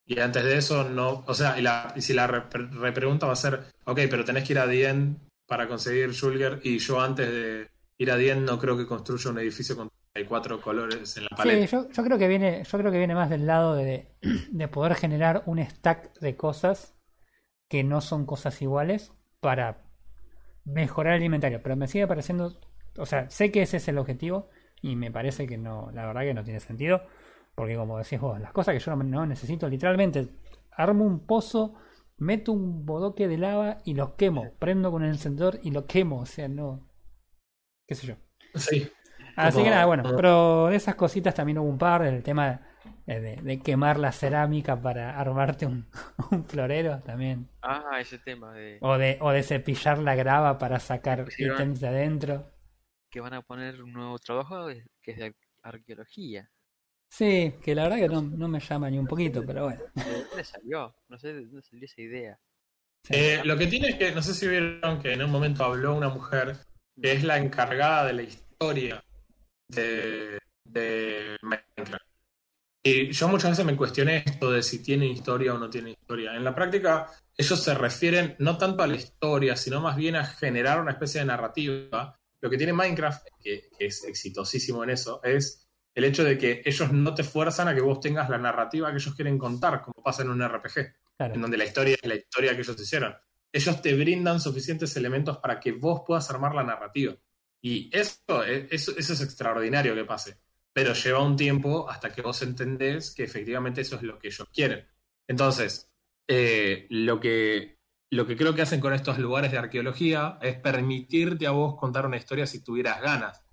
Y 0.07 0.19
antes 0.21 0.43
de 0.45 0.57
eso, 0.57 0.85
no. 0.89 1.25
O 1.27 1.35
sea, 1.35 1.59
y, 1.59 1.63
la, 1.63 1.93
y 1.95 2.01
si 2.01 2.15
la 2.15 2.27
re- 2.27 2.45
repregunta 2.51 3.27
va 3.27 3.33
a 3.33 3.37
ser: 3.37 3.61
Ok, 3.85 4.01
pero 4.11 4.25
tenés 4.25 4.45
que 4.47 4.55
ir 4.55 4.59
a 4.59 4.67
Dien 4.67 5.19
para 5.47 5.69
conseguir 5.69 6.11
Shulker. 6.11 6.61
Y 6.63 6.79
yo 6.79 7.01
antes 7.01 7.29
de 7.31 7.69
ir 7.99 8.11
a 8.11 8.17
Dien, 8.17 8.45
no 8.45 8.59
creo 8.59 8.77
que 8.77 8.87
construya 8.87 9.31
un 9.31 9.39
edificio 9.39 9.77
con 9.77 9.89
34 10.13 10.61
colores 10.61 11.17
en 11.17 11.25
la 11.25 11.31
Sí, 11.35 11.37
paleta. 11.37 11.67
yo, 11.69 11.89
yo 11.91 12.05
creo 12.05 12.19
que 12.19 12.29
viene, 12.29 12.65
yo 12.65 12.79
creo 12.79 12.91
que 12.91 12.99
viene 12.99 13.15
más 13.15 13.31
del 13.31 13.47
lado 13.47 13.75
de, 13.77 14.09
de 14.51 14.69
poder 14.69 14.95
generar 14.97 15.43
un 15.47 15.59
stack 15.65 16.19
de 16.21 16.37
cosas 16.37 16.95
que 17.69 17.85
no 17.85 18.01
son 18.03 18.27
cosas 18.27 18.63
iguales 18.63 19.13
para 19.41 19.83
mejorar 20.65 21.17
el 21.17 21.25
inventario. 21.25 21.63
Pero 21.63 21.77
me 21.77 21.89
sigue 21.89 22.07
pareciendo, 22.09 22.59
o 22.99 23.07
sea, 23.07 23.29
sé 23.31 23.51
que 23.51 23.63
ese 23.63 23.79
es 23.79 23.89
el 23.89 23.99
objetivo 23.99 24.51
y 24.83 24.97
me 24.97 25.11
parece 25.11 25.47
que 25.47 25.57
no, 25.59 25.91
la 25.93 26.07
verdad 26.07 26.23
que 26.23 26.35
no 26.35 26.45
tiene 26.45 26.61
sentido. 26.61 27.03
Porque 27.55 27.75
como 27.77 27.99
decís 27.99 28.21
vos, 28.21 28.39
las 28.41 28.53
cosas 28.53 28.75
que 28.75 28.79
yo 28.81 28.95
no, 28.95 29.03
no 29.03 29.27
necesito, 29.27 29.69
literalmente, 29.69 30.29
armo 30.71 31.05
un 31.05 31.27
pozo, 31.27 31.75
meto 32.17 32.53
un 32.53 32.87
bodoque 32.87 33.27
de 33.27 33.37
lava 33.39 33.79
y 33.85 33.95
lo 33.95 34.15
quemo. 34.17 34.53
Prendo 34.61 34.93
con 34.93 35.03
el 35.03 35.11
encendedor 35.11 35.59
y 35.63 35.73
lo 35.73 35.85
quemo. 35.87 36.21
O 36.21 36.27
sea, 36.27 36.47
no. 36.49 36.89
qué 37.87 37.95
sé 37.97 38.07
yo. 38.07 38.15
Sí. 38.55 38.89
Así 39.35 39.53
Como- 39.55 39.65
que 39.65 39.71
nada, 39.71 39.87
bueno, 39.87 40.03
pero 40.17 40.67
de 40.69 40.77
esas 40.77 40.95
cositas 40.95 41.35
también 41.35 41.59
hubo 41.59 41.69
un 41.69 41.79
par, 41.79 42.03
el 42.03 42.23
tema 42.23 42.61
eh, 43.07 43.21
de, 43.21 43.37
de 43.37 43.61
quemar 43.61 43.99
la 43.99 44.11
cerámica 44.13 44.81
para 44.81 45.19
armarte 45.19 45.67
un, 45.67 45.89
un 46.31 46.45
florero 46.45 47.01
también. 47.05 47.49
Ah, 47.63 47.99
ese 48.01 48.19
tema 48.19 48.53
de 48.53 48.79
O 48.81 48.99
de, 48.99 49.19
o 49.21 49.31
de 49.31 49.43
cepillar 49.43 49.99
la 49.99 50.15
grava 50.15 50.59
para 50.59 50.79
sacar 50.81 51.27
ítems 51.39 51.81
de 51.81 51.89
adentro. 51.89 52.47
Que 53.11 53.21
van 53.21 53.35
a 53.35 53.43
poner 53.43 53.83
un 53.83 53.93
nuevo 53.93 54.19
trabajo 54.19 54.67
de- 54.67 54.85
que 55.03 55.13
es 55.13 55.19
de 55.19 55.25
ar- 55.27 55.35
arqueología. 55.63 56.51
Sí, 57.11 57.55
que 57.63 57.75
la 57.75 57.85
verdad 57.85 57.97
que 57.99 58.09
no, 58.09 58.23
no 58.23 58.49
me 58.49 58.61
llama 58.61 58.91
ni 58.91 58.99
un 58.99 59.07
poquito, 59.07 59.45
pero 59.45 59.65
bueno. 59.65 59.81
¿De 59.95 60.25
dónde 60.25 60.45
salió? 60.45 60.95
No 61.09 61.19
sé 61.19 61.33
de 61.33 61.47
dónde 61.47 61.63
salió 61.63 61.85
esa 61.87 62.01
idea. 62.03 62.39
Eh, 63.11 63.41
lo 63.45 63.57
que 63.57 63.67
tiene 63.67 63.89
es 63.89 63.95
que, 63.97 64.13
no 64.13 64.23
sé 64.23 64.35
si 64.35 64.47
vieron 64.47 65.01
que 65.01 65.13
en 65.15 65.23
un 65.23 65.31
momento 65.31 65.65
habló 65.65 65.95
una 65.95 66.11
mujer 66.11 66.59
que 67.01 67.13
es 67.13 67.25
la 67.25 67.39
encargada 67.39 68.05
de 68.07 68.13
la 68.13 68.23
historia 68.23 69.03
de, 69.69 70.39
de 70.65 71.37
Minecraft. 71.43 72.05
Y 72.85 73.11
yo 73.13 73.29
muchas 73.29 73.51
veces 73.51 73.65
me 73.65 73.77
cuestioné 73.77 74.25
esto 74.27 74.51
de 74.51 74.63
si 74.63 74.83
tiene 74.83 75.07
historia 75.07 75.55
o 75.55 75.59
no 75.59 75.71
tiene 75.71 75.91
historia. 75.91 76.35
En 76.35 76.45
la 76.45 76.55
práctica, 76.55 77.11
ellos 77.37 77.63
se 77.63 77.75
refieren 77.75 78.37
no 78.39 78.59
tanto 78.59 78.83
a 78.83 78.87
la 78.87 78.97
historia, 78.97 79.57
sino 79.57 79.81
más 79.81 79.97
bien 79.97 80.17
a 80.17 80.25
generar 80.25 80.81
una 80.81 80.93
especie 80.93 81.21
de 81.21 81.27
narrativa. 81.27 82.18
Lo 82.41 82.51
que 82.51 82.57
tiene 82.57 82.73
Minecraft, 82.73 83.27
que, 83.43 83.69
que 83.77 83.87
es 83.87 84.05
exitosísimo 84.05 84.85
en 84.85 84.91
eso, 84.91 85.21
es 85.23 85.69
el 85.95 86.05
hecho 86.05 86.23
de 86.23 86.39
que 86.39 86.63
ellos 86.65 86.93
no 86.93 87.15
te 87.15 87.25
fuerzan 87.25 87.69
a 87.69 87.75
que 87.75 87.81
vos 87.81 88.01
tengas 88.01 88.29
la 88.29 88.39
narrativa 88.39 88.91
que 88.91 88.99
ellos 88.99 89.15
quieren 89.15 89.39
contar, 89.39 89.83
como 89.83 90.03
pasa 90.03 90.23
en 90.23 90.31
un 90.31 90.43
RPG 90.47 90.95
Claro. 91.19 91.35
en 91.35 91.41
donde 91.41 91.57
la 91.59 91.65
historia 91.65 91.97
es 92.01 92.09
la 92.09 92.15
historia 92.15 92.55
que 92.55 92.61
ellos 92.61 92.81
hicieron. 92.81 93.13
Ellos 93.53 93.83
te 93.83 93.93
brindan 93.95 94.41
suficientes 94.41 94.97
elementos 94.97 95.39
para 95.39 95.59
que 95.59 95.73
vos 95.73 96.03
puedas 96.07 96.31
armar 96.31 96.55
la 96.55 96.63
narrativa. 96.63 97.17
Y 97.61 97.91
eso, 97.93 98.45
eh, 98.45 98.69
eso, 98.71 98.93
eso 98.97 99.13
es 99.15 99.21
extraordinario 99.21 99.97
que 99.97 100.05
pase. 100.05 100.39
Pero 100.73 100.93
lleva 100.93 101.21
un 101.21 101.37
tiempo 101.37 101.91
hasta 101.91 102.13
que 102.13 102.23
vos 102.23 102.41
entendés 102.43 103.13
que 103.13 103.25
efectivamente 103.25 103.81
eso 103.81 103.97
es 103.97 104.03
lo 104.03 104.17
que 104.17 104.29
ellos 104.29 104.49
quieren. 104.55 104.87
Entonces, 105.27 105.91
eh, 106.29 106.87
lo, 106.91 107.19
que, 107.19 107.78
lo 108.11 108.27
que 108.27 108.37
creo 108.37 108.55
que 108.55 108.63
hacen 108.63 108.81
con 108.81 108.95
estos 108.95 109.19
lugares 109.19 109.53
de 109.53 109.59
arqueología 109.59 110.39
es 110.41 110.59
permitirte 110.59 111.47
a 111.47 111.51
vos 111.51 111.77
contar 111.77 112.07
una 112.07 112.17
historia 112.17 112.47
si 112.47 112.63
tuvieras 112.63 113.01
ganas. 113.03 113.45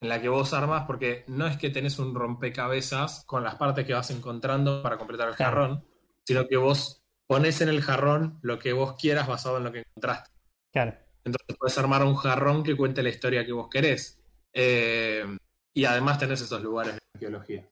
En 0.00 0.08
la 0.08 0.20
que 0.20 0.28
vos 0.28 0.52
armas, 0.52 0.84
porque 0.86 1.24
no 1.28 1.46
es 1.46 1.56
que 1.56 1.70
tenés 1.70 1.98
un 1.98 2.14
rompecabezas 2.14 3.24
con 3.24 3.42
las 3.42 3.56
partes 3.56 3.86
que 3.86 3.94
vas 3.94 4.10
encontrando 4.10 4.82
para 4.82 4.98
completar 4.98 5.28
el 5.28 5.34
jarrón, 5.34 5.84
sino 6.24 6.46
que 6.46 6.56
vos 6.56 7.02
pones 7.26 7.60
en 7.60 7.70
el 7.70 7.80
jarrón 7.80 8.38
lo 8.42 8.58
que 8.58 8.72
vos 8.72 8.96
quieras 9.00 9.26
basado 9.26 9.56
en 9.56 9.64
lo 9.64 9.72
que 9.72 9.78
encontraste. 9.80 10.30
Claro. 10.72 10.94
Entonces 11.24 11.56
puedes 11.58 11.78
armar 11.78 12.04
un 12.04 12.16
jarrón 12.16 12.62
que 12.62 12.76
cuente 12.76 13.02
la 13.02 13.08
historia 13.08 13.46
que 13.46 13.52
vos 13.52 13.68
querés. 13.70 14.20
Eh, 14.52 15.24
y 15.72 15.84
además 15.86 16.18
tenés 16.18 16.40
esos 16.42 16.62
lugares 16.62 16.94
de 16.94 17.00
arqueología. 17.14 17.68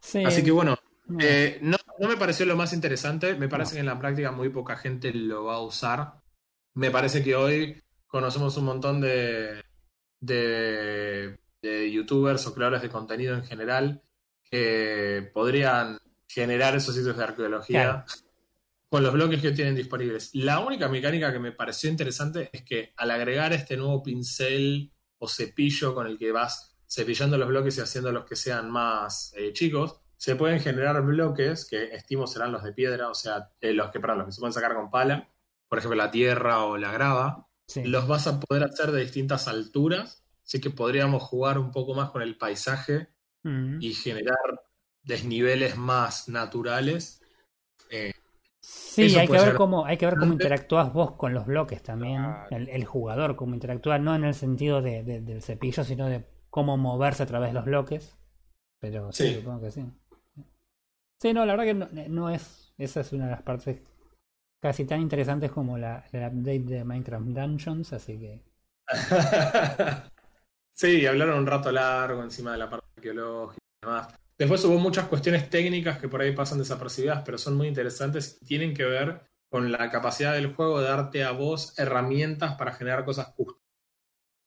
Sí, 0.00 0.24
Así 0.24 0.44
que 0.44 0.52
bueno, 0.52 0.70
no, 0.70 0.87
eh, 1.20 1.58
no, 1.62 1.76
no 1.98 2.08
me 2.08 2.16
pareció 2.16 2.46
lo 2.46 2.56
más 2.56 2.72
interesante. 2.72 3.34
Me 3.34 3.48
parece 3.48 3.74
que 3.74 3.80
en 3.80 3.86
la 3.86 3.98
práctica 3.98 4.30
muy 4.32 4.48
poca 4.50 4.76
gente 4.76 5.12
lo 5.12 5.44
va 5.44 5.56
a 5.56 5.62
usar. 5.62 6.14
Me 6.74 6.90
parece 6.90 7.22
que 7.22 7.34
hoy 7.34 7.82
conocemos 8.06 8.56
un 8.56 8.64
montón 8.64 9.00
de, 9.00 9.62
de, 10.20 11.38
de 11.62 11.90
youtubers 11.92 12.46
o 12.46 12.54
creadores 12.54 12.82
de 12.82 12.88
contenido 12.88 13.34
en 13.34 13.44
general 13.44 14.02
que 14.50 15.30
podrían 15.34 15.98
generar 16.26 16.76
esos 16.76 16.94
sitios 16.94 17.16
de 17.16 17.24
arqueología 17.24 17.82
Claro. 17.82 18.04
con 18.88 19.02
los 19.02 19.12
bloques 19.12 19.40
que 19.42 19.52
tienen 19.52 19.74
disponibles. 19.74 20.30
La 20.34 20.60
única 20.60 20.88
mecánica 20.88 21.32
que 21.32 21.38
me 21.38 21.52
pareció 21.52 21.90
interesante 21.90 22.48
es 22.52 22.62
que 22.62 22.92
al 22.96 23.10
agregar 23.10 23.52
este 23.52 23.76
nuevo 23.76 24.02
pincel 24.02 24.90
o 25.18 25.28
cepillo 25.28 25.94
con 25.94 26.06
el 26.06 26.18
que 26.18 26.32
vas 26.32 26.76
cepillando 26.88 27.36
los 27.36 27.48
bloques 27.48 27.76
y 27.76 27.80
haciendo 27.82 28.12
los 28.12 28.24
que 28.24 28.36
sean 28.36 28.70
más 28.70 29.32
eh, 29.36 29.52
chicos, 29.52 30.00
se 30.18 30.36
pueden 30.36 30.60
generar 30.60 31.00
bloques 31.02 31.64
que 31.64 31.84
estimo 31.94 32.26
serán 32.26 32.52
los 32.52 32.62
de 32.62 32.72
piedra, 32.74 33.08
o 33.08 33.14
sea, 33.14 33.50
eh, 33.62 33.72
los 33.72 33.90
que, 33.90 34.00
perdón, 34.00 34.18
los 34.18 34.26
que 34.26 34.32
se 34.32 34.40
pueden 34.40 34.52
sacar 34.52 34.74
con 34.74 34.90
pala, 34.90 35.28
por 35.68 35.78
ejemplo, 35.78 35.96
la 35.96 36.10
tierra 36.10 36.64
o 36.64 36.76
la 36.76 36.92
grava, 36.92 37.48
sí. 37.66 37.84
los 37.84 38.06
vas 38.06 38.26
a 38.26 38.38
poder 38.40 38.64
hacer 38.64 38.90
de 38.92 39.00
distintas 39.00 39.48
alturas, 39.48 40.24
así 40.44 40.60
que 40.60 40.70
podríamos 40.70 41.22
jugar 41.22 41.58
un 41.58 41.70
poco 41.72 41.94
más 41.94 42.10
con 42.10 42.20
el 42.20 42.36
paisaje 42.36 43.08
Mm. 43.44 43.78
y 43.80 43.94
generar 43.94 44.36
desniveles 45.04 45.76
más 45.76 46.28
naturales. 46.28 47.22
Eh, 47.88 48.12
Sí, 48.60 49.14
hay 49.16 49.26
que 49.28 49.32
ver 49.32 49.54
cómo, 49.54 49.86
hay 49.86 49.96
que 49.96 50.04
ver 50.06 50.16
cómo 50.18 50.32
interactúas 50.32 50.92
vos 50.92 51.12
con 51.12 51.32
los 51.32 51.46
bloques 51.46 51.82
también, 51.82 52.26
el, 52.50 52.68
el 52.68 52.84
jugador 52.84 53.36
cómo 53.36 53.54
interactúa, 53.54 53.98
no 53.98 54.14
en 54.16 54.24
el 54.24 54.34
sentido 54.34 54.82
de, 54.82 55.04
de- 55.04 55.20
del 55.20 55.40
cepillo, 55.40 55.84
sino 55.84 56.06
de 56.08 56.26
cómo 56.50 56.76
moverse 56.76 57.22
a 57.22 57.26
través 57.26 57.50
de 57.50 57.54
los 57.54 57.64
bloques. 57.64 58.18
Pero 58.80 59.12
sí, 59.12 59.28
Sí. 59.28 59.34
supongo 59.36 59.60
que 59.62 59.70
sí. 59.70 59.84
Sí, 61.20 61.32
no, 61.32 61.44
la 61.44 61.54
verdad 61.56 61.64
que 61.66 61.74
no, 61.74 61.88
no 62.08 62.30
es, 62.30 62.72
esa 62.78 63.00
es 63.00 63.12
una 63.12 63.24
de 63.26 63.30
las 63.32 63.42
partes 63.42 63.80
casi 64.60 64.84
tan 64.86 65.00
interesantes 65.00 65.52
como 65.52 65.78
la, 65.78 66.04
el 66.12 66.22
update 66.22 66.60
de 66.60 66.84
Minecraft 66.84 67.26
Dungeons, 67.26 67.92
así 67.92 68.18
que 68.18 68.42
sí, 70.72 71.06
hablaron 71.06 71.40
un 71.40 71.46
rato 71.46 71.70
largo 71.70 72.22
encima 72.22 72.52
de 72.52 72.58
la 72.58 72.70
parte 72.70 72.86
arqueológica 72.96 73.58
y 73.82 73.86
demás. 73.86 74.08
Después 74.38 74.64
hubo 74.64 74.78
muchas 74.78 75.08
cuestiones 75.08 75.50
técnicas 75.50 75.98
que 75.98 76.08
por 76.08 76.20
ahí 76.22 76.32
pasan 76.32 76.58
desapercibidas, 76.58 77.22
pero 77.24 77.38
son 77.38 77.56
muy 77.56 77.66
interesantes 77.68 78.38
y 78.40 78.46
tienen 78.46 78.74
que 78.74 78.84
ver 78.84 79.20
con 79.50 79.72
la 79.72 79.90
capacidad 79.90 80.34
del 80.34 80.54
juego 80.54 80.80
de 80.80 80.88
darte 80.88 81.24
a 81.24 81.32
vos 81.32 81.78
herramientas 81.78 82.54
para 82.56 82.72
generar 82.72 83.04
cosas 83.04 83.28
justas. 83.34 83.62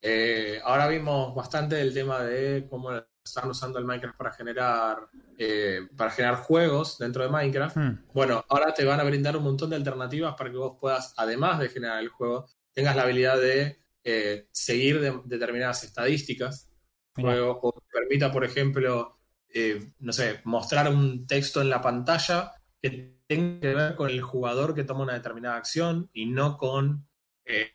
Eh, 0.01 0.59
ahora 0.63 0.88
vimos 0.88 1.36
bastante 1.36 1.76
del 1.76 1.93
tema 1.93 2.22
de 2.22 2.67
cómo 2.69 2.91
están 3.24 3.49
usando 3.49 3.80
el 3.80 3.86
Minecraft 3.86 4.17
para 4.17 4.32
generar, 4.34 4.97
eh, 5.38 5.82
para 5.95 6.11
generar 6.11 6.36
juegos 6.38 6.97
dentro 6.97 7.24
de 7.24 7.30
Minecraft. 7.30 7.78
hmm, 7.78 7.97
Bueno, 8.13 8.43
ahora 8.49 8.74
te 8.74 8.84
van 8.86 8.99
a 8.99 9.03
brindar 9.03 9.38
un 9.38 9.43
montón 9.43 9.69
de 9.69 9.76
alternativas 9.78 10.36
para 10.36 10.51
que 10.51 10.57
vos 10.57 10.78
puedas, 10.80 11.13
además 11.17 11.59
de 11.59 11.69
generar 11.69 11.99
el 11.99 12.09
juego, 12.09 12.45
tengas 12.74 12.95
la 12.95 13.03
habilidad 13.03 13.39
de 13.39 13.80
eh, 14.03 14.47
seguir 14.51 14.99
de- 14.99 15.22
determinadas 15.26 15.84
estadísticas. 15.84 16.67
Juego, 17.13 17.59
o 17.61 17.72
te 17.74 17.82
permita, 17.91 18.32
por 18.32 18.43
ejemplo, 18.43 19.19
eh, 19.49 19.91
no 19.99 20.13
sé, 20.13 20.41
mostrar 20.45 20.89
un 20.89 21.28
texto 21.28 21.61
en 21.61 21.69
la 21.69 21.82
pantalla 21.82 22.53
que 22.82 23.17
tenga 23.28 23.59
que 23.61 23.74
ver 23.76 23.95
con 23.95 24.09
el 24.09 24.22
jugador 24.22 24.74
que 24.74 24.84
toma 24.84 25.03
una 25.03 25.13
determinada 25.13 25.55
acción 25.57 26.09
y 26.13 26.26
no 26.26 26.57
con, 26.57 27.07
eh, 27.45 27.72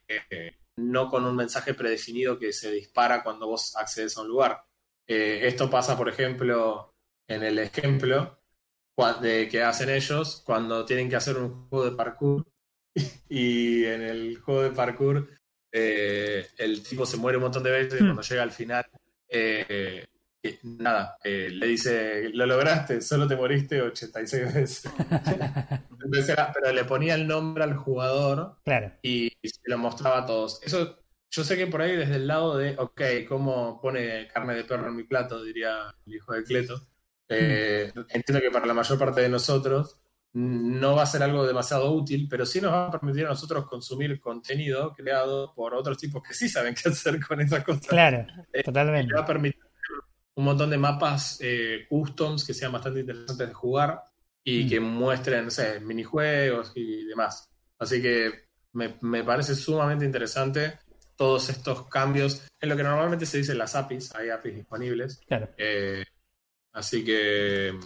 no 0.77 1.09
con 1.09 1.25
un 1.25 1.37
mensaje 1.37 1.75
predefinido 1.75 2.39
que 2.39 2.53
se 2.53 2.71
dispara 2.71 3.23
cuando 3.23 3.47
vos 3.47 3.77
accedes 3.77 4.17
a 4.17 4.23
un 4.23 4.29
lugar. 4.29 4.65
Eh, 5.07 5.41
esto 5.47 5.71
pasa, 5.71 5.97
por 5.97 6.09
ejemplo, 6.09 6.95
en 7.29 7.43
el 7.43 7.59
ejemplo 7.59 8.39
de 9.21 9.49
que 9.49 9.63
hacen 9.63 9.91
ellos 9.91 10.43
cuando 10.45 10.85
tienen 10.87 11.09
que 11.11 11.17
hacer 11.17 11.37
un 11.37 11.69
juego 11.69 11.91
de 11.91 11.97
parkour 11.97 12.47
y 13.29 13.85
en 13.85 14.03
el 14.03 14.39
juego 14.41 14.63
de 14.63 14.71
parkour 14.71 15.29
eh, 15.73 16.47
el 16.57 16.83
tipo 16.83 17.05
se 17.05 17.19
muere 17.19 17.37
un 17.39 17.45
montón 17.45 17.63
de 17.63 17.71
veces 17.71 18.01
y 18.01 18.05
Hmm. 18.05 18.07
cuando 18.07 18.23
llega 18.23 18.43
al 18.43 18.53
final 18.53 18.87
eh, 19.29 20.07
eh, 20.43 20.59
nada, 20.63 21.19
eh, 21.23 21.51
le 21.51 21.67
dice 21.67 22.31
lo 22.33 22.47
lograste, 22.47 23.01
solo 23.03 23.27
te 23.29 23.37
moriste 23.37 23.83
86 23.83 24.55
veces 24.55 24.85
Entonces 25.91 26.37
pero 26.55 26.73
le 26.73 26.85
ponía 26.85 27.15
el 27.15 27.27
nombre 27.27 27.65
al 27.65 27.77
jugador 27.77 28.57
claro, 28.65 28.93
y 29.03 29.31
se 29.43 29.61
lo 29.65 29.79
mostraba 29.79 30.19
a 30.19 30.27
todos. 30.27 30.63
Eso 30.63 31.06
yo 31.31 31.45
sé 31.45 31.57
que 31.57 31.67
por 31.67 31.83
ahí 31.83 31.97
desde 31.97 32.17
el 32.17 32.27
lado 32.27 32.57
de, 32.57 32.75
ok, 32.79 33.01
¿cómo 33.29 33.81
pone 33.81 34.29
carne 34.29 34.55
de 34.55 34.65
perro 34.65 34.89
en 34.89 34.97
mi 34.97 35.05
plato? 35.05 35.43
Diría 35.43 35.95
el 36.07 36.15
hijo 36.15 36.33
de 36.33 36.43
Cleto. 36.45 36.81
Eh, 37.29 37.93
entiendo 38.11 38.41
que 38.41 38.51
para 38.51 38.67
la 38.67 38.75
mayor 38.75 38.99
parte 38.99 39.21
de 39.21 39.29
nosotros 39.29 40.01
no 40.35 40.95
va 40.95 41.03
a 41.03 41.07
ser 41.07 41.23
algo 41.23 41.47
demasiado 41.47 41.91
útil, 41.93 42.27
pero 42.31 42.45
sí 42.47 42.61
nos 42.61 42.73
va 42.73 42.87
a 42.87 42.91
permitir 42.91 43.25
a 43.27 43.31
nosotros 43.31 43.67
consumir 43.67 44.21
contenido 44.21 44.93
creado 44.95 45.53
por 45.55 45.75
otros 45.75 45.99
tipos 45.99 46.23
que 46.23 46.35
sí 46.35 46.49
saben 46.49 46.75
qué 46.75 46.89
hacer 46.91 47.19
con 47.27 47.41
esas 47.41 47.65
cosas. 47.65 47.87
Claro, 47.87 48.27
Eh, 48.53 48.63
totalmente. 48.63 49.13
Va 49.15 49.21
a 49.23 49.27
permitir 49.27 49.61
un 50.35 50.45
montón 50.45 50.69
de 50.71 50.77
mapas 50.79 51.39
eh, 51.41 51.87
customs 51.89 52.45
que 52.45 52.53
sean 52.55 52.73
bastante 52.73 53.01
interesantes 53.01 53.49
de 53.49 53.55
jugar 53.55 54.03
y 54.45 54.65
Mm. 54.65 54.69
que 54.69 54.81
muestren, 54.81 55.45
no 55.47 55.51
sé, 55.51 55.81
minijuegos 55.81 56.73
y 56.75 57.05
demás. 57.07 57.51
Así 57.79 58.01
que 58.03 58.47
me, 58.75 58.99
me 59.01 59.25
parece 59.25 59.55
sumamente 59.55 60.05
interesante 60.05 60.79
todos 61.17 61.49
estos 61.49 61.89
cambios 61.89 62.47
en 62.61 62.69
lo 62.69 62.77
que 62.77 62.83
normalmente 62.83 63.27
se 63.27 63.39
dicen 63.39 63.59
las 63.59 63.75
APIs, 63.75 64.15
hay 64.15 64.31
APIs 64.31 64.55
disponibles. 64.57 65.21
Claro. 65.27 65.49
Eh, 65.57 66.05
así 66.73 67.05
que... 67.05 67.79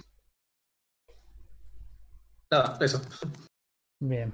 Nada, 2.50 2.78
eso. 2.80 3.00
Bien. 4.00 4.32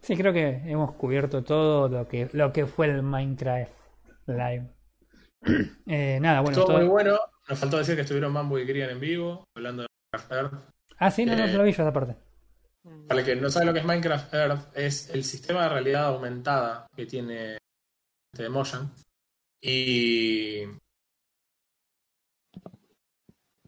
Sí, 0.00 0.16
creo 0.16 0.32
que 0.32 0.62
hemos 0.66 0.94
cubierto 0.94 1.42
todo 1.42 1.88
lo 1.88 2.06
que, 2.06 2.28
lo 2.32 2.52
que 2.52 2.66
fue 2.66 2.86
el 2.86 3.02
Minecraft 3.02 3.72
Live. 4.26 4.70
Eh, 5.86 6.18
nada, 6.22 6.40
bueno. 6.40 6.56
Estuvo 6.58 6.68
todo- 6.68 6.78
muy 6.78 6.88
bueno. 6.88 7.18
Nos 7.48 7.58
faltó 7.58 7.76
decir 7.76 7.94
que 7.96 8.00
estuvieron 8.00 8.32
Mambo 8.32 8.58
y 8.58 8.64
Grian 8.64 8.88
en 8.88 9.00
vivo, 9.00 9.44
hablando 9.54 9.82
de 9.82 9.88
Minecraft 10.14 10.32
Earth. 10.32 10.64
Ah, 10.96 11.10
sí, 11.10 11.26
no, 11.26 11.36
no 11.36 11.44
eh, 11.44 11.48
se 11.50 11.58
lo 11.58 11.64
vi 11.64 11.72
yo 11.72 11.82
esa 11.82 11.92
parte. 11.92 12.16
Para 13.06 13.20
el 13.20 13.26
que 13.26 13.36
no 13.36 13.50
sabe 13.50 13.66
lo 13.66 13.74
que 13.74 13.80
es 13.80 13.84
Minecraft 13.84 14.32
Earth, 14.32 14.60
es 14.76 15.10
el 15.10 15.22
sistema 15.24 15.64
de 15.64 15.68
realidad 15.68 16.06
aumentada 16.06 16.86
que 16.96 17.04
tiene 17.04 17.58
este 18.34 18.48
Mojang. 18.48 18.90
Y 19.62 20.64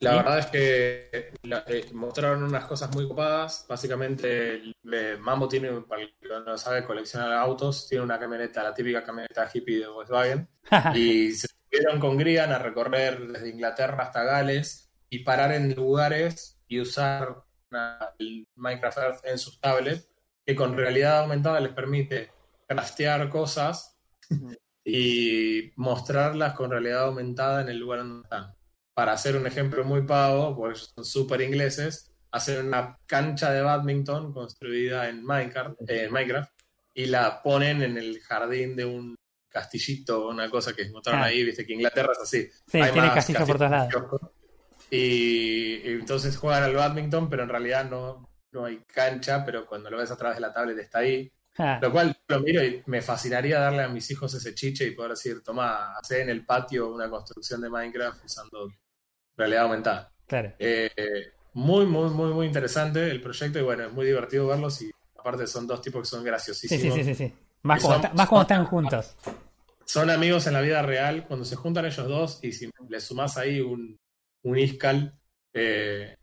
la 0.00 0.10
¿Sí? 0.10 0.16
verdad 0.16 0.38
es 0.40 0.46
que 0.46 1.32
la- 1.44 1.64
eh, 1.68 1.86
mostraron 1.94 2.42
unas 2.42 2.64
cosas 2.66 2.94
muy 2.94 3.08
copadas. 3.08 3.64
Básicamente, 3.68 4.56
eh, 4.92 5.16
Mambo 5.18 5.48
tiene, 5.48 5.70
para 5.82 6.02
el 6.02 6.14
que 6.20 6.28
no 6.28 6.58
sabe, 6.58 6.84
coleccionar 6.84 7.32
autos. 7.32 7.88
Tiene 7.88 8.04
una 8.04 8.18
camioneta, 8.18 8.62
la 8.62 8.74
típica 8.74 9.02
camioneta 9.02 9.48
hippie 9.52 9.78
de 9.80 9.86
Volkswagen. 9.86 10.48
Y 10.94 11.32
se 11.32 11.48
subieron 11.48 11.98
con 12.00 12.16
Grian 12.18 12.52
a 12.52 12.58
recorrer 12.58 13.26
desde 13.28 13.48
Inglaterra 13.50 14.02
hasta 14.04 14.24
Gales 14.24 14.90
y 15.08 15.20
parar 15.20 15.52
en 15.52 15.74
lugares 15.74 16.60
y 16.66 16.80
usar 16.80 17.44
una- 17.70 18.12
el 18.18 18.46
Minecraft 18.56 18.98
Earth 18.98 19.24
en 19.24 19.38
sus 19.38 19.60
tablets, 19.60 20.08
que 20.44 20.54
con 20.54 20.76
realidad 20.76 21.20
aumentada 21.20 21.60
les 21.60 21.72
permite 21.72 22.30
craftear 22.68 23.28
cosas 23.30 23.95
y 24.84 25.72
mostrarlas 25.76 26.54
con 26.54 26.70
realidad 26.70 27.04
aumentada 27.04 27.62
en 27.62 27.68
el 27.68 27.78
lugar 27.78 28.00
donde 28.00 28.22
están. 28.22 28.54
Para 28.94 29.12
hacer 29.12 29.36
un 29.36 29.46
ejemplo 29.46 29.84
muy 29.84 30.02
pavo, 30.02 30.56
porque 30.56 30.78
ellos 30.78 30.92
son 30.94 31.04
súper 31.04 31.40
ingleses, 31.42 32.12
hacer 32.30 32.64
una 32.64 32.98
cancha 33.06 33.50
de 33.50 33.62
badminton 33.62 34.32
construida 34.32 35.08
en 35.08 35.24
Minecraft, 35.24 35.76
en 35.88 36.12
Minecraft 36.12 36.50
y 36.94 37.06
la 37.06 37.42
ponen 37.42 37.82
en 37.82 37.98
el 37.98 38.20
jardín 38.20 38.74
de 38.76 38.84
un 38.84 39.16
castillito, 39.48 40.28
una 40.28 40.50
cosa 40.50 40.72
que 40.74 40.88
mostraron 40.90 41.22
Ah. 41.22 41.26
ahí, 41.26 41.42
viste 41.44 41.66
que 41.66 41.72
Inglaterra 41.74 42.12
es 42.12 42.20
así. 42.20 42.48
Sí, 42.66 42.78
Hay 42.78 42.92
tiene 42.92 43.08
más 43.08 43.16
castillos 43.16 43.42
por 43.46 43.58
todos 43.58 43.70
lados. 43.70 43.92
y 44.90 45.80
entonces 45.90 46.36
juegan 46.36 46.62
al 46.62 46.74
badminton, 46.74 47.28
pero 47.28 47.42
en 47.42 47.48
realidad 47.48 47.88
no, 47.90 48.28
no 48.52 48.64
hay 48.66 48.78
cancha, 48.86 49.44
pero 49.44 49.66
cuando 49.66 49.90
lo 49.90 49.98
ves 49.98 50.10
a 50.10 50.16
través 50.16 50.36
de 50.36 50.40
la 50.42 50.52
tablet 50.52 50.78
está 50.78 51.00
ahí. 51.00 51.30
Ah, 51.58 51.78
Lo 51.80 51.90
cual 51.92 52.16
lo 52.28 52.40
miro 52.40 52.62
y 52.64 52.82
me 52.86 53.00
fascinaría 53.02 53.58
darle 53.58 53.82
a 53.82 53.88
mis 53.88 54.10
hijos 54.10 54.32
ese 54.34 54.54
chiche 54.54 54.86
y 54.86 54.90
poder 54.92 55.12
decir, 55.12 55.42
toma, 55.42 55.96
hacer 55.96 56.20
en 56.22 56.30
el 56.30 56.44
patio 56.44 56.92
una 56.92 57.08
construcción 57.08 57.60
de 57.60 57.70
Minecraft 57.70 58.24
usando 58.24 58.70
realidad 59.36 59.62
aumentada. 59.64 60.12
claro. 60.26 60.52
Eh, 60.58 60.90
muy, 61.54 61.86
muy, 61.86 62.10
muy, 62.10 62.32
muy 62.34 62.46
interesante 62.46 63.10
el 63.10 63.20
proyecto 63.22 63.58
y 63.58 63.62
bueno, 63.62 63.84
es 63.86 63.92
muy 63.92 64.06
divertido 64.06 64.46
verlos 64.46 64.82
y 64.82 64.90
aparte 65.18 65.46
son 65.46 65.66
dos 65.66 65.80
tipos 65.80 66.02
que 66.02 66.08
son 66.08 66.20
Sí, 66.20 66.26
graciosísimos. 66.26 66.94
sí, 66.94 67.04
sí, 67.04 67.14
sí, 67.14 67.28
sí. 67.28 67.34
Más, 67.62 67.80
cuando, 67.80 67.96
son- 67.96 68.04
está- 68.04 68.14
más 68.16 68.28
cuando 68.28 68.42
están 68.42 68.64
juntos. 68.66 69.16
Son 69.86 70.10
amigos 70.10 70.46
en 70.46 70.52
la 70.52 70.60
vida 70.60 70.82
real, 70.82 71.26
cuando 71.26 71.44
se 71.44 71.56
juntan 71.56 71.86
ellos 71.86 72.08
dos 72.08 72.40
y 72.42 72.52
si 72.52 72.70
le 72.88 73.00
sumás 73.00 73.36
ahí 73.38 73.60
un, 73.60 73.96
un 74.42 74.58
Iscal, 74.58 75.18
eh, 75.54 76.14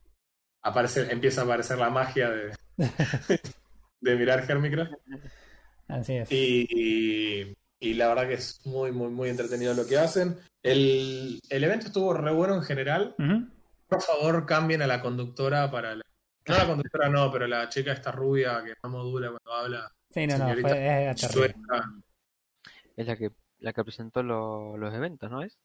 aparece, 0.61 1.11
empieza 1.11 1.41
a 1.41 1.43
aparecer 1.45 1.77
la 1.79 1.89
magia 1.89 2.29
de, 2.29 2.53
de 4.03 4.15
mirar 4.15 4.45
Hermicraft. 4.47 4.93
Así 5.87 6.13
es. 6.17 6.31
Y, 6.31 6.67
y- 6.69 7.57
y 7.79 7.93
la 7.95 8.07
verdad 8.07 8.27
que 8.27 8.35
es 8.35 8.65
muy, 8.65 8.91
muy, 8.93 9.09
muy 9.09 9.29
entretenido 9.29 9.73
lo 9.73 9.85
que 9.85 9.97
hacen. 9.97 10.37
El, 10.61 11.39
el 11.49 11.63
evento 11.63 11.87
estuvo 11.87 12.13
re 12.13 12.31
bueno 12.31 12.55
en 12.55 12.61
general. 12.63 13.15
Por 13.87 14.01
favor, 14.01 14.45
cambien 14.45 14.81
a 14.81 14.87
la 14.87 15.01
conductora 15.01 15.69
para... 15.69 15.95
la- 15.95 16.03
no 16.47 16.57
la 16.57 16.65
conductora 16.67 17.09
no, 17.09 17.31
pero 17.31 17.47
la 17.47 17.67
chica 17.69 17.91
esta 17.93 18.11
rubia 18.11 18.61
que 18.63 18.73
no 18.83 18.89
modula 18.89 19.29
cuando 19.29 19.53
habla. 19.53 19.91
Sí, 20.09 20.27
no, 20.27 20.37
no, 20.37 20.45
fue, 20.61 21.13
sueca. 21.17 21.91
Es 22.95 23.07
la 23.07 23.15
que 23.17 23.31
la 23.59 23.73
que 23.73 23.83
presentó 23.83 24.23
lo- 24.23 24.77
los 24.77 24.93
eventos, 24.93 25.29
¿no 25.31 25.41
es? 25.41 25.57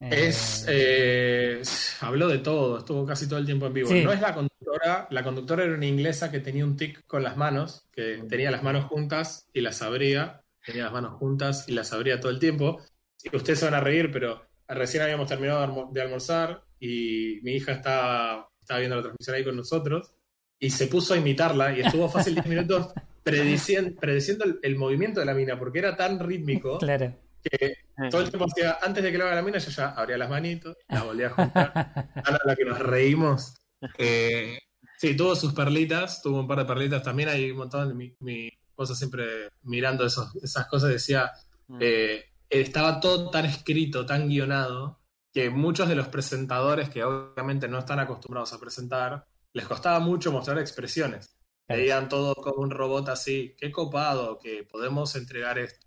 Es, 0.00 0.64
Eh, 0.68 1.60
eh, 1.60 1.62
habló 2.00 2.28
de 2.28 2.38
todo, 2.38 2.78
estuvo 2.78 3.04
casi 3.04 3.28
todo 3.28 3.38
el 3.38 3.44
tiempo 3.46 3.66
en 3.66 3.74
vivo. 3.74 3.88
Sí. 3.88 4.02
No 4.02 4.12
es 4.12 4.20
la 4.20 4.34
conductora, 4.34 5.06
la 5.10 5.22
conductora 5.22 5.64
era 5.64 5.74
una 5.74 5.86
inglesa 5.86 6.30
que 6.30 6.40
tenía 6.40 6.64
un 6.64 6.76
tic 6.76 7.04
con 7.06 7.22
las 7.22 7.36
manos, 7.36 7.86
que 7.92 8.24
tenía 8.28 8.50
las 8.50 8.62
manos 8.62 8.84
juntas 8.86 9.46
y 9.52 9.60
las 9.60 9.82
abría, 9.82 10.42
tenía 10.64 10.84
las 10.84 10.92
manos 10.92 11.14
juntas 11.18 11.68
y 11.68 11.72
las 11.72 11.92
abría 11.92 12.18
todo 12.18 12.32
el 12.32 12.38
tiempo. 12.38 12.80
Y 13.22 13.36
ustedes 13.36 13.58
se 13.58 13.66
van 13.66 13.74
a 13.74 13.80
reír, 13.80 14.10
pero 14.10 14.42
recién 14.68 15.02
habíamos 15.02 15.28
terminado 15.28 15.58
de 15.60 15.64
almo- 15.66 15.90
de 15.92 16.00
almorzar 16.00 16.62
y 16.78 17.40
mi 17.42 17.52
hija 17.56 17.72
estaba, 17.72 18.48
estaba 18.58 18.80
viendo 18.80 18.96
la 18.96 19.02
transmisión 19.02 19.36
ahí 19.36 19.44
con 19.44 19.56
nosotros 19.56 20.14
y 20.58 20.70
se 20.70 20.86
puso 20.86 21.12
a 21.12 21.18
imitarla 21.18 21.76
y 21.76 21.80
estuvo 21.80 22.08
fácil 22.08 22.34
10 22.34 22.46
minutos 22.46 22.92
prediciendo, 23.22 24.00
prediciendo 24.00 24.44
el, 24.46 24.58
el 24.62 24.76
movimiento 24.76 25.20
de 25.20 25.26
la 25.26 25.34
mina, 25.34 25.58
porque 25.58 25.78
era 25.80 25.94
tan 25.96 26.18
rítmico 26.20 26.78
Claro. 26.78 27.14
Que 27.42 27.74
todo 28.10 28.22
el 28.22 28.30
tiempo 28.30 28.46
hacía, 28.50 28.78
antes 28.82 29.02
de 29.02 29.12
que 29.12 29.18
lo 29.18 29.24
haga 29.24 29.36
la 29.36 29.42
mina, 29.42 29.58
yo 29.58 29.70
ya 29.70 29.90
abría 29.90 30.18
las 30.18 30.30
manitos, 30.30 30.76
las 30.88 31.04
volvía 31.04 31.26
a 31.28 31.30
juntar. 31.30 31.72
Ana, 32.24 32.38
la 32.44 32.56
que 32.56 32.64
nos 32.64 32.78
reímos. 32.78 33.54
Eh, 33.98 34.58
sí, 34.98 35.16
tuvo 35.16 35.34
sus 35.36 35.52
perlitas, 35.54 36.20
tuvo 36.22 36.40
un 36.40 36.48
par 36.48 36.58
de 36.58 36.64
perlitas 36.64 37.02
también. 37.02 37.28
Hay 37.30 37.50
un 37.50 37.58
montón 37.58 37.88
de 37.88 37.94
mi, 37.94 38.14
mi 38.20 38.48
esposa 38.48 38.94
siempre 38.94 39.50
mirando 39.62 40.04
esos, 40.06 40.34
esas 40.42 40.66
cosas 40.66 40.90
decía, 40.90 41.30
Mm. 41.70 41.78
eh, 41.80 42.24
estaba 42.48 42.98
todo 42.98 43.30
tan 43.30 43.44
escrito, 43.46 44.04
tan 44.04 44.28
guionado, 44.28 44.98
que 45.32 45.50
muchos 45.50 45.88
de 45.88 45.94
los 45.94 46.08
presentadores 46.08 46.90
que 46.90 47.04
obviamente 47.04 47.68
no 47.68 47.78
están 47.78 48.00
acostumbrados 48.00 48.52
a 48.52 48.58
presentar, 48.58 49.24
les 49.52 49.66
costaba 49.66 50.00
mucho 50.00 50.32
mostrar 50.32 50.58
expresiones. 50.58 51.36
Veían 51.68 52.08
todo 52.08 52.34
como 52.34 52.62
un 52.62 52.70
robot 52.72 53.08
así, 53.10 53.54
qué 53.56 53.70
copado 53.70 54.40
que 54.40 54.64
podemos 54.64 55.14
entregar 55.14 55.60
esto. 55.60 55.86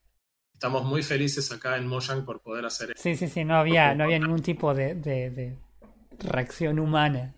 Estamos 0.63 0.85
muy 0.85 1.03
felices 1.03 1.51
acá 1.51 1.75
en 1.75 1.85
Mojang 1.87 2.23
por 2.23 2.39
poder 2.41 2.65
hacer 2.65 2.91
esto. 2.91 3.03
Sí, 3.03 3.17
sí, 3.17 3.27
sí, 3.27 3.43
no 3.43 3.57
había, 3.57 3.93
no 3.95 4.05
había 4.05 4.17
ningún 4.17 4.41
tipo 4.41 4.73
de, 4.73 4.95
de, 4.95 5.29
de 5.29 5.57
reacción 6.19 6.79
humana. 6.79 7.33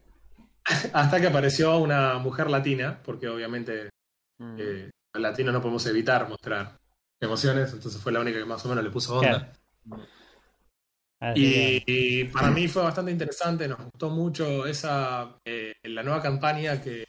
Hasta 0.93 1.19
que 1.19 1.25
apareció 1.25 1.75
una 1.79 2.19
mujer 2.19 2.51
latina, 2.51 3.01
porque 3.03 3.27
obviamente 3.27 3.89
Mm. 4.37 4.57
eh, 4.59 4.91
los 5.13 5.23
latinos 5.23 5.53
no 5.53 5.61
podemos 5.61 5.83
evitar 5.87 6.27
mostrar 6.29 6.77
emociones, 7.21 7.71
entonces 7.73 7.99
fue 8.01 8.11
la 8.11 8.19
única 8.19 8.37
que 8.37 8.43
más 8.45 8.63
o 8.65 8.69
menos 8.69 8.83
le 8.83 8.89
puso 8.91 9.17
onda. 9.17 9.53
Claro. 9.87 11.33
Que- 11.33 11.81
Y, 11.87 12.21
y 12.21 12.23
para 12.25 12.51
mí 12.51 12.67
fue 12.67 12.83
bastante 12.83 13.11
interesante, 13.11 13.67
nos 13.67 13.79
gustó 13.85 14.09
mucho 14.11 14.67
esa 14.67 15.35
eh, 15.45 15.73
la 15.85 16.03
nueva 16.03 16.21
campaña 16.21 16.79
que, 16.81 17.05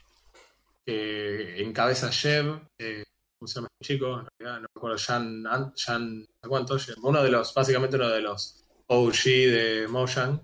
que 0.85 1.61
encabeza 1.61 2.09
Jev, 2.11 2.61
eh, 2.79 3.03
¿cómo 3.39 3.47
se 3.47 3.55
llama 3.55 3.67
chico? 3.83 4.19
En 4.19 4.27
realidad 4.39 4.61
no 4.61 4.67
me 4.73 4.79
acuerdo, 4.79 4.97
Jan, 4.99 5.47
An- 5.47 5.73
Jan 5.75 6.25
¿cuánto? 6.41 6.77
Uno 7.03 7.23
de 7.23 7.31
los, 7.31 7.53
básicamente 7.53 7.95
uno 7.95 8.09
de 8.09 8.21
los 8.21 8.63
OG 8.87 9.23
de 9.23 9.87
Mojang, 9.89 10.41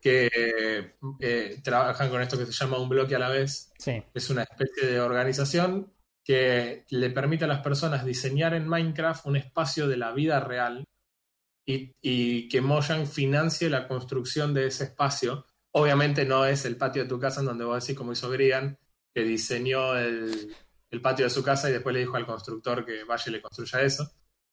que 0.00 0.94
eh, 1.20 1.60
trabajan 1.64 2.10
con 2.10 2.22
esto 2.22 2.38
que 2.38 2.46
se 2.46 2.52
llama 2.52 2.78
un 2.78 2.88
bloque 2.88 3.14
a 3.14 3.18
la 3.18 3.28
vez, 3.30 3.72
Sí, 3.78 4.02
es 4.14 4.30
una 4.30 4.42
especie 4.42 4.88
de 4.88 5.00
organización 5.00 5.92
que 6.24 6.84
le 6.90 7.10
permite 7.10 7.44
a 7.44 7.48
las 7.48 7.60
personas 7.62 8.04
diseñar 8.04 8.52
en 8.54 8.68
Minecraft 8.68 9.26
un 9.26 9.36
espacio 9.36 9.88
de 9.88 9.96
la 9.96 10.12
vida 10.12 10.40
real 10.40 10.84
y, 11.66 11.92
y 12.02 12.48
que 12.48 12.60
Mojang 12.60 13.06
financie 13.06 13.70
la 13.70 13.88
construcción 13.88 14.52
de 14.54 14.66
ese 14.66 14.84
espacio. 14.84 15.46
Obviamente 15.72 16.24
no 16.24 16.44
es 16.46 16.64
el 16.64 16.76
patio 16.76 17.02
de 17.02 17.08
tu 17.08 17.18
casa 17.18 17.40
en 17.40 17.46
donde 17.46 17.64
vos 17.64 17.82
decís, 17.82 17.96
como 17.96 18.12
hizo 18.12 18.30
Grian, 18.30 18.78
que 19.14 19.22
diseñó 19.22 19.96
el, 19.96 20.54
el 20.90 21.00
patio 21.00 21.24
de 21.26 21.30
su 21.30 21.42
casa 21.42 21.68
y 21.68 21.72
después 21.72 21.92
le 21.92 22.00
dijo 22.00 22.16
al 22.16 22.26
constructor 22.26 22.84
que 22.84 23.04
vaya 23.04 23.24
y 23.26 23.30
le 23.32 23.42
construya 23.42 23.82
eso, 23.82 24.10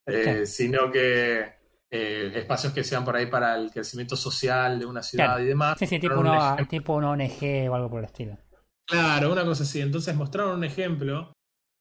Eh, 0.08 0.46
sino 0.46 0.90
que 0.90 1.54
eh, 1.90 2.32
espacios 2.34 2.72
que 2.72 2.84
sean 2.84 3.04
por 3.04 3.16
ahí 3.16 3.26
para 3.26 3.56
el 3.56 3.70
crecimiento 3.70 4.16
social 4.16 4.78
de 4.78 4.86
una 4.86 5.02
ciudad 5.02 5.24
Claro. 5.26 5.42
y 5.42 5.46
demás. 5.46 5.78
sí, 5.78 5.86
sí, 5.86 5.98
tipo, 5.98 6.14
un 6.14 6.26
una, 6.26 6.56
tipo 6.68 6.94
una 6.94 7.10
ONG 7.10 7.68
o 7.70 7.74
algo 7.74 7.90
por 7.90 7.98
el 8.00 8.04
estilo. 8.06 8.38
Claro, 8.86 9.32
una 9.32 9.44
cosa 9.44 9.64
así. 9.64 9.80
Entonces 9.80 10.14
mostraron 10.14 10.58
un 10.58 10.64
ejemplo 10.64 11.32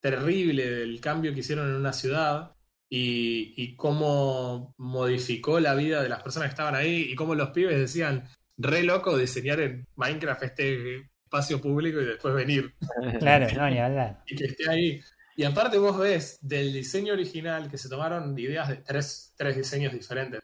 terrible 0.02 0.70
del 0.70 1.00
cambio 1.02 1.34
que 1.34 1.40
hicieron 1.42 1.68
en 1.70 1.76
una 1.76 1.94
ciudad 1.94 2.56
y, 2.90 3.54
y 3.58 3.76
cómo 3.76 4.74
modificó 4.78 5.60
la 5.60 5.76
vida 5.76 6.02
de 6.02 6.10
las 6.10 6.22
personas 6.24 6.48
que 6.50 6.54
estaban 6.54 6.76
ahí 6.76 7.08
y 7.12 7.16
cómo 7.16 7.36
los 7.36 7.50
pibes 7.50 7.78
decían, 7.78 8.28
re 8.58 8.84
loco 8.84 9.18
diseñar 9.18 9.60
en 9.60 9.86
Minecraft 9.96 10.44
este 10.44 11.10
espacio 11.26 11.60
público 11.62 12.00
y 12.02 12.06
después 12.06 12.34
venir 12.34 12.74
Claro, 13.20 13.48
no, 13.56 13.70
ni 13.70 13.80
hablar. 13.80 14.24
y 14.28 14.36
que 14.36 14.46
esté 14.46 14.70
ahí. 14.70 15.02
Y 15.36 15.44
aparte 15.44 15.78
vos 15.78 15.98
ves 15.98 16.40
del 16.42 16.72
diseño 16.72 17.14
original 17.14 17.70
que 17.70 17.78
se 17.78 17.90
tomaron 17.90 18.38
ideas 18.40 18.70
de 18.70 18.78
tres, 18.78 19.34
tres 19.36 19.58
diseños 19.58 19.92
diferentes 19.92 20.42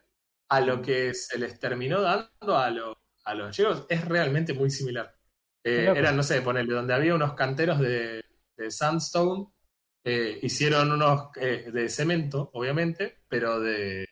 a 0.50 0.60
lo 0.60 0.82
que 0.82 1.14
se 1.14 1.38
les 1.38 1.58
terminó 1.60 2.02
dando 2.02 2.58
a, 2.58 2.70
lo- 2.70 3.00
a 3.24 3.34
los 3.36 3.56
chicos 3.56 3.86
es 3.88 4.04
realmente 4.06 4.54
muy 4.54 4.70
similar. 4.70 5.16
Eh, 5.64 5.76
Qué 5.78 5.86
loco. 5.86 6.00
era, 6.00 6.12
no 6.12 6.24
sé, 6.24 6.42
ponerle, 6.42 6.74
donde 6.74 6.94
había 6.94 7.16
unos 7.16 7.36
canteros 7.36 7.80
de, 7.80 8.22
de 8.58 8.72
sandstone, 8.72 9.46
eh, 10.04 10.40
hicieron 10.42 10.92
unos 10.92 11.30
eh, 11.40 11.70
de 11.72 11.88
cemento, 11.88 12.50
obviamente, 12.54 13.20
pero 13.30 13.60
de 13.62 14.08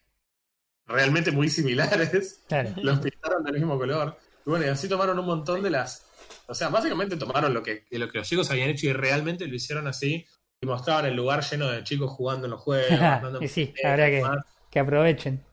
realmente 0.85 1.31
muy 1.31 1.49
similares. 1.49 2.41
Claro. 2.47 2.69
los 2.77 2.99
pintaron 2.99 3.43
del 3.43 3.55
mismo 3.55 3.77
color. 3.77 4.17
Y 4.45 4.49
bueno, 4.49 4.65
y 4.65 4.69
así 4.69 4.87
tomaron 4.87 5.19
un 5.19 5.25
montón 5.25 5.61
de 5.61 5.71
las. 5.71 6.08
O 6.49 6.55
sea, 6.55 6.69
básicamente 6.69 7.15
tomaron 7.15 7.53
lo 7.53 7.61
que, 7.61 7.85
lo 7.91 8.09
que 8.09 8.17
los 8.17 8.27
chicos 8.27 8.49
habían 8.49 8.69
hecho 8.69 8.87
y 8.87 8.93
realmente 8.93 9.45
lo 9.47 9.55
hicieron 9.55 9.87
así. 9.87 10.25
Y 10.61 10.65
mostraban 10.65 11.05
el 11.05 11.15
lugar 11.15 11.41
lleno 11.43 11.69
de 11.69 11.83
chicos 11.83 12.11
jugando 12.11 12.45
en 12.45 12.51
los 12.51 12.61
juegos. 12.61 12.99
y 13.41 13.47
sí, 13.47 13.73
habrá 13.83 14.07
que, 14.07 14.23
que 14.69 14.79
aprovechen. 14.79 15.43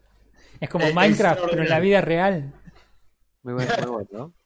Es 0.60 0.68
como 0.70 0.86
Eh, 0.86 0.92
Minecraft, 0.94 1.42
pero 1.50 1.62
en 1.62 1.68
la 1.68 1.80
vida 1.80 2.00
real. 2.00 2.52
Muy 3.42 3.54
bueno, 3.54 3.72
muy 3.78 3.86
bueno, 3.90 4.08
¿no? 4.12 4.34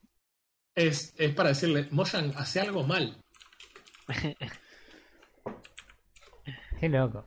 Es, 0.74 1.14
es 1.18 1.34
para 1.34 1.50
decirle, 1.50 1.88
Mojang 1.90 2.32
hace 2.36 2.60
algo 2.60 2.84
mal. 2.84 3.20
Qué 6.80 6.88
loco. 6.88 7.26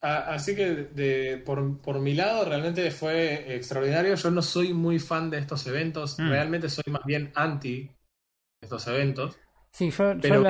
A- 0.00 0.34
Así 0.34 0.54
que 0.56 0.66
de, 0.70 1.38
por, 1.44 1.80
por 1.80 1.98
mi 2.00 2.14
lado 2.14 2.44
realmente 2.44 2.90
fue 2.90 3.54
extraordinario. 3.54 4.14
Yo 4.14 4.30
no 4.30 4.42
soy 4.42 4.72
muy 4.72 4.98
fan 4.98 5.30
de 5.30 5.38
estos 5.38 5.66
eventos. 5.66 6.18
Mm. 6.18 6.30
Realmente 6.30 6.68
soy 6.68 6.84
más 6.90 7.04
bien 7.04 7.32
anti 7.34 7.90
estos 8.60 8.86
eventos. 8.88 9.38
Sí, 9.72 9.90
yo, 10.32 10.40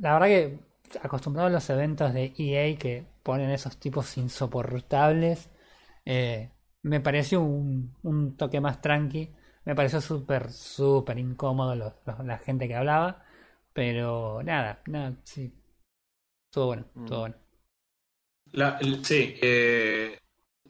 la, 0.00 0.14
verdad 0.18 0.26
que 0.26 0.58
acostumbrado 1.02 1.48
a 1.48 1.50
los 1.50 1.68
eventos 1.70 2.12
de 2.12 2.34
EA 2.38 2.78
que 2.78 3.06
ponen 3.22 3.50
esos 3.50 3.78
tipos 3.78 4.16
insoportables, 4.18 5.50
eh, 6.04 6.50
me 6.82 7.00
pareció 7.00 7.40
un, 7.42 7.94
un 8.02 8.36
toque 8.36 8.60
más 8.60 8.80
tranqui. 8.82 9.30
Me 9.64 9.74
pareció 9.74 10.00
súper, 10.00 10.52
súper 10.52 11.18
incómodo 11.18 11.74
los- 11.74 11.94
los- 12.06 12.24
la 12.24 12.38
gente 12.38 12.68
que 12.68 12.76
hablaba. 12.76 13.24
Pero 13.72 14.42
nada, 14.42 14.82
nada, 14.86 15.16
sí. 15.24 15.52
Todo 16.50 16.66
bueno, 16.68 16.86
todo 17.06 17.20
Mm. 17.20 17.20
bueno. 17.20 17.36
La- 18.52 18.78
el- 18.80 19.04
sí, 19.04 19.34
eh, 19.42 20.18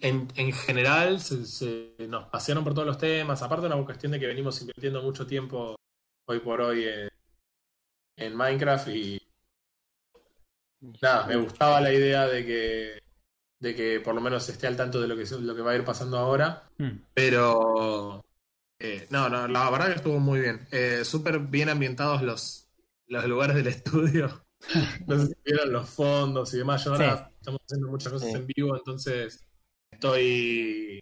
en, 0.01 0.28
en 0.37 0.53
general 0.53 1.20
se, 1.20 1.45
se- 1.47 1.95
nos 2.09 2.28
pasearon 2.28 2.64
por 2.64 2.74
todos 2.74 2.87
los 2.87 2.99
temas. 2.99 3.43
Aparte, 3.43 3.66
una 3.66 3.84
cuestión 3.84 4.12
de 4.12 4.20
que 4.20 4.26
venimos 4.26 4.61
invirtiendo 4.61 5.03
mucho 5.03 5.26
tiempo 5.26 5.76
hoy 6.27 6.41
por 6.41 6.61
hoy 6.61 6.85
en, 6.85 7.09
en 8.16 8.37
Minecraft 8.37 8.89
y 8.89 9.20
nada, 11.01 11.27
me 11.27 11.37
gustaba 11.37 11.81
la 11.81 11.93
idea 11.93 12.27
de 12.27 12.45
que, 12.45 13.03
de 13.61 13.74
que 13.74 14.01
por 14.01 14.14
lo 14.14 14.20
menos 14.20 14.49
esté 14.49 14.66
al 14.66 14.77
tanto 14.77 15.01
de 15.01 15.09
lo 15.09 15.16
que, 15.16 15.24
lo 15.41 15.55
que 15.55 15.62
va 15.62 15.72
a 15.72 15.77
ir 15.77 15.85
pasando 15.85 16.18
ahora. 16.18 16.68
Mm. 16.79 16.91
Pero 17.14 18.24
eh, 18.79 19.07
no, 19.11 19.29
no, 19.29 19.49
la 19.49 19.70
verdad 19.70 19.89
que 19.89 19.95
estuvo 19.97 20.18
muy 20.18 20.41
bien. 20.41 20.66
Eh, 20.70 21.05
Súper 21.05 21.39
bien 21.39 21.68
ambientados 21.68 22.22
los, 22.22 22.68
los 23.07 23.24
lugares 23.27 23.57
del 23.57 23.68
estudio. 23.68 24.43
No 25.07 25.18
sé 25.18 25.27
si 25.27 25.35
vieron 25.45 25.70
los 25.70 25.89
fondos 25.89 26.53
y 26.55 26.59
demás. 26.59 26.85
Yo 26.85 26.93
ahora 26.93 27.31
estamos 27.39 27.61
haciendo 27.62 27.89
muchas 27.89 28.12
cosas 28.12 28.31
Sí. 28.31 28.35
en 28.37 28.47
vivo, 28.47 28.74
entonces 28.74 29.47
estoy 29.93 30.99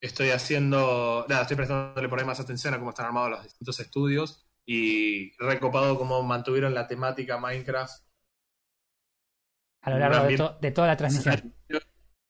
estoy 0.00 0.30
haciendo, 0.30 1.26
nada, 1.28 1.42
estoy 1.42 1.56
prestándole 1.56 2.08
por 2.08 2.18
ahí 2.18 2.24
más 2.24 2.40
atención 2.40 2.74
a 2.74 2.78
cómo 2.78 2.90
están 2.90 3.06
armados 3.06 3.30
los 3.30 3.42
distintos 3.42 3.78
estudios 3.80 4.46
y 4.66 5.32
recopado 5.38 5.98
cómo 5.98 6.22
mantuvieron 6.22 6.74
la 6.74 6.86
temática 6.86 7.38
Minecraft. 7.38 8.02
A 9.82 9.90
lo 9.90 9.98
largo 9.98 10.14
de, 10.16 10.20
También- 10.22 10.38
to- 10.38 10.58
de 10.60 10.70
toda 10.70 10.86
la 10.88 10.96
transmisión. 10.96 11.54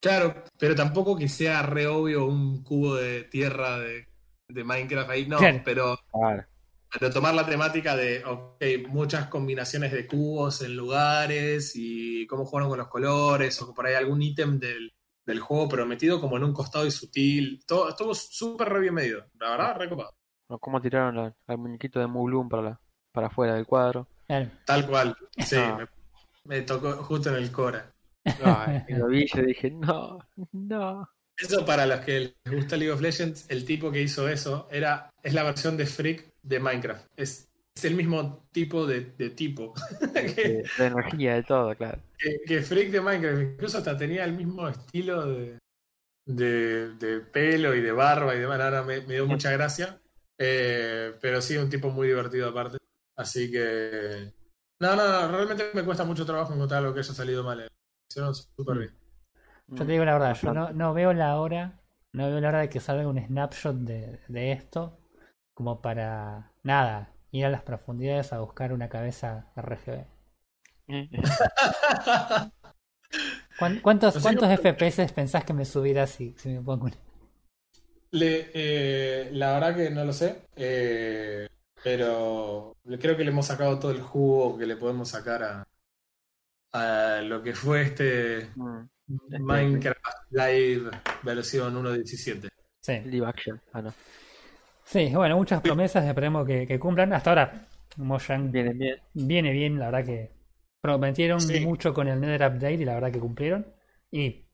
Claro, 0.02 0.44
pero 0.58 0.74
tampoco 0.74 1.16
que 1.16 1.28
sea 1.28 1.62
re 1.62 1.86
obvio 1.86 2.24
un 2.24 2.62
cubo 2.62 2.94
de 2.96 3.24
tierra 3.24 3.78
de, 3.78 4.08
de 4.48 4.64
Minecraft 4.64 5.10
ahí, 5.10 5.26
no, 5.28 5.38
Claro. 5.38 5.60
pero 5.64 5.98
Claro. 6.12 6.46
Pero 6.92 7.12
tomar 7.12 7.34
la 7.34 7.46
temática 7.46 7.94
de 7.94 8.24
ok, 8.24 8.64
muchas 8.88 9.26
combinaciones 9.28 9.92
de 9.92 10.08
cubos 10.08 10.60
en 10.62 10.74
lugares 10.74 11.72
y 11.76 12.26
cómo 12.26 12.44
jugaron 12.44 12.68
con 12.68 12.78
los 12.78 12.88
colores, 12.88 13.62
o 13.62 13.72
por 13.72 13.86
ahí 13.86 13.94
algún 13.94 14.20
ítem 14.22 14.58
del, 14.58 14.92
del 15.26 15.40
juego, 15.40 15.68
pero 15.68 15.86
metido 15.86 16.20
como 16.20 16.36
en 16.36 16.44
un 16.44 16.52
costado 16.52 16.86
y 16.86 16.90
sutil. 16.90 17.62
Todo, 17.66 17.88
estuvo 17.90 18.14
súper 18.14 18.68
re 18.68 18.80
bien 18.80 18.94
medido. 18.94 19.24
La 19.38 19.50
verdad, 19.50 19.76
recopado. 19.76 20.14
O 20.48 20.58
cómo 20.58 20.80
tiraron 20.80 21.16
la- 21.16 21.34
al 21.46 21.58
muñequito 21.58 22.00
de 22.00 22.06
Moulum 22.06 22.48
para, 22.48 22.62
la, 22.62 22.80
para 23.12 23.26
afuera 23.28 23.54
del 23.54 23.66
cuadro. 23.66 24.08
Claro. 24.26 24.50
Tal 24.64 24.86
cual. 24.86 25.16
Sí, 25.38 25.56
Ah. 25.56 25.78
me, 26.44 26.56
me 26.56 26.62
tocó 26.62 26.92
justo 27.04 27.28
en 27.30 27.36
el 27.36 27.52
Cora. 27.52 27.92
Ay, 28.44 28.82
y 28.88 28.94
lo 28.94 29.06
vi 29.08 29.26
yo 29.26 29.42
dije, 29.42 29.70
no, 29.70 30.18
no. 30.52 31.08
Eso 31.36 31.64
para 31.64 31.86
los 31.86 32.00
que 32.00 32.34
les 32.44 32.54
gusta 32.54 32.76
League 32.76 32.92
of 32.92 33.00
Legends, 33.00 33.46
el 33.48 33.64
tipo 33.64 33.90
que 33.90 34.02
hizo 34.02 34.28
eso 34.28 34.68
era, 34.70 35.10
es 35.22 35.32
la 35.32 35.42
versión 35.42 35.76
de 35.76 35.86
Freak 35.86 36.34
de 36.42 36.60
Minecraft. 36.60 37.06
Es, 37.16 37.48
es 37.81 37.93
el 37.93 37.97
mismo 37.97 38.49
tipo 38.53 38.87
de, 38.87 39.12
de 39.16 39.31
tipo. 39.31 39.74
que, 40.35 40.51
De, 40.53 40.70
de 40.76 40.87
energía, 40.87 41.35
de 41.35 41.43
todo, 41.45 41.74
claro. 41.76 42.03
que, 42.18 42.41
que 42.47 42.62
Freak 42.62 42.91
de 42.91 43.01
Minecraft. 43.01 43.43
Incluso 43.43 43.78
hasta 43.78 43.97
tenía 43.97 44.24
el 44.24 44.33
mismo 44.35 44.68
estilo 44.68 45.26
de, 45.26 45.59
de, 46.26 46.95
de 46.97 47.20
pelo 47.20 47.74
y 47.74 47.81
de 47.83 47.93
barba 47.93 48.35
y 48.35 48.41
demás. 48.41 48.61
Ahora 48.61 48.83
me, 48.83 49.01
me 49.03 49.14
dio 49.14 49.26
mucha 49.26 49.51
gracia. 49.53 50.01
Eh, 50.39 51.14
pero 51.20 51.41
sí, 51.41 51.57
un 51.57 51.70
tipo 51.70 51.91
muy 51.91 52.09
divertido 52.09 52.49
aparte. 52.49 52.78
Así 53.16 53.51
que... 53.51 54.33
No, 54.81 54.97
no, 54.97 55.07
no, 55.07 55.28
realmente 55.37 55.70
me 55.74 55.85
cuesta 55.85 56.05
mucho 56.05 56.24
trabajo 56.24 56.55
encontrar 56.55 56.81
algo 56.81 56.95
que 56.95 57.01
haya 57.01 57.12
salido 57.14 57.45
mal. 57.45 57.61
eh. 57.61 57.68
Hicieron 58.11 58.35
súper 58.35 58.78
bien. 58.78 58.95
Yo 59.68 59.87
te 59.87 59.93
digo 59.93 60.05
la 60.05 60.14
verdad, 60.14 60.37
yo 60.41 60.53
no, 60.53 60.72
no 60.72 60.95
veo 60.95 61.12
la 61.12 61.37
hora, 61.39 61.81
no 62.12 62.26
veo 62.28 62.41
la 62.41 62.49
hora 62.49 62.61
de 62.61 62.68
que 62.68 62.81
salga 62.81 63.07
un 63.07 63.24
snapshot 63.24 63.76
de, 63.76 64.20
de 64.26 64.53
esto, 64.53 64.99
como 65.55 65.81
para 65.81 66.51
nada, 66.64 67.12
ir 67.33 67.45
a 67.45 67.51
las 67.51 67.62
profundidades 67.62 68.33
a 68.33 68.41
buscar 68.41 68.72
una 68.72 68.89
cabeza 68.89 69.51
RGB. 69.57 70.05
¿Cuán- 73.59 73.81
¿Cuántos, 73.81 74.14
No 74.14 74.20
sé 74.20 74.24
cuántos 74.24 74.49
FPS 74.49 75.12
pensás 75.12 75.45
que 75.45 75.53
me 75.53 75.64
subirá 75.64 76.07
si, 76.07 76.35
si 76.39 76.49
me 76.49 76.61
pongo 76.62 76.87
una? 76.87 76.97
Le, 78.12 78.51
eh, 78.55 79.31
la 79.33 79.53
verdad 79.53 79.76
que 79.76 79.91
no 79.91 80.05
lo 80.05 80.12
sé, 80.12 80.43
eh, 80.57 81.47
pero 81.83 82.76
creo 83.01 83.16
que 83.16 83.24
le 83.24 83.31
hemos 83.31 83.47
sacado 83.47 83.78
todo 83.78 83.93
el 83.93 84.01
jugo 84.01 84.59
que 84.59 84.66
le 84.66 84.76
podemos 84.76 85.11
sacar 85.11 85.43
a, 85.45 85.64
a 86.72 87.20
lo 87.22 87.43
que 87.43 87.55
fue 87.55 87.83
este 87.83 88.49
Mm, 88.57 88.87
Minecraft 89.41 89.99
Live 90.31 90.91
versión 91.22 91.74
1.17. 91.76 92.49
Sí. 92.81 93.01
Live 93.07 93.26
action. 93.26 93.61
Ah, 93.72 93.83
no. 93.83 93.93
Sí, 94.91 95.14
bueno, 95.14 95.36
muchas 95.36 95.61
promesas, 95.61 96.05
esperemos 96.05 96.47
que, 96.47 96.66
que 96.66 96.78
cumplan. 96.78 97.12
Hasta 97.12 97.30
ahora, 97.30 97.66
Mojang 97.97 98.51
Vienen 98.53 98.78
bien. 98.78 98.99
viene 99.14 99.53
bien, 99.53 99.78
la 99.78 99.86
verdad 99.91 100.05
que 100.05 100.30
prometieron 100.82 101.41
Sí. 101.41 101.61
mucho 101.61 101.93
con 101.95 102.09
el 102.09 102.20
Nether 102.20 102.51
Update 102.51 102.74
y 102.74 102.84
la 102.84 102.95
verdad 102.95 103.12
que 103.12 103.20
cumplieron. 103.20 103.66
Y 104.11 104.45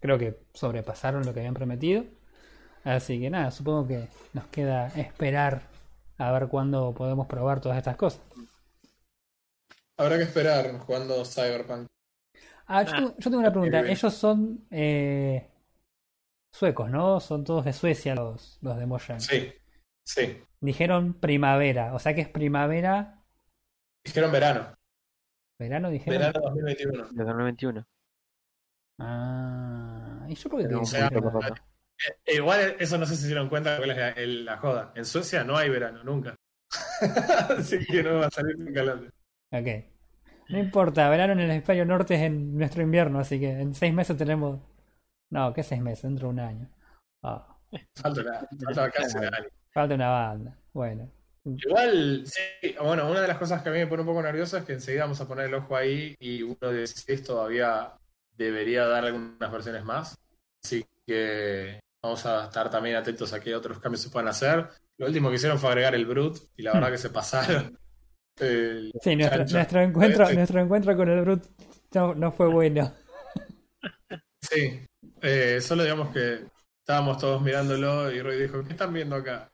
creo 0.00 0.18
que 0.18 0.38
sobrepasaron 0.52 1.24
lo 1.24 1.32
que 1.32 1.40
habían 1.40 1.54
prometido. 1.54 2.04
Así 2.84 3.20
que 3.20 3.30
nada, 3.30 3.50
supongo 3.50 3.86
que 3.88 4.08
nos 4.32 4.46
queda 4.46 4.88
esperar 4.88 5.62
a 6.18 6.32
ver 6.32 6.48
cuándo 6.48 6.94
podemos 6.94 7.26
probar 7.26 7.60
todas 7.60 7.78
estas 7.78 7.96
cosas. 7.96 8.20
Habrá 9.96 10.16
que 10.16 10.24
esperar 10.24 10.78
jugando 10.78 11.24
Cyberpunk. 11.24 11.86
Ah, 12.66 12.82
yo, 12.84 12.92
tengo- 12.94 13.14
yo 13.18 13.30
tengo 13.30 13.38
una 13.38 13.50
pregunta. 13.50 13.80
Ellos 13.80 14.14
son 14.14 14.64
eh, 14.70 15.48
suecos, 16.52 16.90
¿no? 16.90 17.18
Son 17.20 17.44
todos 17.44 17.64
de 17.64 17.72
Suecia 17.72 18.14
los, 18.14 18.58
los 18.62 18.78
de 18.78 18.86
Mojang. 18.86 19.20
Sí, 19.20 19.52
sí. 20.08 20.42
Dijeron 20.60 21.14
primavera, 21.14 21.94
o 21.94 21.98
sea 21.98 22.14
que 22.14 22.20
es 22.22 22.28
primavera, 22.28 23.22
Dijeron 24.04 24.32
verano, 24.32 24.74
verano, 25.60 25.90
dijeron. 25.90 26.18
verano 26.20 26.40
2021. 26.40 27.08
De 27.12 27.24
2021. 27.24 27.84
Ah, 29.00 30.24
y 30.28 30.34
yo 30.34 30.50
porque 30.50 30.64
Pero 30.64 30.80
tengo 30.80 30.82
o 30.82 30.86
sea, 30.86 31.08
que-. 31.08 31.18
Eh, 32.26 32.36
igual 32.36 32.76
eso 32.78 32.96
no 32.98 33.06
sé 33.06 33.14
si 33.16 33.22
se 33.22 33.26
dieron 33.28 33.48
cuenta 33.48 33.76
cuál 33.76 33.90
es 33.90 33.96
la, 33.96 34.08
el- 34.10 34.44
la 34.44 34.56
joda. 34.58 34.92
En 34.94 35.04
Suecia 35.04 35.44
no 35.44 35.56
hay 35.56 35.68
verano, 35.68 36.02
nunca. 36.04 36.34
Así 37.58 37.84
que 37.86 38.02
no 38.02 38.18
va 38.18 38.26
a 38.26 38.30
salir 38.30 38.58
nunca 38.58 38.82
la 38.84 38.94
Ok. 38.94 39.84
No 40.48 40.58
importa, 40.58 41.08
verano 41.10 41.34
en 41.34 41.40
el 41.40 41.50
hemisferio 41.50 41.84
norte 41.84 42.14
es 42.14 42.22
en 42.22 42.56
nuestro 42.56 42.82
invierno, 42.82 43.18
así 43.20 43.38
que 43.38 43.50
en 43.50 43.74
seis 43.74 43.92
meses 43.92 44.16
tenemos. 44.16 44.58
No, 45.30 45.52
¿qué 45.52 45.62
seis 45.62 45.82
meses? 45.82 46.04
Dentro 46.04 46.28
de 46.28 46.32
un 46.34 46.40
año. 46.40 46.70
Ah, 47.22 47.58
Falta, 47.96 48.22
una- 48.22 48.48
falta 48.64 48.90
casi 48.90 49.18
un 49.18 49.24
año. 49.24 49.46
Falta 49.78 49.94
una 49.94 50.08
banda. 50.10 50.58
Bueno. 50.72 51.10
Igual, 51.44 52.24
sí, 52.26 52.74
bueno, 52.82 53.08
una 53.08 53.20
de 53.22 53.28
las 53.28 53.38
cosas 53.38 53.62
que 53.62 53.68
a 53.68 53.72
mí 53.72 53.78
me 53.78 53.86
pone 53.86 54.02
un 54.02 54.08
poco 54.08 54.22
nervioso 54.22 54.58
es 54.58 54.64
que 54.64 54.72
enseguida 54.72 55.04
vamos 55.04 55.20
a 55.20 55.28
poner 55.28 55.46
el 55.46 55.54
ojo 55.54 55.76
ahí 55.76 56.14
y 56.18 56.42
uno 56.42 56.58
de 56.60 56.78
16 56.78 57.22
todavía 57.22 57.92
debería 58.36 58.86
dar 58.86 59.04
algunas 59.04 59.50
versiones 59.50 59.84
más. 59.84 60.18
Así 60.62 60.84
que 61.06 61.80
vamos 62.02 62.26
a 62.26 62.46
estar 62.46 62.68
también 62.70 62.96
atentos 62.96 63.32
a 63.32 63.40
qué 63.40 63.54
otros 63.54 63.78
cambios 63.78 64.02
se 64.02 64.10
puedan 64.10 64.28
hacer. 64.28 64.68
Lo 64.98 65.06
último 65.06 65.30
que 65.30 65.36
hicieron 65.36 65.58
fue 65.58 65.70
agregar 65.70 65.94
el 65.94 66.06
Brute 66.06 66.40
y 66.56 66.62
la 66.62 66.72
verdad 66.74 66.90
que 66.90 66.98
se 66.98 67.10
pasaron. 67.10 67.78
Sí, 68.40 69.16
nuestro, 69.16 69.80
encuentro, 69.80 70.22
Este- 70.22 70.34
nuestro 70.36 70.60
encuentro 70.60 70.96
con 70.96 71.08
el 71.08 71.22
Brut 71.22 71.42
no, 71.92 72.14
no 72.14 72.30
fue 72.30 72.46
bueno. 72.46 72.94
Sí, 74.40 74.80
eh, 75.22 75.60
solo 75.60 75.82
digamos 75.82 76.12
que 76.12 76.44
estábamos 76.78 77.18
todos 77.18 77.42
mirándolo 77.42 78.12
y 78.12 78.22
Roy 78.22 78.40
dijo, 78.40 78.62
¿qué 78.62 78.70
están 78.74 78.92
viendo 78.92 79.16
acá? 79.16 79.50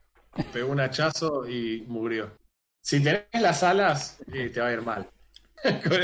Pegó 0.53 0.71
un 0.71 0.79
hachazo 0.79 1.47
y 1.47 1.83
murió. 1.87 2.31
Si 2.81 3.01
tenés 3.03 3.23
las 3.33 3.63
alas, 3.63 4.19
eh, 4.33 4.49
te 4.49 4.59
va 4.61 4.67
a 4.67 4.73
ir 4.73 4.81
mal. 4.81 5.07
Con 5.83 5.99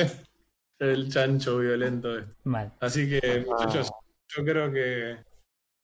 el, 0.90 1.12
chancho 1.12 1.58
violento 1.60 2.18
este. 2.18 2.34
Mal. 2.46 2.72
Así 2.80 3.08
que, 3.08 3.46
muchachos, 3.48 3.92
Ah. 3.92 4.06
yo 4.36 4.44
creo 4.44 4.72
que 4.72 5.18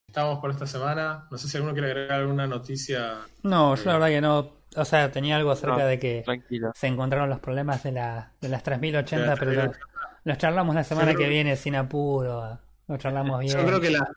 estamos 0.08 0.40
por 0.40 0.50
esta 0.52 0.66
semana. 0.66 1.28
No 1.30 1.38
sé 1.38 1.48
si 1.48 1.58
alguno 1.58 1.74
quiere 1.74 1.92
agregar 1.92 2.20
alguna 2.22 2.48
noticia. 2.48 3.18
No, 3.44 3.76
yo 3.76 3.84
la 3.86 3.94
verdad 3.94 4.08
que 4.08 4.22
no. 4.22 4.58
O 4.76 4.86
sea, 4.86 5.12
tenía 5.12 5.38
algo 5.38 5.52
acerca 5.52 5.78
No, 5.78 5.86
de 5.86 6.00
que 6.00 6.22
Tranquilo. 6.24 6.72
se 6.76 6.88
encontraron 6.88 7.30
los 7.30 7.40
problemas 7.40 7.84
de, 7.84 7.92
la, 7.94 8.34
de 8.42 8.50
las 8.50 8.64
3080, 8.64 9.22
De 9.24 9.28
las 9.30 9.40
pero 9.40 9.52
lo- 9.52 9.62
3080. 9.62 10.20
los 10.24 10.38
charlamos 10.38 10.76
la 10.76 10.84
semana 10.84 11.14
que- 11.16 11.28
viene 11.28 11.56
sin 11.56 11.76
apuro. 11.76 12.60
Lo 12.88 12.98
charlamos 12.98 13.40
bien. 13.42 13.58
Yo 13.58 13.66
creo 13.66 13.80
que 13.82 13.90
la- 13.92 14.08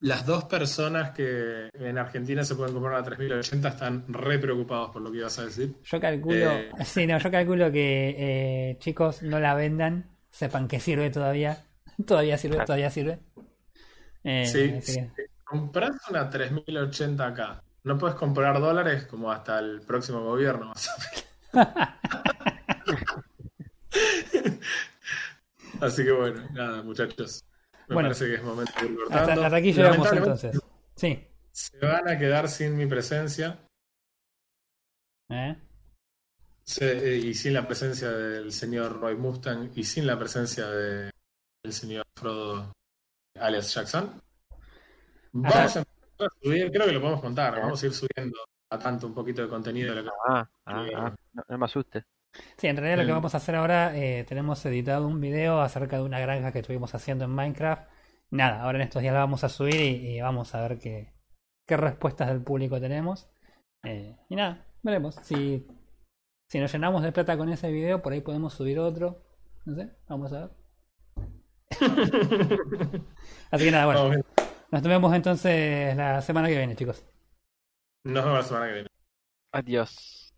las 0.00 0.24
dos 0.26 0.44
personas 0.44 1.10
que 1.10 1.68
en 1.74 1.98
Argentina 1.98 2.42
se 2.44 2.54
pueden 2.54 2.72
comprar 2.72 2.94
una 2.94 3.04
3080 3.04 3.68
están 3.68 4.04
re 4.08 4.38
preocupados 4.38 4.90
por 4.90 5.02
lo 5.02 5.10
que 5.12 5.18
ibas 5.18 5.38
a 5.38 5.44
decir. 5.44 5.74
Yo 5.84 6.00
calculo, 6.00 6.50
Eh. 6.52 6.70
sí, 6.84 7.06
no, 7.06 7.18
yo 7.18 7.30
calculo 7.30 7.70
que 7.70 8.14
eh, 8.18 8.76
chicos 8.80 9.22
no 9.22 9.38
la 9.40 9.54
vendan, 9.54 10.08
sepan 10.30 10.68
que 10.68 10.80
sirve 10.80 11.10
todavía, 11.10 11.64
todavía 12.06 12.38
sirve, 12.38 12.64
todavía 12.64 12.90
sirve. 12.90 13.18
Eh, 14.24 14.46
Sí, 14.46 14.80
si 14.82 15.00
compras 15.44 15.92
una 16.10 16.28
3080 16.30 17.26
acá, 17.26 17.62
no 17.84 17.96
puedes 17.98 18.16
comprar 18.16 18.58
dólares 18.60 19.04
como 19.06 19.30
hasta 19.30 19.58
el 19.58 19.80
próximo 19.82 20.22
gobierno. 20.22 20.66
más 20.66 20.88
o 20.88 20.92
menos. 21.00 21.80
Así 25.80 26.04
que 26.04 26.12
bueno, 26.12 26.42
nada, 26.52 26.82
muchachos. 26.82 27.44
Me 27.90 27.94
Bueno. 27.94 28.08
parece 28.08 28.26
que 28.26 28.34
es 28.36 28.42
momento 28.42 28.72
de 28.80 28.86
ir 28.86 28.98
hasta, 29.02 29.16
cortando. 29.18 29.44
hasta 29.44 29.56
aquí 29.56 29.72
llegamos 29.72 30.12
entonces. 30.12 30.60
Sí. 30.96 31.26
Se 31.50 31.78
van 31.78 32.08
a 32.08 32.18
quedar 32.18 32.48
sin 32.48 32.76
mi 32.76 32.86
presencia 32.86 33.58
¿eh? 35.28 35.56
se- 36.64 37.14
eh, 37.14 37.18
y 37.18 37.34
sin 37.34 37.54
la 37.54 37.66
presencia 37.66 38.08
del 38.10 38.52
señor 38.52 39.00
Roy 39.00 39.16
Mustang 39.16 39.70
y 39.74 39.82
sin 39.84 40.06
la 40.06 40.16
presencia 40.18 40.66
de- 40.70 41.10
del 41.64 41.72
señor 41.72 42.06
Frodo 42.14 42.72
alias 43.38 43.74
Jackson. 43.74 44.22
Vamos 45.32 45.54
a 45.56 45.62
empezar 45.80 45.84
a 46.20 46.28
subir, 46.42 46.70
creo 46.70 46.86
que 46.86 46.92
lo 46.92 47.00
podemos 47.00 47.20
contar, 47.20 47.60
vamos 47.60 47.82
a 47.82 47.86
ir 47.86 47.92
subiendo 47.92 48.38
a 48.70 48.78
tanto 48.78 49.06
un 49.08 49.14
poquito 49.14 49.42
de 49.42 49.48
contenido 49.48 49.94
de 49.94 50.02
lo 50.02 50.10
que 50.10 50.16
Ah, 50.28 50.48
ah, 50.66 50.86
ah, 50.96 51.14
no, 51.32 51.42
no 51.48 51.58
me 51.58 51.64
asustes. 51.64 52.04
Sí, 52.56 52.66
en 52.66 52.76
realidad 52.76 52.98
lo 52.98 53.06
que 53.06 53.12
vamos 53.12 53.34
a 53.34 53.38
hacer 53.38 53.54
ahora, 53.56 53.96
eh, 53.96 54.24
tenemos 54.28 54.64
editado 54.64 55.06
un 55.06 55.20
video 55.20 55.60
acerca 55.60 55.96
de 55.96 56.02
una 56.02 56.20
granja 56.20 56.52
que 56.52 56.60
estuvimos 56.60 56.94
haciendo 56.94 57.24
en 57.24 57.30
Minecraft. 57.30 57.90
Nada, 58.30 58.62
ahora 58.62 58.78
en 58.78 58.82
estos 58.82 59.02
días 59.02 59.14
la 59.14 59.20
vamos 59.20 59.42
a 59.44 59.48
subir 59.48 59.76
y, 59.76 60.16
y 60.16 60.20
vamos 60.20 60.54
a 60.54 60.60
ver 60.62 60.78
qué, 60.78 61.12
qué 61.66 61.76
respuestas 61.76 62.28
del 62.28 62.42
público 62.42 62.80
tenemos. 62.80 63.28
Eh, 63.84 64.16
y 64.28 64.36
nada, 64.36 64.66
veremos. 64.82 65.16
Si, 65.22 65.66
si 66.48 66.58
nos 66.58 66.72
llenamos 66.72 67.02
de 67.02 67.12
plata 67.12 67.36
con 67.36 67.48
ese 67.48 67.70
video, 67.70 68.02
por 68.02 68.12
ahí 68.12 68.20
podemos 68.20 68.54
subir 68.54 68.78
otro. 68.78 69.22
No 69.64 69.74
sé, 69.74 69.90
vamos 70.08 70.32
a 70.32 70.40
ver. 70.40 70.50
Así 73.50 73.64
que 73.64 73.70
nada, 73.70 73.86
bueno, 73.86 74.22
nos 74.70 74.82
vemos 74.82 75.14
entonces 75.14 75.96
la 75.96 76.20
semana 76.22 76.48
que 76.48 76.56
viene, 76.56 76.76
chicos. 76.76 77.04
Nos 78.04 78.24
vemos 78.24 78.38
la 78.38 78.42
semana 78.42 78.66
que 78.66 78.72
viene. 78.72 78.88
Adiós. 79.52 80.29